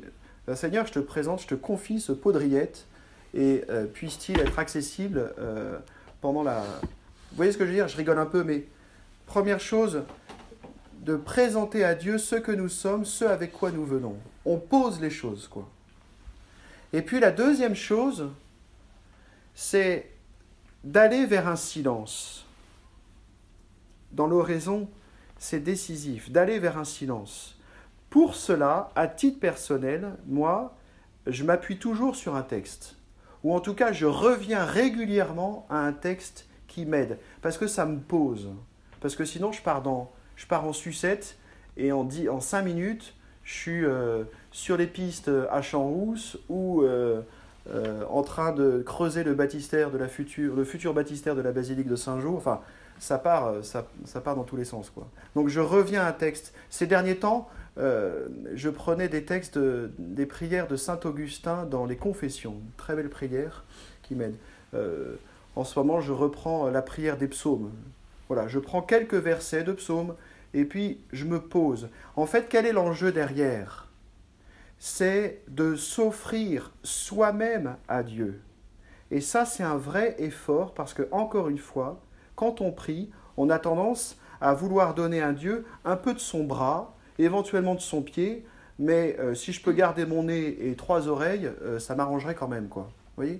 Seigneur, 0.54 0.86
je 0.86 0.92
te 0.92 0.98
présente, 0.98 1.42
je 1.42 1.48
te 1.48 1.54
confie 1.54 2.00
ce 2.00 2.12
pot 2.12 2.32
de 2.32 2.38
rillettes 2.38 2.86
et 3.34 3.62
puisse-t-il 3.92 4.40
être 4.40 4.58
accessible 4.58 5.32
pendant 6.20 6.42
la. 6.42 6.60
Vous 7.30 7.36
voyez 7.36 7.52
ce 7.52 7.58
que 7.58 7.64
je 7.64 7.70
veux 7.70 7.76
dire? 7.76 7.88
Je 7.88 7.96
rigole 7.96 8.18
un 8.18 8.26
peu, 8.26 8.42
mais 8.42 8.64
Première 9.26 9.60
chose, 9.60 10.02
de 11.00 11.16
présenter 11.16 11.84
à 11.84 11.94
Dieu 11.94 12.16
ce 12.16 12.36
que 12.36 12.52
nous 12.52 12.68
sommes, 12.68 13.04
ce 13.04 13.24
avec 13.24 13.52
quoi 13.52 13.72
nous 13.72 13.84
venons. 13.84 14.16
On 14.44 14.56
pose 14.56 15.00
les 15.00 15.10
choses, 15.10 15.48
quoi. 15.48 15.68
Et 16.92 17.02
puis 17.02 17.18
la 17.18 17.32
deuxième 17.32 17.74
chose, 17.74 18.30
c'est 19.54 20.08
d'aller 20.86 21.26
vers 21.26 21.48
un 21.48 21.56
silence. 21.56 22.46
Dans 24.12 24.28
l'oraison, 24.28 24.88
c'est 25.36 25.58
décisif, 25.58 26.30
d'aller 26.30 26.60
vers 26.60 26.78
un 26.78 26.84
silence. 26.84 27.58
Pour 28.08 28.36
cela, 28.36 28.92
à 28.94 29.08
titre 29.08 29.40
personnel, 29.40 30.14
moi, 30.26 30.76
je 31.26 31.42
m'appuie 31.42 31.78
toujours 31.78 32.14
sur 32.14 32.36
un 32.36 32.42
texte. 32.42 32.96
Ou 33.42 33.52
en 33.52 33.58
tout 33.58 33.74
cas, 33.74 33.92
je 33.92 34.06
reviens 34.06 34.64
régulièrement 34.64 35.66
à 35.68 35.78
un 35.78 35.92
texte 35.92 36.48
qui 36.68 36.86
m'aide, 36.86 37.18
parce 37.42 37.58
que 37.58 37.66
ça 37.66 37.84
me 37.84 37.98
pose. 37.98 38.50
Parce 39.00 39.16
que 39.16 39.24
sinon, 39.24 39.50
je 39.50 39.62
pars, 39.62 39.82
dans, 39.82 40.12
je 40.36 40.46
pars 40.46 40.64
en 40.64 40.72
sucette 40.72 41.36
et 41.76 41.90
en, 41.90 42.04
dix, 42.04 42.28
en 42.28 42.40
5 42.40 42.62
minutes, 42.62 43.14
je 43.42 43.52
suis 43.52 43.84
euh, 43.84 44.22
sur 44.52 44.76
les 44.76 44.86
pistes 44.86 45.30
à 45.50 45.62
Champs-Rousse 45.62 46.38
ou 46.48 46.82
euh, 46.82 47.22
euh, 47.74 48.04
en 48.08 48.22
train 48.22 48.52
de 48.52 48.82
creuser 48.84 49.24
le 49.24 49.34
baptistère 49.34 49.90
de 49.90 49.98
la 49.98 50.08
future, 50.08 50.54
le 50.54 50.64
futur 50.64 50.94
baptistère 50.94 51.34
de 51.34 51.42
la 51.42 51.52
basilique 51.52 51.88
de 51.88 51.96
Saint-Jean. 51.96 52.34
Enfin, 52.34 52.60
ça 52.98 53.18
part, 53.18 53.64
ça, 53.64 53.86
ça, 54.04 54.20
part 54.20 54.36
dans 54.36 54.44
tous 54.44 54.56
les 54.56 54.64
sens. 54.64 54.90
Quoi. 54.90 55.06
Donc 55.34 55.48
je 55.48 55.60
reviens 55.60 56.02
à 56.02 56.08
un 56.08 56.12
texte. 56.12 56.54
Ces 56.70 56.86
derniers 56.86 57.16
temps, 57.16 57.48
je 57.76 58.70
prenais 58.70 59.08
des 59.08 59.24
textes, 59.24 59.58
des 59.58 60.24
prières 60.24 60.66
de 60.66 60.76
Saint 60.76 60.98
Augustin 61.04 61.66
dans 61.66 61.84
les 61.84 61.96
confessions. 61.96 62.56
très 62.78 62.96
belle 62.96 63.10
prière 63.10 63.64
qui 64.02 64.14
m'aide. 64.14 64.36
en 65.56 65.64
ce 65.64 65.78
moment, 65.78 66.00
je 66.00 66.12
reprends 66.12 66.70
la 66.70 66.80
prière 66.80 67.18
des 67.18 67.28
psaumes. 67.28 67.70
Voilà, 68.28 68.48
je 68.48 68.58
prends 68.58 68.80
quelques 68.80 69.14
versets 69.14 69.62
de 69.62 69.72
psaume 69.72 70.14
et 70.54 70.64
puis 70.64 70.98
je 71.12 71.24
me 71.24 71.40
pose. 71.40 71.88
En 72.16 72.26
fait, 72.26 72.46
quel 72.48 72.66
est 72.66 72.72
l'enjeu 72.72 73.12
derrière? 73.12 73.85
C'est 74.78 75.42
de 75.48 75.74
s'offrir 75.74 76.72
soi-même 76.82 77.76
à 77.88 78.02
Dieu. 78.02 78.40
Et 79.10 79.20
ça, 79.20 79.44
c'est 79.44 79.62
un 79.62 79.76
vrai 79.76 80.16
effort 80.18 80.74
parce 80.74 80.94
que, 80.94 81.08
encore 81.12 81.48
une 81.48 81.58
fois, 81.58 82.00
quand 82.34 82.60
on 82.60 82.72
prie, 82.72 83.10
on 83.36 83.50
a 83.50 83.58
tendance 83.58 84.18
à 84.40 84.52
vouloir 84.52 84.94
donner 84.94 85.22
à 85.22 85.32
Dieu 85.32 85.64
un 85.84 85.96
peu 85.96 86.12
de 86.12 86.18
son 86.18 86.44
bras, 86.44 86.94
éventuellement 87.18 87.74
de 87.74 87.80
son 87.80 88.02
pied, 88.02 88.44
mais 88.78 89.16
euh, 89.18 89.34
si 89.34 89.52
je 89.52 89.62
peux 89.62 89.72
garder 89.72 90.04
mon 90.04 90.24
nez 90.24 90.68
et 90.68 90.74
trois 90.74 91.08
oreilles, 91.08 91.50
euh, 91.62 91.78
ça 91.78 91.94
m'arrangerait 91.94 92.34
quand 92.34 92.48
même, 92.48 92.68
quoi. 92.68 92.90
Voyez? 93.16 93.38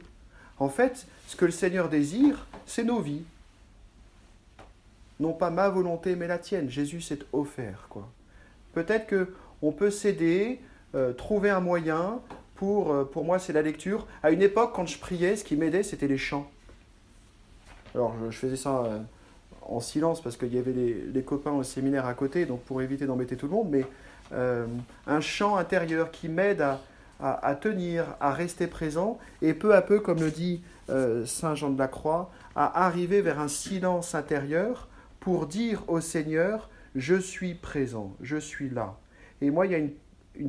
En 0.59 0.71
fait, 0.71 1.07
ce 1.27 1.37
que 1.37 1.45
le 1.45 1.51
Seigneur 1.51 1.91
désire, 1.91 2.47
c'est 2.65 2.85
nos 2.85 3.01
vies 3.01 3.25
non 5.21 5.33
pas 5.33 5.51
ma 5.51 5.69
volonté, 5.69 6.17
mais 6.17 6.27
la 6.27 6.39
tienne. 6.39 6.69
Jésus 6.69 7.01
s'est 7.01 7.21
offert. 7.33 7.87
quoi. 7.89 8.09
Peut-être 8.73 9.07
que 9.07 9.33
on 9.63 9.73
peut 9.73 9.91
s'aider, 9.91 10.61
euh, 10.95 11.13
trouver 11.13 11.51
un 11.51 11.61
moyen. 11.61 12.21
Pour, 12.55 12.91
euh, 12.91 13.05
pour 13.05 13.25
moi, 13.25 13.39
c'est 13.39 13.53
la 13.53 13.61
lecture. 13.61 14.07
À 14.23 14.31
une 14.31 14.41
époque, 14.41 14.73
quand 14.75 14.87
je 14.87 14.99
priais, 14.99 15.37
ce 15.37 15.45
qui 15.45 15.57
m'aidait, 15.57 15.83
c'était 15.83 16.09
les 16.09 16.17
chants. 16.17 16.51
Alors, 17.95 18.15
je, 18.31 18.37
faisais 18.37 18.57
ça 18.57 18.85
euh, 18.85 18.99
en 19.63 19.81
silence 19.81 20.23
parce 20.23 20.37
qu'il 20.39 20.55
y 20.55 20.59
avait 20.59 20.73
les, 20.73 21.23
copains 21.23 21.53
au 21.53 21.63
séminaire 21.63 22.07
à 22.07 22.15
côté, 22.15 22.47
donc 22.47 22.63
pour 22.63 22.81
éviter 22.81 23.05
d'embêter 23.07 23.37
tout 23.37 23.47
le 23.47 23.53
monde. 23.53 23.69
Mais 23.71 23.85
un 25.07 25.21
chant 25.21 25.57
intérieur 25.57 26.11
qui 26.11 26.29
m'aide 26.29 26.63
à, 26.63 26.81
à, 27.21 27.55
tenir, 27.55 28.17
à 28.21 28.33
rester 28.33 28.67
présent, 28.67 29.19
et 29.41 29.55
peu 29.55 29.75
à 29.75 29.83
peu, 29.83 30.01
comme 30.01 30.19
le 30.19 30.31
dit 30.31 30.63
Saint 30.89 31.55
Jean 31.55 31.71
de 31.71 31.79
la 31.79 31.89
Croix, 31.89 32.31
à 32.55 32.87
arriver 32.87 33.21
vers 33.21 33.39
un 33.39 33.49
silence 33.49 34.15
intérieur 34.15 34.89
pour 35.21 35.47
dire 35.47 35.83
au 35.89 36.01
Seigneur, 36.01 36.71
je 36.95 37.15
suis 37.15 37.55
présent, 37.55 38.17
je 38.21 38.37
suis 38.37 38.71
là. 38.71 38.97
Et 39.41 39.51
moi, 39.51 39.67
il 39.67 39.73
y 39.73 39.75
a 39.75 39.79
une, 39.79 39.93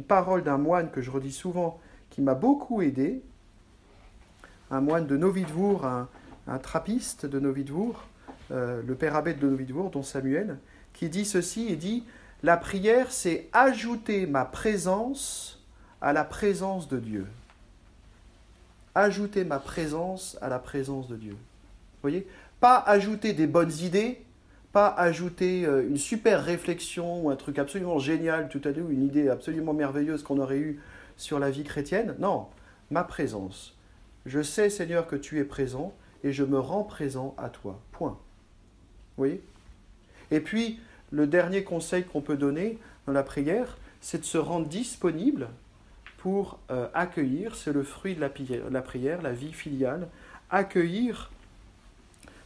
parole 0.02 0.44
d'un 0.44 0.58
moine 0.58 0.92
que 0.92 1.02
je 1.02 1.12
redis 1.12 1.32
souvent, 1.32 1.80
qui 2.10 2.22
m'a 2.22 2.36
beaucoup 2.36 2.82
aidé, 2.82 3.22
un 4.72 4.82
moine 4.82 5.08
de 5.08 5.18
Novidvour, 5.18 5.86
un, 5.86 6.10
un 6.48 6.58
trappiste 6.60 7.26
de 7.26 7.40
Novidvour, 7.40 8.04
euh, 8.52 8.82
le 8.86 8.96
père 8.96 9.16
abbé 9.16 9.34
de 9.34 9.48
Novidvour, 9.48 9.90
dont 9.90 10.04
Samuel, 10.04 10.58
qui 10.94 11.10
dit 11.10 11.26
ceci, 11.26 11.68
il 11.70 11.78
dit, 11.78 12.06
la 12.44 12.58
prière, 12.58 13.12
c'est 13.12 13.50
ajouter 13.54 14.26
ma 14.26 14.46
présence 14.46 15.64
à 16.02 16.14
la 16.14 16.24
présence 16.24 16.88
de 16.88 17.00
Dieu. 17.00 17.26
Ajouter 18.96 19.44
ma 19.44 19.60
présence 19.60 20.38
à 20.42 20.50
la 20.50 20.60
présence 20.60 21.08
de 21.08 21.16
Dieu. 21.16 21.34
Vous 21.34 22.02
voyez? 22.02 22.28
Pas 22.60 22.78
ajouter 22.78 23.34
des 23.34 23.48
bonnes 23.48 23.74
idées, 23.82 24.24
pas 24.78 24.94
ajouter 24.96 25.66
euh, 25.66 25.88
une 25.90 25.98
super 25.98 26.46
réflexion 26.46 27.26
ou 27.26 27.32
un 27.32 27.36
truc 27.36 27.58
absolument 27.58 27.98
génial 27.98 28.48
tout 28.48 28.62
à 28.64 28.70
l'heure, 28.70 28.92
une 28.92 29.02
idée 29.02 29.28
absolument 29.28 29.74
merveilleuse 29.74 30.22
qu'on 30.22 30.38
aurait 30.38 30.60
eue 30.60 30.80
sur 31.16 31.40
la 31.40 31.50
vie 31.50 31.64
chrétienne. 31.64 32.14
Non, 32.20 32.46
ma 32.92 33.04
présence. 33.04 33.76
Je 34.28 34.44
sais, 34.44 34.70
Seigneur, 34.70 35.08
que 35.08 35.16
tu 35.16 35.40
es 35.40 35.46
présent 35.46 35.96
et 36.24 36.32
je 36.32 36.44
me 36.44 36.60
rends 36.60 36.84
présent 36.84 37.34
à 37.40 37.50
toi. 37.50 37.80
Point. 37.92 38.20
Vous 39.18 39.24
voyez? 39.24 39.42
Et 40.30 40.42
puis, 40.42 40.80
le 41.10 41.26
dernier 41.26 41.64
conseil 41.64 42.04
qu'on 42.04 42.22
peut 42.22 42.38
donner 42.38 42.78
dans 43.08 43.14
la 43.14 43.24
prière, 43.24 43.80
c'est 44.00 44.20
de 44.20 44.26
se 44.26 44.38
rendre 44.38 44.68
disponible 44.68 45.48
pour 46.20 46.60
euh, 46.70 46.88
accueillir, 46.94 47.56
c'est 47.56 47.74
le 47.74 47.82
fruit 47.82 48.14
de 48.14 48.22
la 48.22 48.30
prière, 48.30 48.70
la 48.70 48.84
prière, 48.84 49.24
la 49.24 49.32
vie 49.34 49.54
filiale, 49.54 50.08
accueillir 50.52 51.32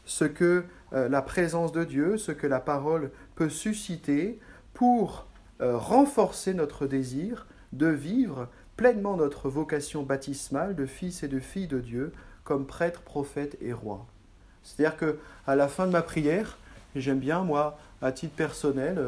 ce 0.05 0.23
que 0.23 0.63
euh, 0.93 1.07
la 1.07 1.21
présence 1.21 1.71
de 1.71 1.83
Dieu, 1.83 2.17
ce 2.17 2.31
que 2.31 2.47
la 2.47 2.59
parole 2.59 3.11
peut 3.35 3.49
susciter 3.49 4.39
pour 4.73 5.27
euh, 5.61 5.77
renforcer 5.77 6.53
notre 6.53 6.87
désir 6.87 7.47
de 7.71 7.87
vivre 7.87 8.49
pleinement 8.75 9.15
notre 9.15 9.49
vocation 9.49 10.03
baptismale 10.03 10.75
de 10.75 10.85
fils 10.85 11.23
et 11.23 11.27
de 11.27 11.39
filles 11.39 11.67
de 11.67 11.79
Dieu 11.79 12.11
comme 12.43 12.65
prêtre, 12.65 13.01
prophète 13.01 13.57
et 13.61 13.71
roi. 13.71 14.05
C'est-à-dire 14.63 14.97
que 14.97 15.17
à 15.47 15.55
la 15.55 15.67
fin 15.67 15.87
de 15.87 15.91
ma 15.91 16.01
prière, 16.01 16.57
j'aime 16.95 17.19
bien 17.19 17.43
moi, 17.43 17.77
à 18.01 18.11
titre 18.11 18.35
personnel, 18.35 18.99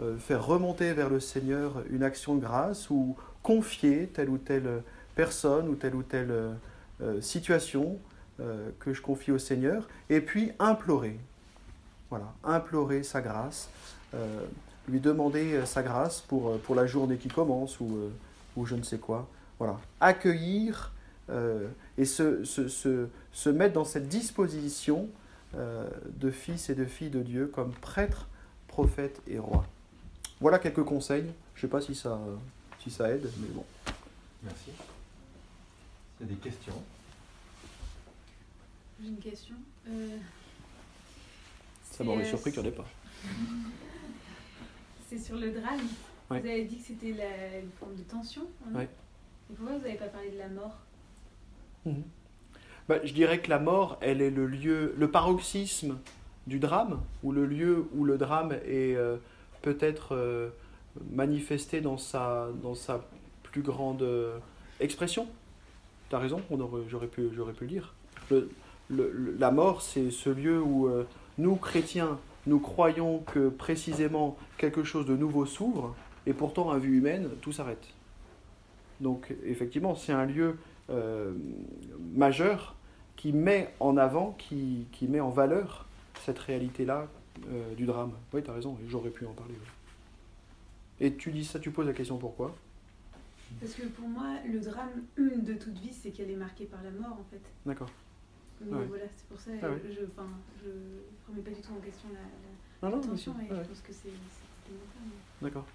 euh, 0.00 0.16
faire 0.18 0.44
remonter 0.44 0.92
vers 0.92 1.08
le 1.08 1.20
Seigneur 1.20 1.82
une 1.90 2.02
action 2.02 2.34
de 2.34 2.40
grâce 2.40 2.90
ou 2.90 3.16
confier 3.42 4.08
telle 4.08 4.28
ou 4.28 4.38
telle 4.38 4.82
personne 5.14 5.68
ou 5.68 5.76
telle 5.76 5.94
ou 5.94 6.02
telle 6.02 6.32
situation 7.20 7.98
que 8.80 8.92
je 8.92 9.00
confie 9.00 9.30
au 9.30 9.38
Seigneur, 9.38 9.88
et 10.10 10.20
puis 10.20 10.50
implorer, 10.58 11.16
voilà, 12.12 12.32
implorer 12.44 13.04
sa 13.04 13.22
grâce, 13.22 13.70
euh, 14.14 14.44
lui 14.86 15.00
demander 15.00 15.54
euh, 15.54 15.64
sa 15.64 15.82
grâce 15.82 16.20
pour, 16.20 16.50
euh, 16.50 16.58
pour 16.58 16.74
la 16.74 16.86
journée 16.86 17.16
qui 17.16 17.28
commence 17.28 17.80
ou, 17.80 18.10
ou 18.54 18.66
je 18.66 18.74
ne 18.74 18.82
sais 18.82 18.98
quoi. 18.98 19.26
Voilà, 19.58 19.80
accueillir 20.00 20.92
et 21.96 22.04
se, 22.04 22.44
se, 22.44 22.68
se, 22.68 23.06
se, 23.32 23.48
mettre 23.48 23.72
dans 23.72 23.86
cette 23.86 24.08
disposition 24.08 25.08
de 25.54 26.30
fils 26.30 26.68
et 26.68 26.74
de 26.74 26.84
filles 26.84 27.10
de 27.10 27.22
Dieu 27.22 27.46
comme 27.46 27.70
prêtre, 27.70 28.28
prophète 28.68 29.22
et 29.26 29.38
roi. 29.38 29.64
Voilà 30.40 30.58
quelques 30.58 30.84
conseils. 30.84 31.32
Je 31.54 31.60
ne 31.60 31.60
sais 31.62 31.68
pas 31.68 31.80
si 31.80 31.94
ça, 31.94 32.20
si 32.82 32.90
ça 32.90 33.08
aide, 33.08 33.30
mais 33.38 33.46
bon. 33.54 33.64
Merci. 34.42 34.72
Il 36.20 36.26
y 36.26 36.30
a 36.30 36.34
des 36.34 36.40
questions 36.40 36.82
J'ai 39.02 39.08
une 39.08 39.18
question. 39.18 39.56
Ça 41.90 42.04
m'aurait 42.04 42.24
surpris 42.24 42.52
qu'il 42.52 42.62
n'y 42.62 42.68
en 42.68 42.70
ait 42.70 42.74
pas. 42.74 42.86
C'est 45.08 45.18
sur 45.18 45.36
le 45.36 45.50
drame. 45.50 45.80
Vous 46.30 46.36
avez 46.36 46.64
dit 46.64 46.78
que 46.78 46.84
c'était 46.84 47.10
une 47.10 47.70
forme 47.78 47.94
de 47.96 48.02
tension. 48.02 48.42
Hein 48.66 48.82
Et 48.82 49.54
pourquoi 49.54 49.76
vous 49.76 49.82
n'avez 49.82 49.98
pas 49.98 50.06
parlé 50.06 50.30
de 50.30 50.38
la 50.38 50.48
mort? 50.48 50.78
Mhm. 51.84 52.02
bah, 52.88 53.04
Je 53.04 53.12
dirais 53.12 53.40
que 53.40 53.50
la 53.50 53.58
mort, 53.58 53.98
elle 54.00 54.22
est 54.22 54.30
le 54.30 54.46
lieu, 54.46 54.94
le 54.96 55.10
paroxysme 55.10 55.98
du 56.46 56.58
drame, 56.58 57.00
ou 57.22 57.32
le 57.32 57.44
lieu 57.44 57.88
où 57.94 58.04
le 58.04 58.18
drame 58.18 58.52
est 58.64 58.94
euh, 58.96 59.16
peut-être 59.62 60.14
euh, 60.14 60.50
manifesté 61.10 61.80
dans 61.80 61.98
sa, 61.98 62.48
dans 62.62 62.74
sa 62.74 63.04
plus 63.42 63.62
grande 63.62 64.02
euh, 64.02 64.38
expression. 64.80 65.28
Tu 66.08 66.16
as 66.16 66.18
raison, 66.18 66.40
j'aurais 66.88 67.08
pu, 67.08 67.28
pu 67.28 67.64
le 67.64 67.66
dire. 67.66 67.94
Le, 68.30 68.50
la 68.90 69.50
mort, 69.50 69.82
c'est 69.82 70.10
ce 70.10 70.30
lieu 70.30 70.60
où 70.60 70.90
nous, 71.38 71.56
chrétiens, 71.56 72.18
nous 72.46 72.58
croyons 72.58 73.20
que 73.20 73.48
précisément 73.48 74.36
quelque 74.58 74.84
chose 74.84 75.06
de 75.06 75.16
nouveau 75.16 75.46
s'ouvre, 75.46 75.94
et 76.26 76.32
pourtant, 76.32 76.70
à 76.70 76.78
vue 76.78 76.98
humaine, 76.98 77.28
tout 77.40 77.52
s'arrête. 77.52 77.84
Donc, 79.00 79.34
effectivement, 79.44 79.94
c'est 79.94 80.12
un 80.12 80.24
lieu 80.24 80.56
euh, 80.90 81.32
majeur 82.14 82.76
qui 83.16 83.32
met 83.32 83.74
en 83.80 83.96
avant, 83.96 84.32
qui, 84.38 84.86
qui 84.92 85.08
met 85.08 85.20
en 85.20 85.30
valeur 85.30 85.86
cette 86.24 86.38
réalité-là 86.38 87.08
euh, 87.48 87.74
du 87.74 87.86
drame. 87.86 88.12
Oui, 88.32 88.42
tu 88.42 88.50
as 88.50 88.54
raison, 88.54 88.78
j'aurais 88.88 89.10
pu 89.10 89.26
en 89.26 89.32
parler. 89.32 89.54
Et 91.00 91.14
tu 91.14 91.32
dis 91.32 91.44
ça, 91.44 91.58
tu 91.58 91.70
poses 91.70 91.86
la 91.86 91.92
question 91.92 92.16
pourquoi? 92.18 92.54
Parce 93.60 93.74
que 93.74 93.86
pour 93.86 94.08
moi, 94.08 94.36
le 94.50 94.60
drame 94.60 94.90
de 95.16 95.54
toute 95.54 95.78
vie, 95.78 95.92
c'est 95.92 96.10
qu'elle 96.10 96.30
est 96.30 96.36
marquée 96.36 96.64
par 96.64 96.82
la 96.82 96.90
mort, 96.90 97.18
en 97.20 97.24
fait. 97.30 97.42
D'accord. 97.66 97.90
Mais 98.70 98.84
voilà, 98.86 99.04
c'est 99.16 99.26
pour 99.26 99.38
ça 99.38 99.50
que 99.52 99.66
ah 99.66 99.68
je 99.84 100.00
ne 100.00 101.00
remets 101.28 101.42
pas 101.42 101.50
du 101.50 101.60
tout 101.60 101.72
en 101.72 101.80
question 101.80 102.08
la, 102.12 102.90
la, 102.90 102.98
tension 102.98 103.34
et 103.40 103.48
je 103.48 103.54
pense 103.54 103.80
que 103.80 103.92
c'est 103.92 104.10
D'accord. 105.40 105.66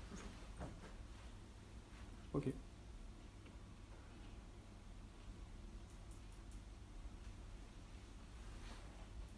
Ok. 2.33 2.47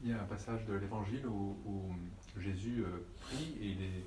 Il 0.02 0.10
y 0.10 0.14
a 0.14 0.22
un 0.22 0.26
passage 0.26 0.66
de 0.66 0.76
l'évangile 0.76 1.28
où, 1.28 1.56
Jésus 2.38 2.86
euh, 2.86 3.06
prie 3.22 3.58
et 3.60 3.72
il, 3.72 3.82
est, 3.82 4.06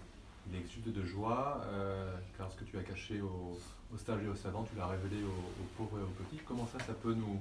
il 0.48 0.56
exude 0.56 0.90
de 0.90 1.04
joie 1.04 1.60
euh, 1.66 2.16
car 2.38 2.50
ce 2.50 2.56
que 2.56 2.64
tu 2.64 2.78
as 2.78 2.82
caché 2.82 3.20
aux 3.20 3.58
au 3.92 3.98
stages 3.98 4.24
et 4.24 4.28
aux 4.28 4.34
savants, 4.34 4.64
tu 4.64 4.74
l'as 4.76 4.86
révélé 4.86 5.22
aux, 5.22 5.26
aux, 5.26 5.66
pauvres 5.76 5.98
et 5.98 6.02
aux 6.02 6.24
petits. 6.24 6.40
Comment 6.46 6.66
ça, 6.66 6.78
ça 6.78 6.94
peut 6.94 7.12
nous, 7.12 7.40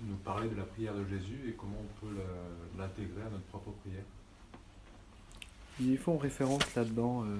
nous 0.00 0.16
parler 0.16 0.48
de 0.48 0.56
la 0.56 0.64
prière 0.64 0.94
de 0.94 1.04
Jésus 1.06 1.48
et 1.48 1.52
comment 1.52 1.78
on 1.80 2.06
peut 2.06 2.14
l'intégrer 2.76 3.22
à 3.22 3.30
notre 3.30 3.44
propre 3.44 3.70
prière 3.82 4.04
Ils 5.80 5.98
font 5.98 6.18
référence 6.18 6.74
là-dedans. 6.74 7.24
Euh... 7.24 7.38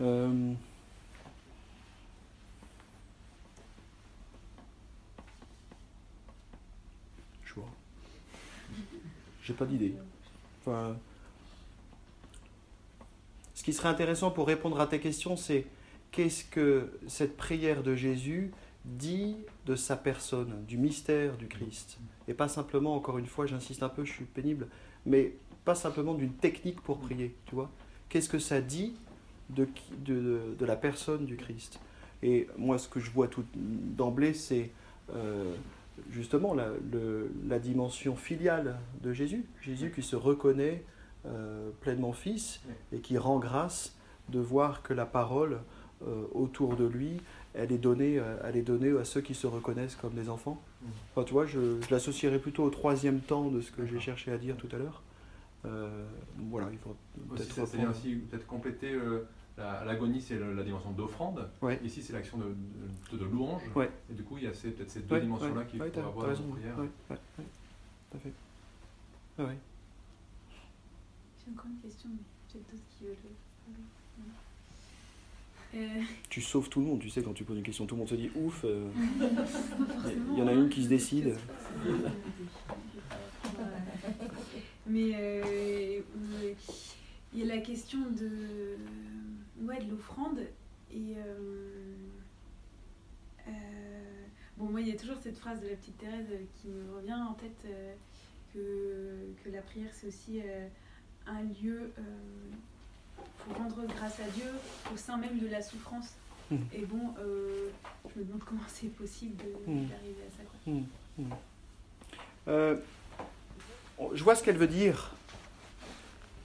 Euh... 0.00 0.54
Je 7.44 7.54
vois. 7.54 7.68
J'ai 9.42 9.52
pas 9.52 9.66
d'idée. 9.66 9.94
Enfin, 10.60 10.96
ce 13.54 13.64
qui 13.64 13.72
serait 13.72 13.88
intéressant 13.88 14.30
pour 14.30 14.46
répondre 14.46 14.80
à 14.80 14.86
ta 14.86 14.98
question, 14.98 15.36
c'est 15.36 15.66
qu'est-ce 16.12 16.44
que 16.44 16.92
cette 17.08 17.36
prière 17.36 17.82
de 17.82 17.96
Jésus 17.96 18.52
dit 18.84 19.36
de 19.66 19.74
sa 19.74 19.96
personne, 19.96 20.64
du 20.66 20.76
mystère 20.76 21.36
du 21.36 21.46
Christ. 21.46 21.98
Et 22.28 22.34
pas 22.34 22.48
simplement, 22.48 22.94
encore 22.94 23.18
une 23.18 23.26
fois, 23.26 23.46
j'insiste 23.46 23.82
un 23.82 23.88
peu, 23.88 24.04
je 24.04 24.12
suis 24.12 24.24
pénible, 24.24 24.68
mais 25.06 25.34
pas 25.64 25.74
simplement 25.74 26.14
d'une 26.14 26.32
technique 26.32 26.80
pour 26.80 26.98
prier, 26.98 27.34
tu 27.46 27.54
vois. 27.54 27.70
Qu'est-ce 28.08 28.28
que 28.28 28.38
ça 28.38 28.60
dit 28.60 28.94
de, 29.50 29.68
la 30.60 30.76
personne 30.76 31.26
du 31.26 31.36
Christ? 31.36 31.80
Et 32.22 32.48
moi, 32.56 32.78
ce 32.78 32.88
que 32.88 33.00
je 33.00 33.10
vois 33.10 33.28
tout 33.28 33.44
d'emblée, 33.54 34.34
c'est 34.34 34.70
euh, 35.14 35.54
justement 36.10 36.54
la, 36.54 37.58
dimension 37.58 38.16
filiale 38.16 38.78
de 39.02 39.12
Jésus. 39.12 39.44
Jésus 39.60 39.92
qui 39.92 40.02
se 40.02 40.16
reconnaît 40.16 40.84
euh, 41.26 41.70
pleinement 41.80 42.12
fils 42.12 42.60
et 42.92 42.98
qui 42.98 43.16
rend 43.16 43.38
grâce 43.38 43.96
de 44.28 44.40
voir 44.40 44.82
que 44.82 44.92
la 44.92 45.06
parole 45.06 45.60
autour 46.32 46.76
de 46.76 46.84
lui, 46.84 47.20
elle 47.54 47.72
est, 47.72 47.78
donnée, 47.78 48.18
euh, 48.18 48.36
elle 48.44 48.56
est 48.56 48.62
donnée 48.62 48.96
à 48.98 49.04
ceux 49.04 49.20
qui 49.20 49.34
se 49.34 49.46
reconnaissent 49.46 49.96
comme 49.96 50.14
des 50.14 50.28
enfants. 50.28 50.60
Mm. 50.82 50.86
Enfin, 51.10 51.24
tu 51.24 51.32
vois, 51.32 51.46
je, 51.46 51.80
je 51.80 51.90
l'associerais 51.90 52.38
plutôt 52.38 52.64
au 52.64 52.70
troisième 52.70 53.20
temps 53.20 53.50
de 53.50 53.60
ce 53.60 53.70
que 53.70 53.86
j'ai 53.86 54.00
cherché 54.00 54.32
à 54.32 54.38
dire 54.38 54.56
tout 54.56 54.68
à 54.72 54.78
l'heure. 54.78 55.02
Euh, 55.64 56.06
voilà, 56.50 56.68
il 56.72 56.78
faut 56.78 56.96
peut-être 57.30 57.66
C'est 57.66 57.86
aussi 57.86 58.14
peut-être 58.16 58.46
compléter 58.46 58.98
l'agonie, 59.56 60.20
c'est 60.20 60.38
la, 60.38 60.62
dimension 60.62 60.90
d'offrande. 60.90 61.48
Ici, 61.84 62.02
c'est 62.02 62.12
l'action 62.12 62.38
de, 62.38 63.16
de, 63.16 63.24
louange. 63.24 63.62
Et 64.10 64.14
du 64.14 64.22
coup, 64.24 64.38
il 64.38 64.44
y 64.44 64.46
a 64.46 64.50
peut-être 64.50 64.90
ces 64.90 65.00
deux 65.00 65.20
dimensions-là 65.20 65.64
qu'il 65.64 65.78
faut 65.78 65.98
avoir 65.98 66.14
dans 66.14 66.26
la 66.26 66.34
prière. 66.34 66.76
Oui, 66.78 66.88
tout 68.10 68.16
à 68.16 68.20
fait. 68.20 68.32
Ah, 69.38 69.44
J'ai 71.38 71.52
encore 71.52 71.66
une 71.66 71.80
question, 71.80 72.10
mais 72.10 72.22
peut-être 72.48 72.70
d'autres 72.70 72.82
qui 72.98 73.04
veulent. 73.04 73.16
Euh. 75.74 76.02
Tu 76.28 76.42
sauves 76.42 76.68
tout 76.68 76.80
le 76.80 76.86
monde, 76.86 77.00
tu 77.00 77.08
sais, 77.08 77.22
quand 77.22 77.32
tu 77.32 77.44
poses 77.44 77.56
une 77.56 77.62
question, 77.62 77.86
tout 77.86 77.94
le 77.94 78.00
monde 78.00 78.08
se 78.08 78.14
dit 78.14 78.30
ouf. 78.34 78.62
Euh. 78.64 78.90
Il 80.32 80.38
y 80.38 80.42
en 80.42 80.46
a 80.46 80.52
une 80.52 80.68
qui 80.68 80.84
se 80.84 80.88
décide. 80.88 81.36
Mais 84.86 85.12
euh, 85.14 86.12
il 87.32 87.40
y 87.40 87.42
a 87.42 87.54
la 87.54 87.60
question 87.60 87.98
de, 88.10 88.76
ouais, 89.62 89.82
de 89.82 89.90
l'offrande. 89.90 90.40
Et 90.92 91.14
bon, 94.58 94.66
moi, 94.66 94.80
il 94.82 94.88
y 94.88 94.92
a 94.92 94.96
toujours 94.96 95.16
cette 95.22 95.38
phrase 95.38 95.60
de 95.60 95.68
la 95.68 95.76
petite 95.76 95.96
Thérèse 95.96 96.26
qui 96.60 96.68
me 96.68 96.94
revient 96.94 97.14
en 97.14 97.32
tête 97.34 97.66
que, 98.52 99.32
que 99.42 99.50
la 99.50 99.62
prière, 99.62 99.88
c'est 99.92 100.08
aussi 100.08 100.42
un 101.26 101.42
lieu 101.42 101.92
pour 103.44 103.56
rendre 103.56 103.86
grâce 103.86 104.20
à 104.20 104.28
Dieu 104.34 104.50
au 104.92 104.96
sein 104.96 105.16
même 105.16 105.38
de 105.38 105.48
la 105.48 105.62
souffrance. 105.62 106.14
Hmm. 106.50 106.56
Et 106.72 106.84
bon, 106.84 107.14
euh, 107.18 107.68
je 108.12 108.20
me 108.20 108.24
demande 108.24 108.42
comment 108.44 108.60
c'est 108.68 108.88
possible 108.88 109.42
hmm. 109.66 109.86
d'arriver 109.86 110.22
à 110.26 110.30
ça. 110.30 110.42
Quoi. 110.44 110.72
Hmm. 110.72 111.30
Euh, 112.48 112.76
je 114.12 114.22
vois 114.22 114.34
ce 114.34 114.42
qu'elle 114.42 114.56
veut 114.56 114.66
dire, 114.66 115.12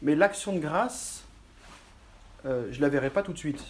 mais 0.01 0.15
l'action 0.15 0.53
de 0.53 0.59
grâce, 0.59 1.25
euh, 2.45 2.67
je 2.71 2.77
ne 2.77 2.81
la 2.83 2.89
verrai 2.89 3.09
pas 3.09 3.23
tout 3.23 3.33
de 3.33 3.37
suite. 3.37 3.63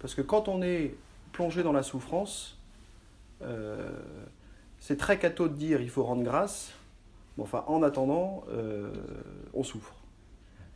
Parce 0.00 0.14
que 0.14 0.22
quand 0.22 0.48
on 0.48 0.62
est 0.62 0.94
plongé 1.32 1.62
dans 1.62 1.72
la 1.72 1.82
souffrance, 1.82 2.58
c'est 4.80 4.96
très 4.96 5.18
catho 5.18 5.48
de 5.48 5.54
dire 5.54 5.80
il 5.80 5.90
faut 5.90 6.04
rendre 6.04 6.22
grâce, 6.22 6.72
mais 7.36 7.44
enfin, 7.44 7.64
en 7.66 7.82
attendant, 7.82 8.44
on 9.54 9.62
souffre. 9.62 9.95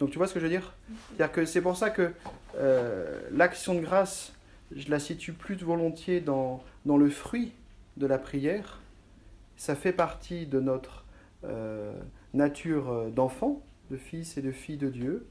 Donc 0.00 0.10
tu 0.10 0.18
vois 0.18 0.26
ce 0.26 0.34
que 0.34 0.40
je 0.40 0.46
veux 0.46 0.50
dire? 0.50 0.72
C'est-à-dire 1.08 1.32
que 1.32 1.44
c'est 1.44 1.60
pour 1.60 1.76
ça 1.76 1.90
que 1.90 2.10
euh, 2.56 3.20
l'action 3.32 3.74
de 3.74 3.80
grâce, 3.80 4.32
je 4.74 4.90
la 4.90 4.98
situe 4.98 5.32
plus 5.32 5.56
volontiers 5.56 6.20
dans, 6.20 6.64
dans 6.86 6.96
le 6.96 7.10
fruit 7.10 7.52
de 7.98 8.06
la 8.06 8.18
prière. 8.18 8.80
Ça 9.58 9.76
fait 9.76 9.92
partie 9.92 10.46
de 10.46 10.58
notre 10.58 11.04
euh, 11.44 11.92
nature 12.32 13.10
d'enfant, 13.14 13.62
de 13.90 13.98
fils 13.98 14.38
et 14.38 14.42
de 14.42 14.52
filles 14.52 14.78
de 14.78 14.88
Dieu. 14.88 15.26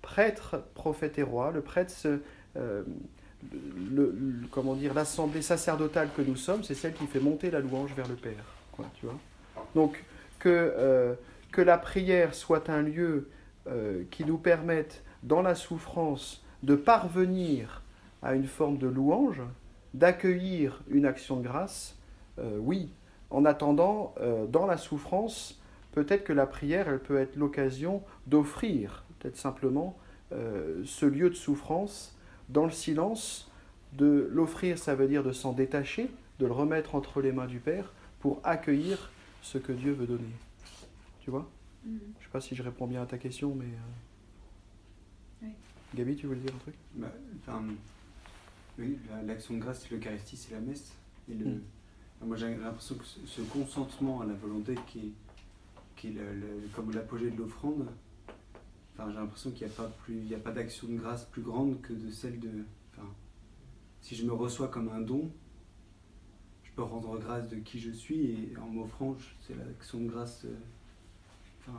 prêtre, 0.00 0.62
prophète 0.74 1.18
et 1.18 1.22
roi. 1.22 1.50
Le 1.50 1.60
prêtre, 1.60 1.92
comment 4.50 4.74
dire, 4.74 4.94
l'assemblée 4.94 5.42
sacerdotale 5.42 6.08
que 6.16 6.22
nous 6.22 6.36
sommes, 6.36 6.64
c'est 6.64 6.74
celle 6.74 6.94
qui 6.94 7.06
fait 7.06 7.20
monter 7.20 7.50
la 7.50 7.60
louange 7.60 7.92
vers 7.94 8.08
le 8.08 8.14
Père. 8.14 8.44
Tu 8.94 9.04
vois? 9.04 9.18
Donc 9.74 10.02
que 10.38 11.16
que 11.50 11.60
la 11.60 11.78
prière 11.78 12.34
soit 12.34 12.68
un 12.70 12.82
lieu 12.82 13.28
euh, 13.66 14.04
qui 14.10 14.24
nous 14.24 14.38
permette, 14.38 15.02
dans 15.22 15.42
la 15.42 15.54
souffrance, 15.54 16.44
de 16.62 16.74
parvenir 16.74 17.82
à 18.22 18.34
une 18.34 18.46
forme 18.46 18.78
de 18.78 18.86
louange, 18.86 19.42
d'accueillir 19.94 20.80
une 20.88 21.04
action 21.06 21.36
de 21.36 21.42
grâce, 21.42 21.96
euh, 22.38 22.58
oui. 22.58 22.90
En 23.30 23.44
attendant, 23.44 24.14
euh, 24.20 24.46
dans 24.46 24.66
la 24.66 24.76
souffrance, 24.76 25.60
peut-être 25.92 26.24
que 26.24 26.32
la 26.32 26.46
prière, 26.46 26.88
elle 26.88 26.98
peut 26.98 27.18
être 27.18 27.36
l'occasion 27.36 28.02
d'offrir, 28.26 29.04
peut-être 29.18 29.36
simplement, 29.36 29.96
ce 30.84 31.06
lieu 31.06 31.28
de 31.28 31.34
souffrance 31.34 32.16
dans 32.48 32.64
le 32.64 32.70
silence. 32.70 33.50
De 33.94 34.30
l'offrir, 34.32 34.78
ça 34.78 34.94
veut 34.94 35.08
dire 35.08 35.24
de 35.24 35.32
s'en 35.32 35.52
détacher, 35.52 36.08
de 36.38 36.46
le 36.46 36.52
remettre 36.52 36.94
entre 36.94 37.20
les 37.20 37.32
mains 37.32 37.48
du 37.48 37.58
Père 37.58 37.92
pour 38.20 38.40
accueillir 38.44 39.10
ce 39.42 39.58
que 39.58 39.72
Dieu 39.72 39.92
veut 39.92 40.06
donner. 40.06 40.30
Tu 41.20 41.30
vois 41.30 41.50
mm. 41.84 41.98
Je 42.18 42.24
sais 42.24 42.30
pas 42.30 42.40
si 42.40 42.54
je 42.54 42.62
réponds 42.62 42.86
bien 42.86 43.02
à 43.02 43.06
ta 43.06 43.18
question, 43.18 43.54
mais. 43.54 43.66
Euh, 45.42 45.48
Gabi, 45.94 46.16
tu 46.16 46.26
voulais 46.26 46.40
dire 46.40 46.54
un 46.54 46.58
truc? 46.58 46.74
Bah, 46.94 47.12
Oui, 48.78 48.98
l'action 49.26 49.54
de 49.54 49.60
grâce, 49.60 49.82
c'est 49.82 49.90
l'Eucharistie, 49.90 50.36
c'est 50.36 50.54
la 50.54 50.60
messe. 50.60 50.94
Et 51.28 51.34
le, 51.34 51.46
mm. 51.46 51.60
Moi, 52.22 52.36
j'ai 52.36 52.54
l'impression 52.54 52.96
que 52.96 53.04
ce 53.04 53.40
consentement 53.42 54.20
à 54.20 54.26
la 54.26 54.34
volonté 54.34 54.74
qui 54.86 54.98
est, 54.98 55.12
qui 55.96 56.08
est 56.08 56.16
comme 56.74 56.92
l'apogée 56.92 57.30
de 57.30 57.38
l'offrande, 57.38 57.86
enfin, 58.94 59.10
j'ai 59.10 59.16
l'impression 59.16 59.50
qu'il 59.50 59.66
n'y 59.66 59.72
a 59.72 59.76
pas, 59.76 59.88
plus, 59.88 60.34
a 60.34 60.38
pas 60.38 60.52
d'action 60.52 60.88
de 60.88 60.96
grâce 60.96 61.24
plus 61.24 61.42
grande 61.42 61.80
que 61.80 61.94
de 61.94 62.10
celle 62.10 62.38
de. 62.38 62.50
Enfin, 62.92 63.08
si 64.02 64.14
je 64.16 64.26
me 64.26 64.32
reçois 64.32 64.68
comme 64.68 64.90
un 64.90 65.00
don, 65.00 65.30
je 66.62 66.70
peux 66.72 66.82
rendre 66.82 67.18
grâce 67.18 67.48
de 67.48 67.56
qui 67.56 67.80
je 67.80 67.90
suis 67.90 68.30
et 68.30 68.56
en 68.58 68.68
m'offrant, 68.68 69.16
c'est 69.40 69.56
l'action 69.56 70.00
de 70.00 70.08
grâce. 70.08 70.44
Euh, 70.44 70.54
enfin, 71.60 71.78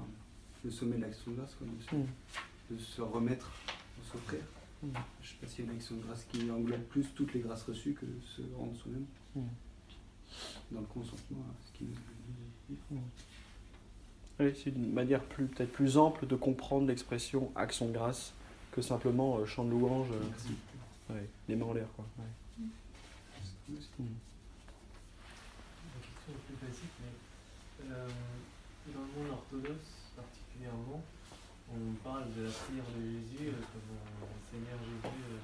le 0.64 0.72
sommet 0.72 0.98
de 0.98 1.02
l'action 1.02 1.32
de 1.32 1.38
grâce, 1.38 1.56
mm. 1.92 2.74
de, 2.74 2.78
se 2.78 3.02
remettre, 3.02 3.52
de 4.00 4.12
s'offrir. 4.12 4.42
Mm. 4.84 4.88
Je 5.22 5.28
ne 5.28 5.34
sais 5.34 5.36
pas 5.42 5.48
s'il 5.48 5.66
y 5.66 5.68
a 5.68 5.72
une 5.72 5.78
action 5.78 5.96
de 5.96 6.02
grâce 6.02 6.26
qui 6.32 6.50
englobe 6.52 6.84
plus 6.84 7.06
toutes 7.16 7.34
les 7.34 7.42
grâces 7.42 7.64
reçues 7.64 7.94
que 7.94 8.06
de 8.06 8.20
se 8.22 8.42
rendre 8.58 8.76
soi-même 8.76 9.06
mm. 9.36 9.42
dans 10.72 10.82
le 10.82 10.88
consentement 10.88 11.46
à 11.50 11.66
ce 11.66 11.78
qui 11.78 11.86
nous 11.86 13.00
oui, 14.40 14.54
c'est 14.64 14.72
une 14.72 14.92
manière 14.92 15.24
plus, 15.24 15.46
peut-être 15.46 15.72
plus 15.72 15.98
ample 15.98 16.26
de 16.26 16.36
comprendre 16.36 16.88
l'expression 16.88 17.52
action 17.56 17.88
de 17.88 17.92
grâce 17.92 18.34
que 18.72 18.82
simplement 18.82 19.38
euh, 19.38 19.46
chant 19.46 19.64
de 19.66 19.70
louange, 19.70 20.08
euh, 21.12 21.22
les 21.48 21.56
mains 21.56 21.66
en 21.68 21.74
l'air. 21.74 21.88
Quoi. 21.96 22.06
Ouais. 22.18 22.26
Une 23.70 23.76
question 23.76 24.04
plus 26.48 26.56
basique, 26.66 26.92
mais 27.02 27.92
euh, 27.92 28.08
dans 28.90 29.02
le 29.02 29.14
monde 29.14 29.38
orthodoxe 29.38 30.10
particulièrement, 30.16 31.04
on 31.70 31.94
parle 32.04 32.34
de 32.34 32.44
la 32.44 32.52
prière 32.52 32.84
de 32.98 33.02
Jésus 33.02 33.50
euh, 33.50 33.62
comme 33.72 33.94
euh, 33.94 34.26
Seigneur 34.50 34.80
Jésus, 34.82 35.22
euh, 35.30 35.40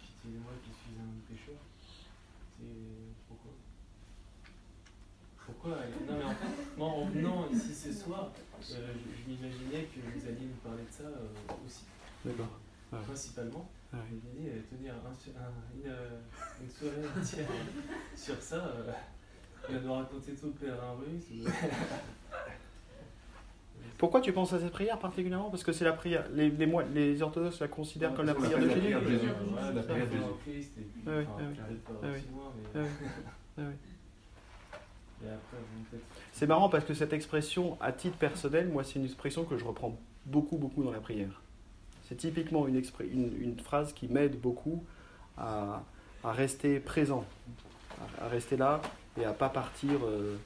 pitié-moi 0.00 0.52
qui 0.62 0.70
suis 0.74 0.98
un 0.98 1.14
pécheur. 1.28 1.60
C'est 2.58 3.14
pourquoi? 3.28 3.52
Pourquoi? 5.46 5.76
Non 6.06 6.18
mais 6.18 6.24
en 6.24 6.34
fait, 6.34 6.76
moi 6.76 6.88
en 6.88 7.04
venant 7.06 7.48
ici 7.50 7.74
ce 7.74 7.92
soir, 7.92 8.30
je, 8.60 8.76
m'imaginais 9.30 9.88
que 9.88 10.00
vous 10.00 10.26
alliez 10.26 10.46
nous 10.46 10.60
parler 10.68 10.82
de 10.82 10.92
ça 10.92 11.08
aussi. 11.64 11.84
D'accord. 12.24 12.58
Principalement. 12.90 13.68
Ah. 13.92 13.98
Je 14.08 14.16
dit, 14.16 14.48
tenir 14.70 14.94
un, 14.94 15.14
une, 15.74 15.92
une, 16.62 16.70
soirée 16.70 17.06
entière 17.16 17.48
sur 18.14 18.40
ça. 18.40 18.72
Il 19.68 19.76
va 19.76 19.80
nous 19.80 19.94
raconter 19.94 20.32
tout 20.34 20.46
le 20.46 20.52
pèlerin 20.52 20.96
russe. 20.98 21.46
Pourquoi 23.98 24.20
tu 24.20 24.32
penses 24.32 24.52
à 24.52 24.58
cette 24.58 24.72
prière 24.72 24.98
particulièrement? 24.98 25.50
Parce 25.50 25.62
que 25.62 25.72
c'est 25.72 25.84
la 25.84 25.92
prière. 25.92 26.26
Les, 26.34 26.50
les, 26.50 26.68
les, 26.92 27.22
orthodoxes 27.22 27.60
la 27.60 27.68
considèrent 27.68 28.12
comme 28.14 28.26
la 28.26 28.34
prière 28.34 28.58
de 28.58 28.68
Jésus. 28.68 28.90
La 28.90 28.98
prière 29.00 30.08
de 30.08 30.18
Jésus. 30.18 30.32
C'est 36.32 36.46
marrant 36.46 36.68
parce 36.68 36.84
que 36.84 36.92
cette 36.92 37.12
expression, 37.12 37.78
à 37.80 37.92
titre 37.92 38.16
personnel, 38.16 38.68
moi, 38.68 38.82
c'est 38.84 38.98
une 38.98 39.04
expression 39.04 39.44
que 39.44 39.56
je 39.56 39.64
reprends 39.64 39.96
beaucoup, 40.26 40.58
beaucoup 40.58 40.82
dans 40.82 40.90
la 40.90 41.00
prière. 41.00 41.40
C'est 42.08 42.16
typiquement 42.16 42.66
une, 42.66 42.82
une, 43.00 43.32
une, 43.40 43.58
phrase 43.58 43.92
qui 43.94 44.08
m'aide 44.08 44.38
beaucoup 44.38 44.84
à, 45.38 45.82
à, 46.22 46.32
rester 46.32 46.80
présent, 46.80 47.24
à, 48.20 48.24
à 48.26 48.28
rester 48.28 48.56
là 48.56 48.82
et 49.18 49.24
à 49.24 49.32
pas 49.32 49.48
partir 49.48 50.00
euh, 50.04 50.36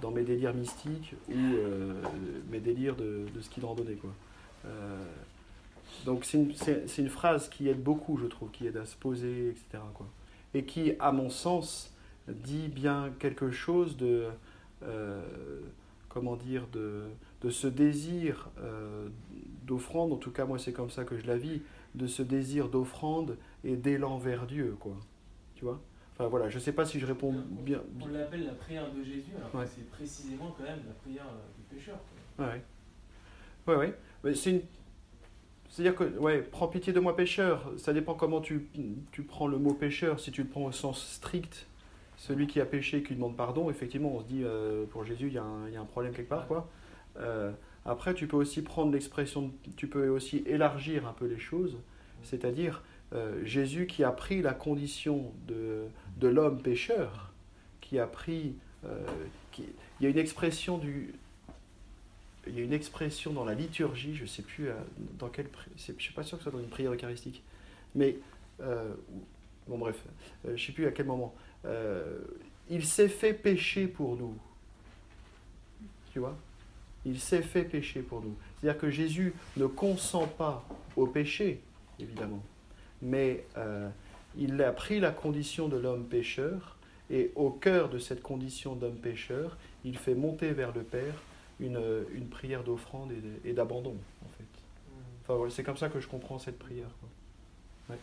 dans 0.00 0.10
mes 0.10 0.22
délires 0.22 0.54
mystiques 0.54 1.14
ou 1.28 1.32
euh, 1.36 2.02
mes 2.50 2.60
délires 2.60 2.96
de, 2.96 3.26
de, 3.34 3.40
ski 3.40 3.60
de 3.60 3.66
randonnée. 3.66 3.94
Quoi. 3.94 4.10
Euh, 4.66 5.04
donc 6.04 6.24
c'est 6.24 6.38
une, 6.38 6.54
une, 6.98 7.08
phrase 7.08 7.48
qui 7.48 7.68
aide 7.68 7.82
beaucoup, 7.82 8.18
je 8.18 8.26
trouve, 8.26 8.50
qui 8.50 8.66
aide 8.66 8.76
à 8.76 8.86
se 8.86 8.96
poser, 8.96 9.50
etc. 9.50 9.82
Quoi. 9.94 10.06
Et 10.54 10.64
qui, 10.64 10.92
à 10.98 11.12
mon 11.12 11.30
sens, 11.30 11.94
dit 12.28 12.68
bien 12.68 13.10
quelque 13.18 13.50
chose 13.50 13.96
de, 13.96 14.26
comment 16.08 16.36
dire, 16.36 16.66
de, 16.72 17.04
de 17.42 17.50
ce 17.50 17.66
désir 17.66 18.50
d'offrande, 19.64 20.12
en 20.12 20.16
tout 20.16 20.30
cas 20.30 20.44
moi 20.44 20.58
c'est 20.58 20.72
comme 20.72 20.90
ça 20.90 21.04
que 21.04 21.18
je 21.18 21.26
la 21.26 21.36
vis, 21.36 21.62
de 21.94 22.06
ce 22.06 22.22
désir 22.22 22.68
d'offrande 22.68 23.36
et 23.64 23.76
d'élan 23.76 24.18
vers 24.18 24.46
Dieu, 24.46 24.76
quoi. 24.78 24.96
Tu 25.54 25.64
vois? 25.64 25.80
Voilà, 26.26 26.48
je 26.48 26.56
ne 26.56 26.60
sais 26.60 26.72
pas 26.72 26.84
si 26.84 26.98
je 26.98 27.06
réponds 27.06 27.32
bien. 27.48 27.80
On, 28.00 28.08
l'appelle 28.08 28.44
la 28.44 28.52
prière 28.52 28.92
de 28.92 29.04
Jésus, 29.04 29.30
alors 29.36 29.64
que 29.64 29.70
c'est 29.70 29.88
précisément 29.88 30.54
quand 30.56 30.64
même 30.64 30.80
la 30.86 30.94
prière 30.94 31.26
euh, 31.26 31.56
du 31.56 31.76
pécheur. 31.76 31.98
Oui, 32.38 32.46
oui. 33.66 33.74
Ouais, 33.74 33.94
ouais. 34.24 34.34
C'est 34.34 34.50
une... 34.50 34.62
C'est-à-dire 35.68 35.94
que, 35.94 36.04
ouais, 36.18 36.40
prends 36.40 36.66
pitié 36.66 36.92
de 36.92 36.98
moi 36.98 37.14
pécheur, 37.14 37.70
ça 37.76 37.92
dépend 37.92 38.14
comment 38.14 38.40
tu, 38.40 38.66
tu, 39.12 39.22
prends 39.22 39.46
le 39.46 39.58
mot 39.58 39.74
pécheur. 39.74 40.18
Si 40.18 40.32
tu 40.32 40.42
le 40.42 40.48
prends 40.48 40.64
au 40.64 40.72
sens 40.72 41.06
strict, 41.06 41.66
celui 42.16 42.46
qui 42.46 42.60
a 42.60 42.66
péché 42.66 42.98
et 42.98 43.02
qui 43.02 43.14
demande 43.14 43.36
pardon, 43.36 43.70
effectivement, 43.70 44.16
on 44.16 44.20
se 44.20 44.26
dit, 44.26 44.42
euh, 44.42 44.86
pour 44.86 45.04
Jésus, 45.04 45.28
il 45.28 45.34
y, 45.34 45.38
a 45.38 45.44
un, 45.44 45.68
y, 45.68 45.76
a 45.76 45.80
un 45.80 45.84
problème 45.84 46.14
quelque 46.14 46.30
part, 46.30 46.48
quoi. 46.48 46.68
Euh, 47.18 47.52
après, 47.84 48.14
tu 48.14 48.26
peux 48.26 48.36
aussi 48.36 48.62
prendre 48.62 48.92
l'expression, 48.92 49.52
tu 49.76 49.86
peux 49.86 50.08
aussi 50.08 50.42
élargir 50.46 51.06
un 51.06 51.12
peu 51.12 51.26
les 51.26 51.38
choses, 51.38 51.78
c'est-à-dire 52.22 52.82
euh, 53.14 53.42
Jésus 53.44 53.86
qui 53.86 54.04
a 54.04 54.10
pris 54.10 54.42
la 54.42 54.52
condition 54.52 55.32
de, 55.46 55.84
de 56.18 56.28
l'homme 56.28 56.60
pécheur, 56.60 57.32
qui 57.80 57.98
a 57.98 58.06
pris... 58.06 58.54
Euh, 58.84 59.06
il 59.58 60.04
y 60.04 60.06
a 60.06 60.08
une 60.10 60.18
expression 60.18 60.78
du... 60.78 61.14
Il 62.46 62.56
y 62.56 62.60
a 62.60 62.64
une 62.64 62.72
expression 62.72 63.32
dans 63.32 63.44
la 63.44 63.54
liturgie, 63.54 64.14
je 64.14 64.22
ne 64.22 64.28
sais 64.28 64.42
plus 64.42 64.68
euh, 64.68 64.74
dans 65.18 65.28
quelle... 65.28 65.48
Je 65.76 65.92
ne 65.92 65.98
suis 65.98 66.12
pas 66.12 66.22
sûr 66.22 66.38
que 66.38 66.44
ce 66.44 66.50
soit 66.50 66.58
dans 66.58 66.64
une 66.64 66.70
prière 66.70 66.92
eucharistique, 66.92 67.42
mais... 67.94 68.18
bon 69.66 69.78
bref, 69.78 70.02
je 70.44 70.50
ne 70.50 70.56
sais 70.56 70.72
plus 70.72 70.86
à 70.86 70.92
quel 70.92 71.06
moment. 71.06 71.34
il 72.70 72.84
s'est 72.84 73.08
fait 73.08 73.34
pécher 73.34 73.86
pour 73.86 74.16
nous. 74.16 74.36
Tu 76.12 76.20
vois? 76.20 76.36
Il 77.04 77.20
s'est 77.20 77.42
fait 77.42 77.64
pécher 77.64 78.02
pour 78.02 78.22
nous. 78.22 78.34
C'est-à-dire 78.60 78.80
que 78.80 78.90
Jésus 78.90 79.34
ne 79.56 79.66
consent 79.66 80.26
pas 80.26 80.66
au 80.96 81.06
péché, 81.06 81.60
évidemment 81.98 82.42
mais 83.02 83.44
euh, 83.56 83.88
il 84.36 84.60
a 84.62 84.72
pris 84.72 85.00
la 85.00 85.10
condition 85.10 85.68
de 85.68 85.76
l'homme 85.76 86.04
pécheur, 86.04 86.76
et 87.10 87.32
au 87.36 87.50
cœur 87.50 87.88
de 87.88 87.98
cette 87.98 88.22
condition 88.22 88.74
d'homme 88.74 88.98
pécheur, 88.98 89.56
il 89.84 89.96
fait 89.96 90.14
monter 90.14 90.52
vers 90.52 90.74
le 90.74 90.82
Père 90.82 91.14
une, 91.60 91.80
une 92.12 92.28
prière 92.28 92.62
d'offrande 92.62 93.12
et 93.44 93.52
d'abandon, 93.52 93.96
en 94.24 94.28
fait. 94.28 94.44
Mm. 94.44 95.34
Enfin, 95.34 95.50
c'est 95.50 95.62
comme 95.62 95.76
ça 95.76 95.88
que 95.88 96.00
je 96.00 96.08
comprends 96.08 96.38
cette 96.38 96.58
prière. 96.58 96.90
Ouais. 97.88 97.96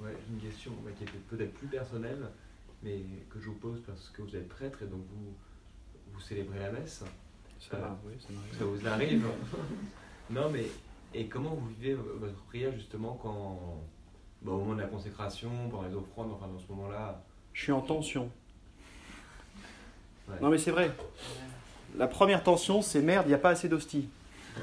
ouais 0.00 0.14
une 0.30 0.38
question 0.38 0.72
qui 0.98 1.04
est 1.04 1.20
peut-être 1.30 1.54
plus 1.54 1.68
personnelle, 1.68 2.28
mais 2.82 2.98
que 3.30 3.40
je 3.40 3.46
vous 3.46 3.54
pose 3.54 3.80
parce 3.86 4.10
que 4.10 4.22
vous 4.22 4.36
êtes 4.36 4.48
prêtre 4.48 4.82
et 4.82 4.86
donc 4.86 5.00
vous, 5.10 5.34
vous 6.12 6.20
célébrez 6.20 6.58
la 6.58 6.72
messe. 6.72 7.02
Ça, 7.58 7.76
euh, 7.76 7.88
oui, 8.04 8.14
ça, 8.18 8.58
ça 8.58 8.64
vous 8.64 8.86
arrive. 8.86 9.24
non, 10.30 10.50
mais 10.50 10.66
et 11.14 11.26
comment 11.26 11.54
vous 11.54 11.68
vivez 11.68 11.94
votre 11.94 12.42
prière 12.44 12.72
justement 12.72 13.18
quand 13.22 13.82
bah, 14.44 14.52
au 14.52 14.58
moment 14.58 14.74
de 14.74 14.80
la 14.80 14.86
consécration, 14.88 15.50
pendant 15.70 15.88
les 15.88 15.94
offrandes, 15.94 16.32
enfin 16.32 16.46
dans 16.48 16.58
ce 16.58 16.66
moment-là 16.72 17.22
Je 17.52 17.62
suis 17.62 17.72
en 17.72 17.80
tension. 17.80 18.30
Ouais. 20.28 20.36
Non 20.40 20.50
mais 20.50 20.58
c'est 20.58 20.70
vrai. 20.70 20.90
La 21.98 22.06
première 22.06 22.42
tension, 22.42 22.80
c'est 22.82 23.02
merde, 23.02 23.24
il 23.26 23.28
n'y 23.30 23.34
a 23.34 23.38
pas 23.38 23.50
assez 23.50 23.68
d'hostie. 23.68 24.08
Ouais. 24.56 24.62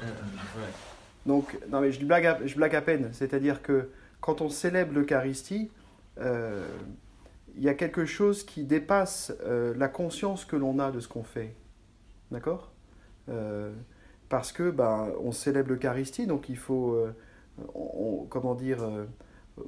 Donc, 1.26 1.58
non 1.68 1.80
mais 1.80 1.92
je 1.92 2.04
blague 2.04 2.26
à, 2.26 2.46
je 2.46 2.54
blague 2.56 2.74
à 2.74 2.80
peine. 2.82 3.10
C'est-à-dire 3.12 3.62
que 3.62 3.90
quand 4.20 4.40
on 4.40 4.48
célèbre 4.48 4.92
l'Eucharistie, 4.94 5.70
euh, 6.18 6.66
il 7.56 7.62
y 7.62 7.68
a 7.68 7.74
quelque 7.74 8.04
chose 8.04 8.44
qui 8.44 8.64
dépasse 8.64 9.32
euh, 9.44 9.74
la 9.76 9.88
conscience 9.88 10.44
que 10.44 10.56
l'on 10.56 10.78
a 10.78 10.90
de 10.90 11.00
ce 11.00 11.08
qu'on 11.08 11.24
fait. 11.24 11.54
D'accord? 12.30 12.70
Euh, 13.28 13.72
Parce 14.28 14.52
que 14.52 14.70
ben, 14.70 15.08
on 15.20 15.32
célèbre 15.32 15.70
l'Eucharistie, 15.70 16.26
donc 16.26 16.48
il 16.48 16.56
faut, 16.56 16.94
euh, 16.94 17.12
on- 17.74 18.26
comment 18.28 18.54
dire, 18.54 18.82
euh, 18.82 19.04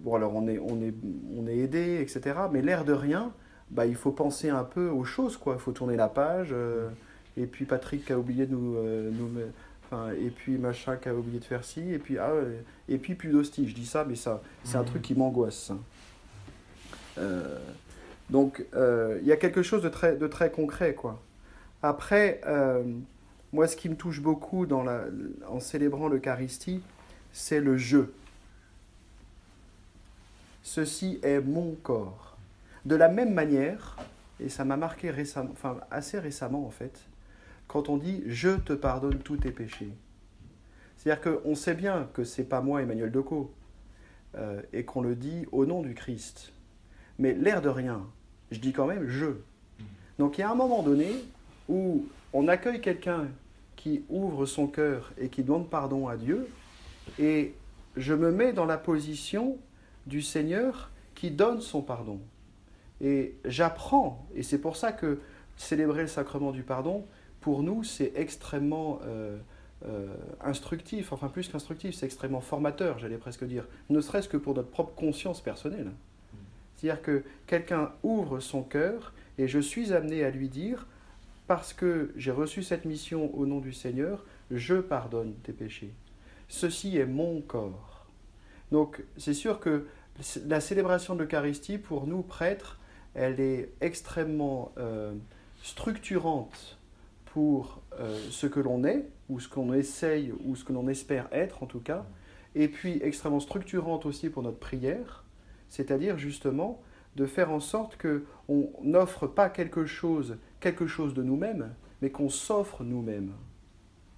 bon 0.01 0.14
alors 0.14 0.34
on 0.34 0.47
est, 0.49 0.59
on 0.59 0.80
est, 0.82 0.95
on 1.36 1.47
est 1.47 1.59
aidé, 1.59 1.99
etc. 2.01 2.36
Mais 2.53 2.62
l'air 2.62 2.84
de 2.84 2.93
rien, 2.93 3.32
bah, 3.70 3.86
il 3.86 3.95
faut 3.95 4.12
penser 4.12 4.49
un 4.51 4.64
peu 4.64 4.88
aux 4.88 5.05
choses, 5.05 5.36
quoi. 5.36 5.55
Il 5.55 5.61
faut 5.61 5.72
tourner 5.72 5.97
la 5.97 6.09
page. 6.09 6.49
euh, 6.53 6.88
et 7.36 7.47
puis 7.47 7.64
Patrick 7.64 8.11
a 8.11 8.18
oublié 8.18 8.47
de 8.47 8.53
nous, 8.55 8.76
euh, 8.76 9.11
nous 9.11 9.28
Enfin, 9.84 10.11
et 10.12 10.30
puis 10.30 10.57
machin 10.57 10.97
qui 10.97 11.09
a 11.11 11.14
oublié 11.14 11.38
de 11.38 11.45
faire 11.45 11.64
ci, 11.64 11.93
et 11.93 11.99
puis, 11.99 12.16
ah, 12.18 12.32
et 12.88 12.97
puis 12.97 13.14
plus 13.14 13.30
d'hostie. 13.30 13.68
Je 13.68 13.74
dis 13.74 13.84
ça, 13.84 14.07
mais 14.09 14.14
ça, 14.16 14.40
c'est 14.64 14.76
un 14.78 14.80
Mhm. 14.80 14.86
truc 14.86 15.03
qui 15.03 15.14
m'angoisse. 15.14 15.70
Euh, 17.18 17.59
donc, 18.30 18.64
il 18.74 19.26
y 19.26 19.32
a 19.32 19.36
quelque 19.36 19.62
chose 19.62 19.82
de 19.82 19.90
très, 19.90 20.16
de 20.16 20.26
très 20.26 20.51
concret, 20.51 20.95
quoi. 20.95 21.20
Après, 21.82 22.40
moi, 23.53 23.66
ce 23.66 23.76
qui 23.76 23.88
me 23.90 23.97
touche 23.97 24.20
beaucoup 24.22 24.64
dans 24.64 24.82
la, 24.82 25.05
en 25.49 25.61
célébrant 25.61 26.09
l'Eucharistie, 26.09 26.80
c'est 27.32 27.61
le 27.61 27.76
jeu. 27.76 28.12
Ceci 30.63 31.19
est 31.23 31.41
mon 31.41 31.75
corps. 31.75 32.37
De 32.85 32.95
la 32.95 33.09
même 33.09 33.35
manière, 33.35 33.97
et 34.41 34.49
ça 34.49 34.65
m'a 34.65 34.77
marqué 34.77 35.11
récemment, 35.11 35.51
enfin 35.53 35.79
assez 35.91 36.19
récemment 36.19 36.67
en 36.67 36.71
fait, 36.71 37.01
quand 37.69 37.89
on 37.89 37.97
dit 37.97 38.23
je 38.27 38.51
te 38.51 38.73
pardonne 38.73 39.19
tous 39.19 39.37
tes 39.37 39.51
péchés. 39.51 39.93
C'est-à-dire 40.97 41.41
qu'on 41.43 41.55
sait 41.55 41.75
bien 41.75 42.09
que 42.13 42.23
c'est 42.23 42.45
pas 42.45 42.61
moi 42.61 42.83
Emmanuel 42.83 43.11
Decaux 43.11 43.53
euh, 44.37 44.63
et 44.73 44.85
qu'on 44.85 45.03
le 45.03 45.17
dit 45.17 45.47
au 45.51 45.67
nom 45.67 45.83
du 45.83 45.95
Christ. 45.95 46.53
Mais 47.19 47.35
l'air 47.35 47.61
de 47.61 47.69
rien, 47.69 48.07
je 48.51 48.61
dis 48.61 48.73
quand 48.73 48.87
même 48.87 49.09
je. 49.09 49.27
Donc 50.19 50.39
il 50.39 50.43
y 50.43 50.45
a 50.45 50.51
un 50.51 50.55
moment 50.55 50.83
donné 50.83 51.11
où 51.69 52.07
on 52.33 52.47
accueille 52.49 52.81
quelqu'un 52.81 53.27
qui 53.75 54.05
ouvre 54.09 54.47
son 54.47 54.69
cœur 54.69 55.13
et 55.19 55.29
qui 55.29 55.43
demande 55.43 55.69
pardon 55.69 56.07
à 56.07 56.17
Dieu 56.17 56.49
et 57.19 57.55
je 57.97 58.15
me 58.15 58.31
mets 58.31 58.53
dans 58.53 58.65
la 58.65 58.79
position 58.79 59.59
du 60.07 60.22
Seigneur 60.22 60.90
qui 61.14 61.30
donne 61.30 61.61
son 61.61 61.82
pardon. 61.82 62.20
Et 63.00 63.34
j'apprends, 63.44 64.26
et 64.34 64.42
c'est 64.42 64.59
pour 64.59 64.76
ça 64.76 64.92
que 64.92 65.20
célébrer 65.57 66.03
le 66.03 66.09
sacrement 66.09 66.53
du 66.53 66.62
pardon, 66.62 67.05
pour 67.40 67.62
nous, 67.62 67.82
c'est 67.82 68.12
extrêmement 68.14 69.00
euh, 69.05 69.38
euh, 69.86 70.14
instructif, 70.40 71.12
enfin 71.12 71.28
plus 71.28 71.48
qu'instructif, 71.48 71.94
c'est 71.96 72.07
extrêmement 72.07 72.40
formateur, 72.40 72.98
j'allais 72.98 73.18
presque 73.18 73.44
dire, 73.44 73.66
ne 73.90 74.00
serait-ce 74.00 74.28
que 74.28 74.36
pour 74.36 74.55
notre 74.55 74.70
propre 74.70 74.94
conscience 74.94 75.40
personnelle. 75.40 75.90
C'est-à-dire 76.76 77.03
que 77.03 77.24
quelqu'un 77.46 77.92
ouvre 78.03 78.40
son 78.40 78.62
cœur 78.62 79.12
et 79.38 79.48
je 79.48 79.59
suis 79.59 79.92
amené 79.92 80.24
à 80.24 80.30
lui 80.30 80.48
dire, 80.48 80.86
parce 81.46 81.72
que 81.72 82.12
j'ai 82.16 82.30
reçu 82.30 82.62
cette 82.62 82.84
mission 82.84 83.34
au 83.36 83.46
nom 83.46 83.59
du 83.59 83.72
Seigneur, 83.72 84.24
je 84.50 84.76
pardonne 84.76 85.34
tes 85.42 85.53
péchés. 85.53 85.92
Ceci 86.48 86.96
est 86.96 87.07
mon 87.07 87.40
corps. 87.40 87.91
Donc 88.73 89.05
c'est 89.18 89.35
sûr 89.35 89.61
que 89.61 89.87
la 90.47 90.61
célébration 90.61 91.14
de 91.14 91.23
l'Eucharistie, 91.23 91.77
pour 91.79 92.07
nous 92.07 92.23
prêtres, 92.23 92.81
elle 93.14 93.39
est 93.39 93.70
extrêmement 93.83 94.73
euh, 94.79 95.12
structurante 95.62 96.79
pour 97.27 97.83
euh, 98.01 98.18
ce 98.31 98.47
que 98.47 98.61
l'on 98.61 98.85
est, 98.85 99.07
ou 99.29 99.41
ce 99.41 99.49
qu'on 99.49 99.75
essaye, 99.75 100.33
ou 100.45 100.57
ce 100.57 100.64
que 100.64 100.73
l'on 100.73 100.89
espère 100.89 101.29
être 101.33 101.62
en 101.62 101.66
tout 101.66 101.81
cas, 101.81 102.07
et 102.55 102.66
puis 102.68 102.99
extrêmement 103.03 103.41
structurante 103.41 104.07
aussi 104.07 104.31
pour 104.31 104.43
notre 104.43 104.59
prière, 104.59 105.25
c'est-à-dire 105.68 106.16
justement 106.16 106.81
de 107.16 107.27
faire 107.27 107.51
en 107.51 107.61
sorte 107.61 107.97
que 107.97 108.25
on 108.49 108.70
n'offre 108.83 109.27
pas 109.27 109.51
quelque 109.51 109.85
chose, 109.85 110.39
quelque 110.61 110.87
chose 110.87 111.12
de 111.12 111.23
nous-mêmes, 111.23 111.75
mais 112.01 112.11
qu'on 112.11 112.31
s'offre 112.31 112.85
nous-mêmes. 112.85 113.33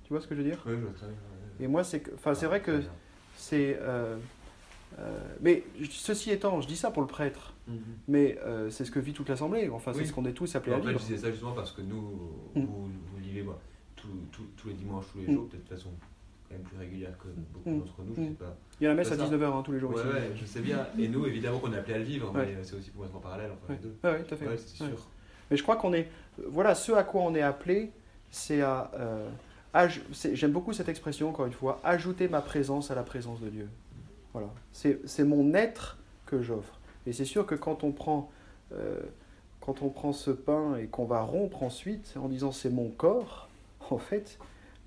Tu 0.04 0.12
vois 0.12 0.20
ce 0.20 0.28
que 0.28 0.36
je 0.36 0.42
veux 0.42 0.48
dire? 0.48 0.62
Oui, 0.64 0.74
je 0.76 0.80
vois 0.80 0.92
très 0.92 1.06
bien. 1.06 1.16
Et 1.58 1.66
moi, 1.66 1.82
c'est, 1.82 2.02
enfin, 2.14 2.34
c'est 2.34 2.46
vrai 2.46 2.60
que 2.60 2.78
bien. 2.78 2.90
c'est, 3.36 3.78
euh, 3.80 4.16
euh, 4.98 5.18
mais 5.40 5.64
ceci 5.90 6.30
étant, 6.30 6.60
je 6.60 6.68
dis 6.68 6.76
ça 6.76 6.90
pour 6.90 7.02
le 7.02 7.08
prêtre, 7.08 7.52
Mhm. 7.66 7.78
mais 8.08 8.38
euh, 8.44 8.70
c'est 8.70 8.84
ce 8.84 8.90
que 8.90 8.98
vit 9.00 9.12
toute 9.12 9.28
l'assemblée. 9.28 9.68
Enfin, 9.70 9.92
c'est 9.92 10.00
Oui. 10.00 10.06
ce 10.06 10.12
qu'on 10.12 10.24
est 10.26 10.32
tous 10.32 10.54
appelés 10.54 10.74
En 10.74 10.78
à 10.78 10.82
fait, 10.82 10.88
vivre. 10.88 11.00
je 11.00 11.06
disais 11.06 11.18
ça 11.18 11.30
justement 11.30 11.52
parce 11.52 11.72
que 11.72 11.82
nous, 11.82 12.00
Mm. 12.54 12.60
vous, 12.64 12.84
vous 12.86 13.18
vivez 13.20 13.42
moi, 13.42 13.58
tous- 13.96 14.68
les 14.68 14.74
dimanches, 14.74 15.06
tous 15.12 15.18
les 15.18 15.26
Mm. 15.28 15.32
jours, 15.34 15.48
peut-être 15.48 15.64
de 15.64 15.74
façon 15.76 15.90
quand 16.48 16.54
même 16.56 16.62
plus 16.62 16.76
régulière 16.78 17.16
que 17.18 17.28
beaucoup 17.52 17.70
Mm. 17.70 17.78
d'entre 17.80 18.02
nous, 18.04 18.14
je 18.16 18.22
sais 18.22 18.34
pas. 18.34 18.56
Il 18.80 18.84
y 18.84 18.86
a 18.86 18.90
la 18.90 18.94
messe 18.96 19.10
à 19.12 19.16
ça. 19.16 19.24
19h 19.24 19.62
tous 19.62 19.72
les 19.72 19.80
jours 19.80 19.90
Ouais, 19.92 20.00
ici. 20.02 20.08
ouais, 20.08 20.30
je 20.36 20.44
sais 20.44 20.60
bien. 20.60 20.86
Et 20.98 21.08
nous, 21.08 21.26
évidemment, 21.26 21.58
qu'on 21.58 21.72
est 21.72 21.78
appelé 21.78 21.94
à 21.94 21.98
le 21.98 22.04
vivre, 22.04 22.32
Ouais. 22.34 22.46
mais 22.56 22.62
c'est 22.62 22.76
aussi 22.76 22.90
pour 22.90 23.02
mettre 23.02 23.16
en 23.16 23.20
parallèle 23.20 23.50
entre 23.50 23.70
Ouais. 23.70 23.76
les 23.82 23.88
deux. 23.88 23.96
Ouais, 24.04 24.22
tout 24.24 24.34
à 24.34 24.36
fait. 24.36 24.46
Ouais, 24.48 24.56
c'est 24.58 24.76
sûr. 24.76 25.08
Mais 25.50 25.56
je 25.56 25.62
crois 25.62 25.76
qu'on 25.76 25.92
est, 25.92 26.08
voilà, 26.46 26.74
ce 26.74 26.92
à 26.92 27.02
quoi 27.02 27.22
on 27.22 27.34
est 27.34 27.42
appelé, 27.42 27.90
c'est 28.30 28.60
à, 28.62 28.90
euh, 28.94 29.28
aj- 29.74 30.00
j'aime 30.34 30.52
beaucoup 30.52 30.72
cette 30.72 30.88
expression 30.88 31.28
encore 31.28 31.46
une 31.46 31.52
fois, 31.52 31.80
ajouter 31.84 32.28
ma 32.28 32.40
présence 32.40 32.90
à 32.90 32.94
la 32.94 33.02
présence 33.02 33.40
de 33.40 33.48
Dieu. 33.48 33.68
Voilà, 34.34 34.52
c'est 34.72 35.24
mon 35.24 35.54
être 35.54 35.96
que 36.26 36.42
j'offre. 36.42 36.80
Et 37.06 37.12
c'est 37.12 37.24
sûr 37.24 37.46
que 37.46 37.54
quand 37.54 37.84
on 37.84 37.92
prend, 37.92 38.32
euh, 38.72 39.00
quand 39.60 39.80
on 39.82 39.90
prend 39.90 40.12
ce 40.12 40.32
pain 40.32 40.76
et 40.76 40.86
qu'on 40.86 41.04
va 41.04 41.20
rompre 41.20 41.62
ensuite 41.62 42.14
en 42.20 42.28
disant 42.28 42.50
c'est 42.50 42.70
mon 42.70 42.88
corps, 42.88 43.48
en 43.90 43.98
fait, 43.98 44.38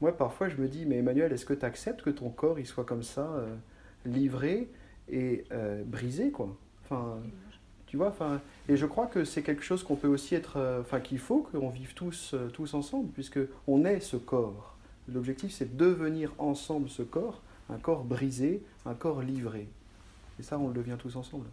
moi 0.02 0.16
parfois 0.16 0.50
je 0.50 0.58
me 0.58 0.68
dis 0.68 0.86
mais 0.86 0.98
Emmanuel, 0.98 1.32
est-ce 1.32 1.46
que 1.46 1.54
tu 1.54 1.66
acceptes 1.66 2.02
que 2.02 2.10
ton 2.10 2.30
corps 2.30 2.60
il 2.60 2.66
soit 2.66 2.84
comme 2.84 3.04
ça 3.04 3.22
euh, 3.22 3.56
livré 4.06 4.70
et 5.08 5.46
euh, 5.54 5.82
brisé 5.86 6.30
quoi? 6.30 6.54
Enfin, 6.84 7.18
tu 7.86 7.96
vois, 7.96 8.10
enfin, 8.10 8.42
et 8.68 8.76
je 8.76 8.86
crois 8.86 9.06
que 9.08 9.24
c'est 9.24 9.44
quelque 9.44 9.64
chose 9.64 9.82
qu'on 9.82 9.96
peut 9.96 10.10
aussi 10.10 10.36
être, 10.36 10.80
enfin, 10.82 11.00
qu'il 11.00 11.20
faut 11.20 11.48
qu'on 11.52 11.70
vive 11.70 11.94
tous, 11.94 12.36
tous 12.54 12.74
ensemble, 12.74 13.10
puisque 13.12 13.40
on 13.66 13.86
est 13.86 14.02
ce 14.02 14.18
corps. 14.18 14.76
L'objectif, 15.08 15.54
c'est 15.54 15.78
de 15.78 15.86
devenir 15.86 16.34
ensemble 16.38 16.90
ce 16.90 17.02
corps, 17.02 17.42
un 17.70 17.78
corps 17.78 18.04
brisé, 18.04 18.64
un 18.86 18.94
corps 18.94 19.22
livré. 19.22 19.68
Et 20.40 20.44
ça, 20.44 20.58
on 20.58 20.68
le 20.68 20.74
devient 20.74 20.98
tous 21.00 21.16
ensemble. 21.16 21.48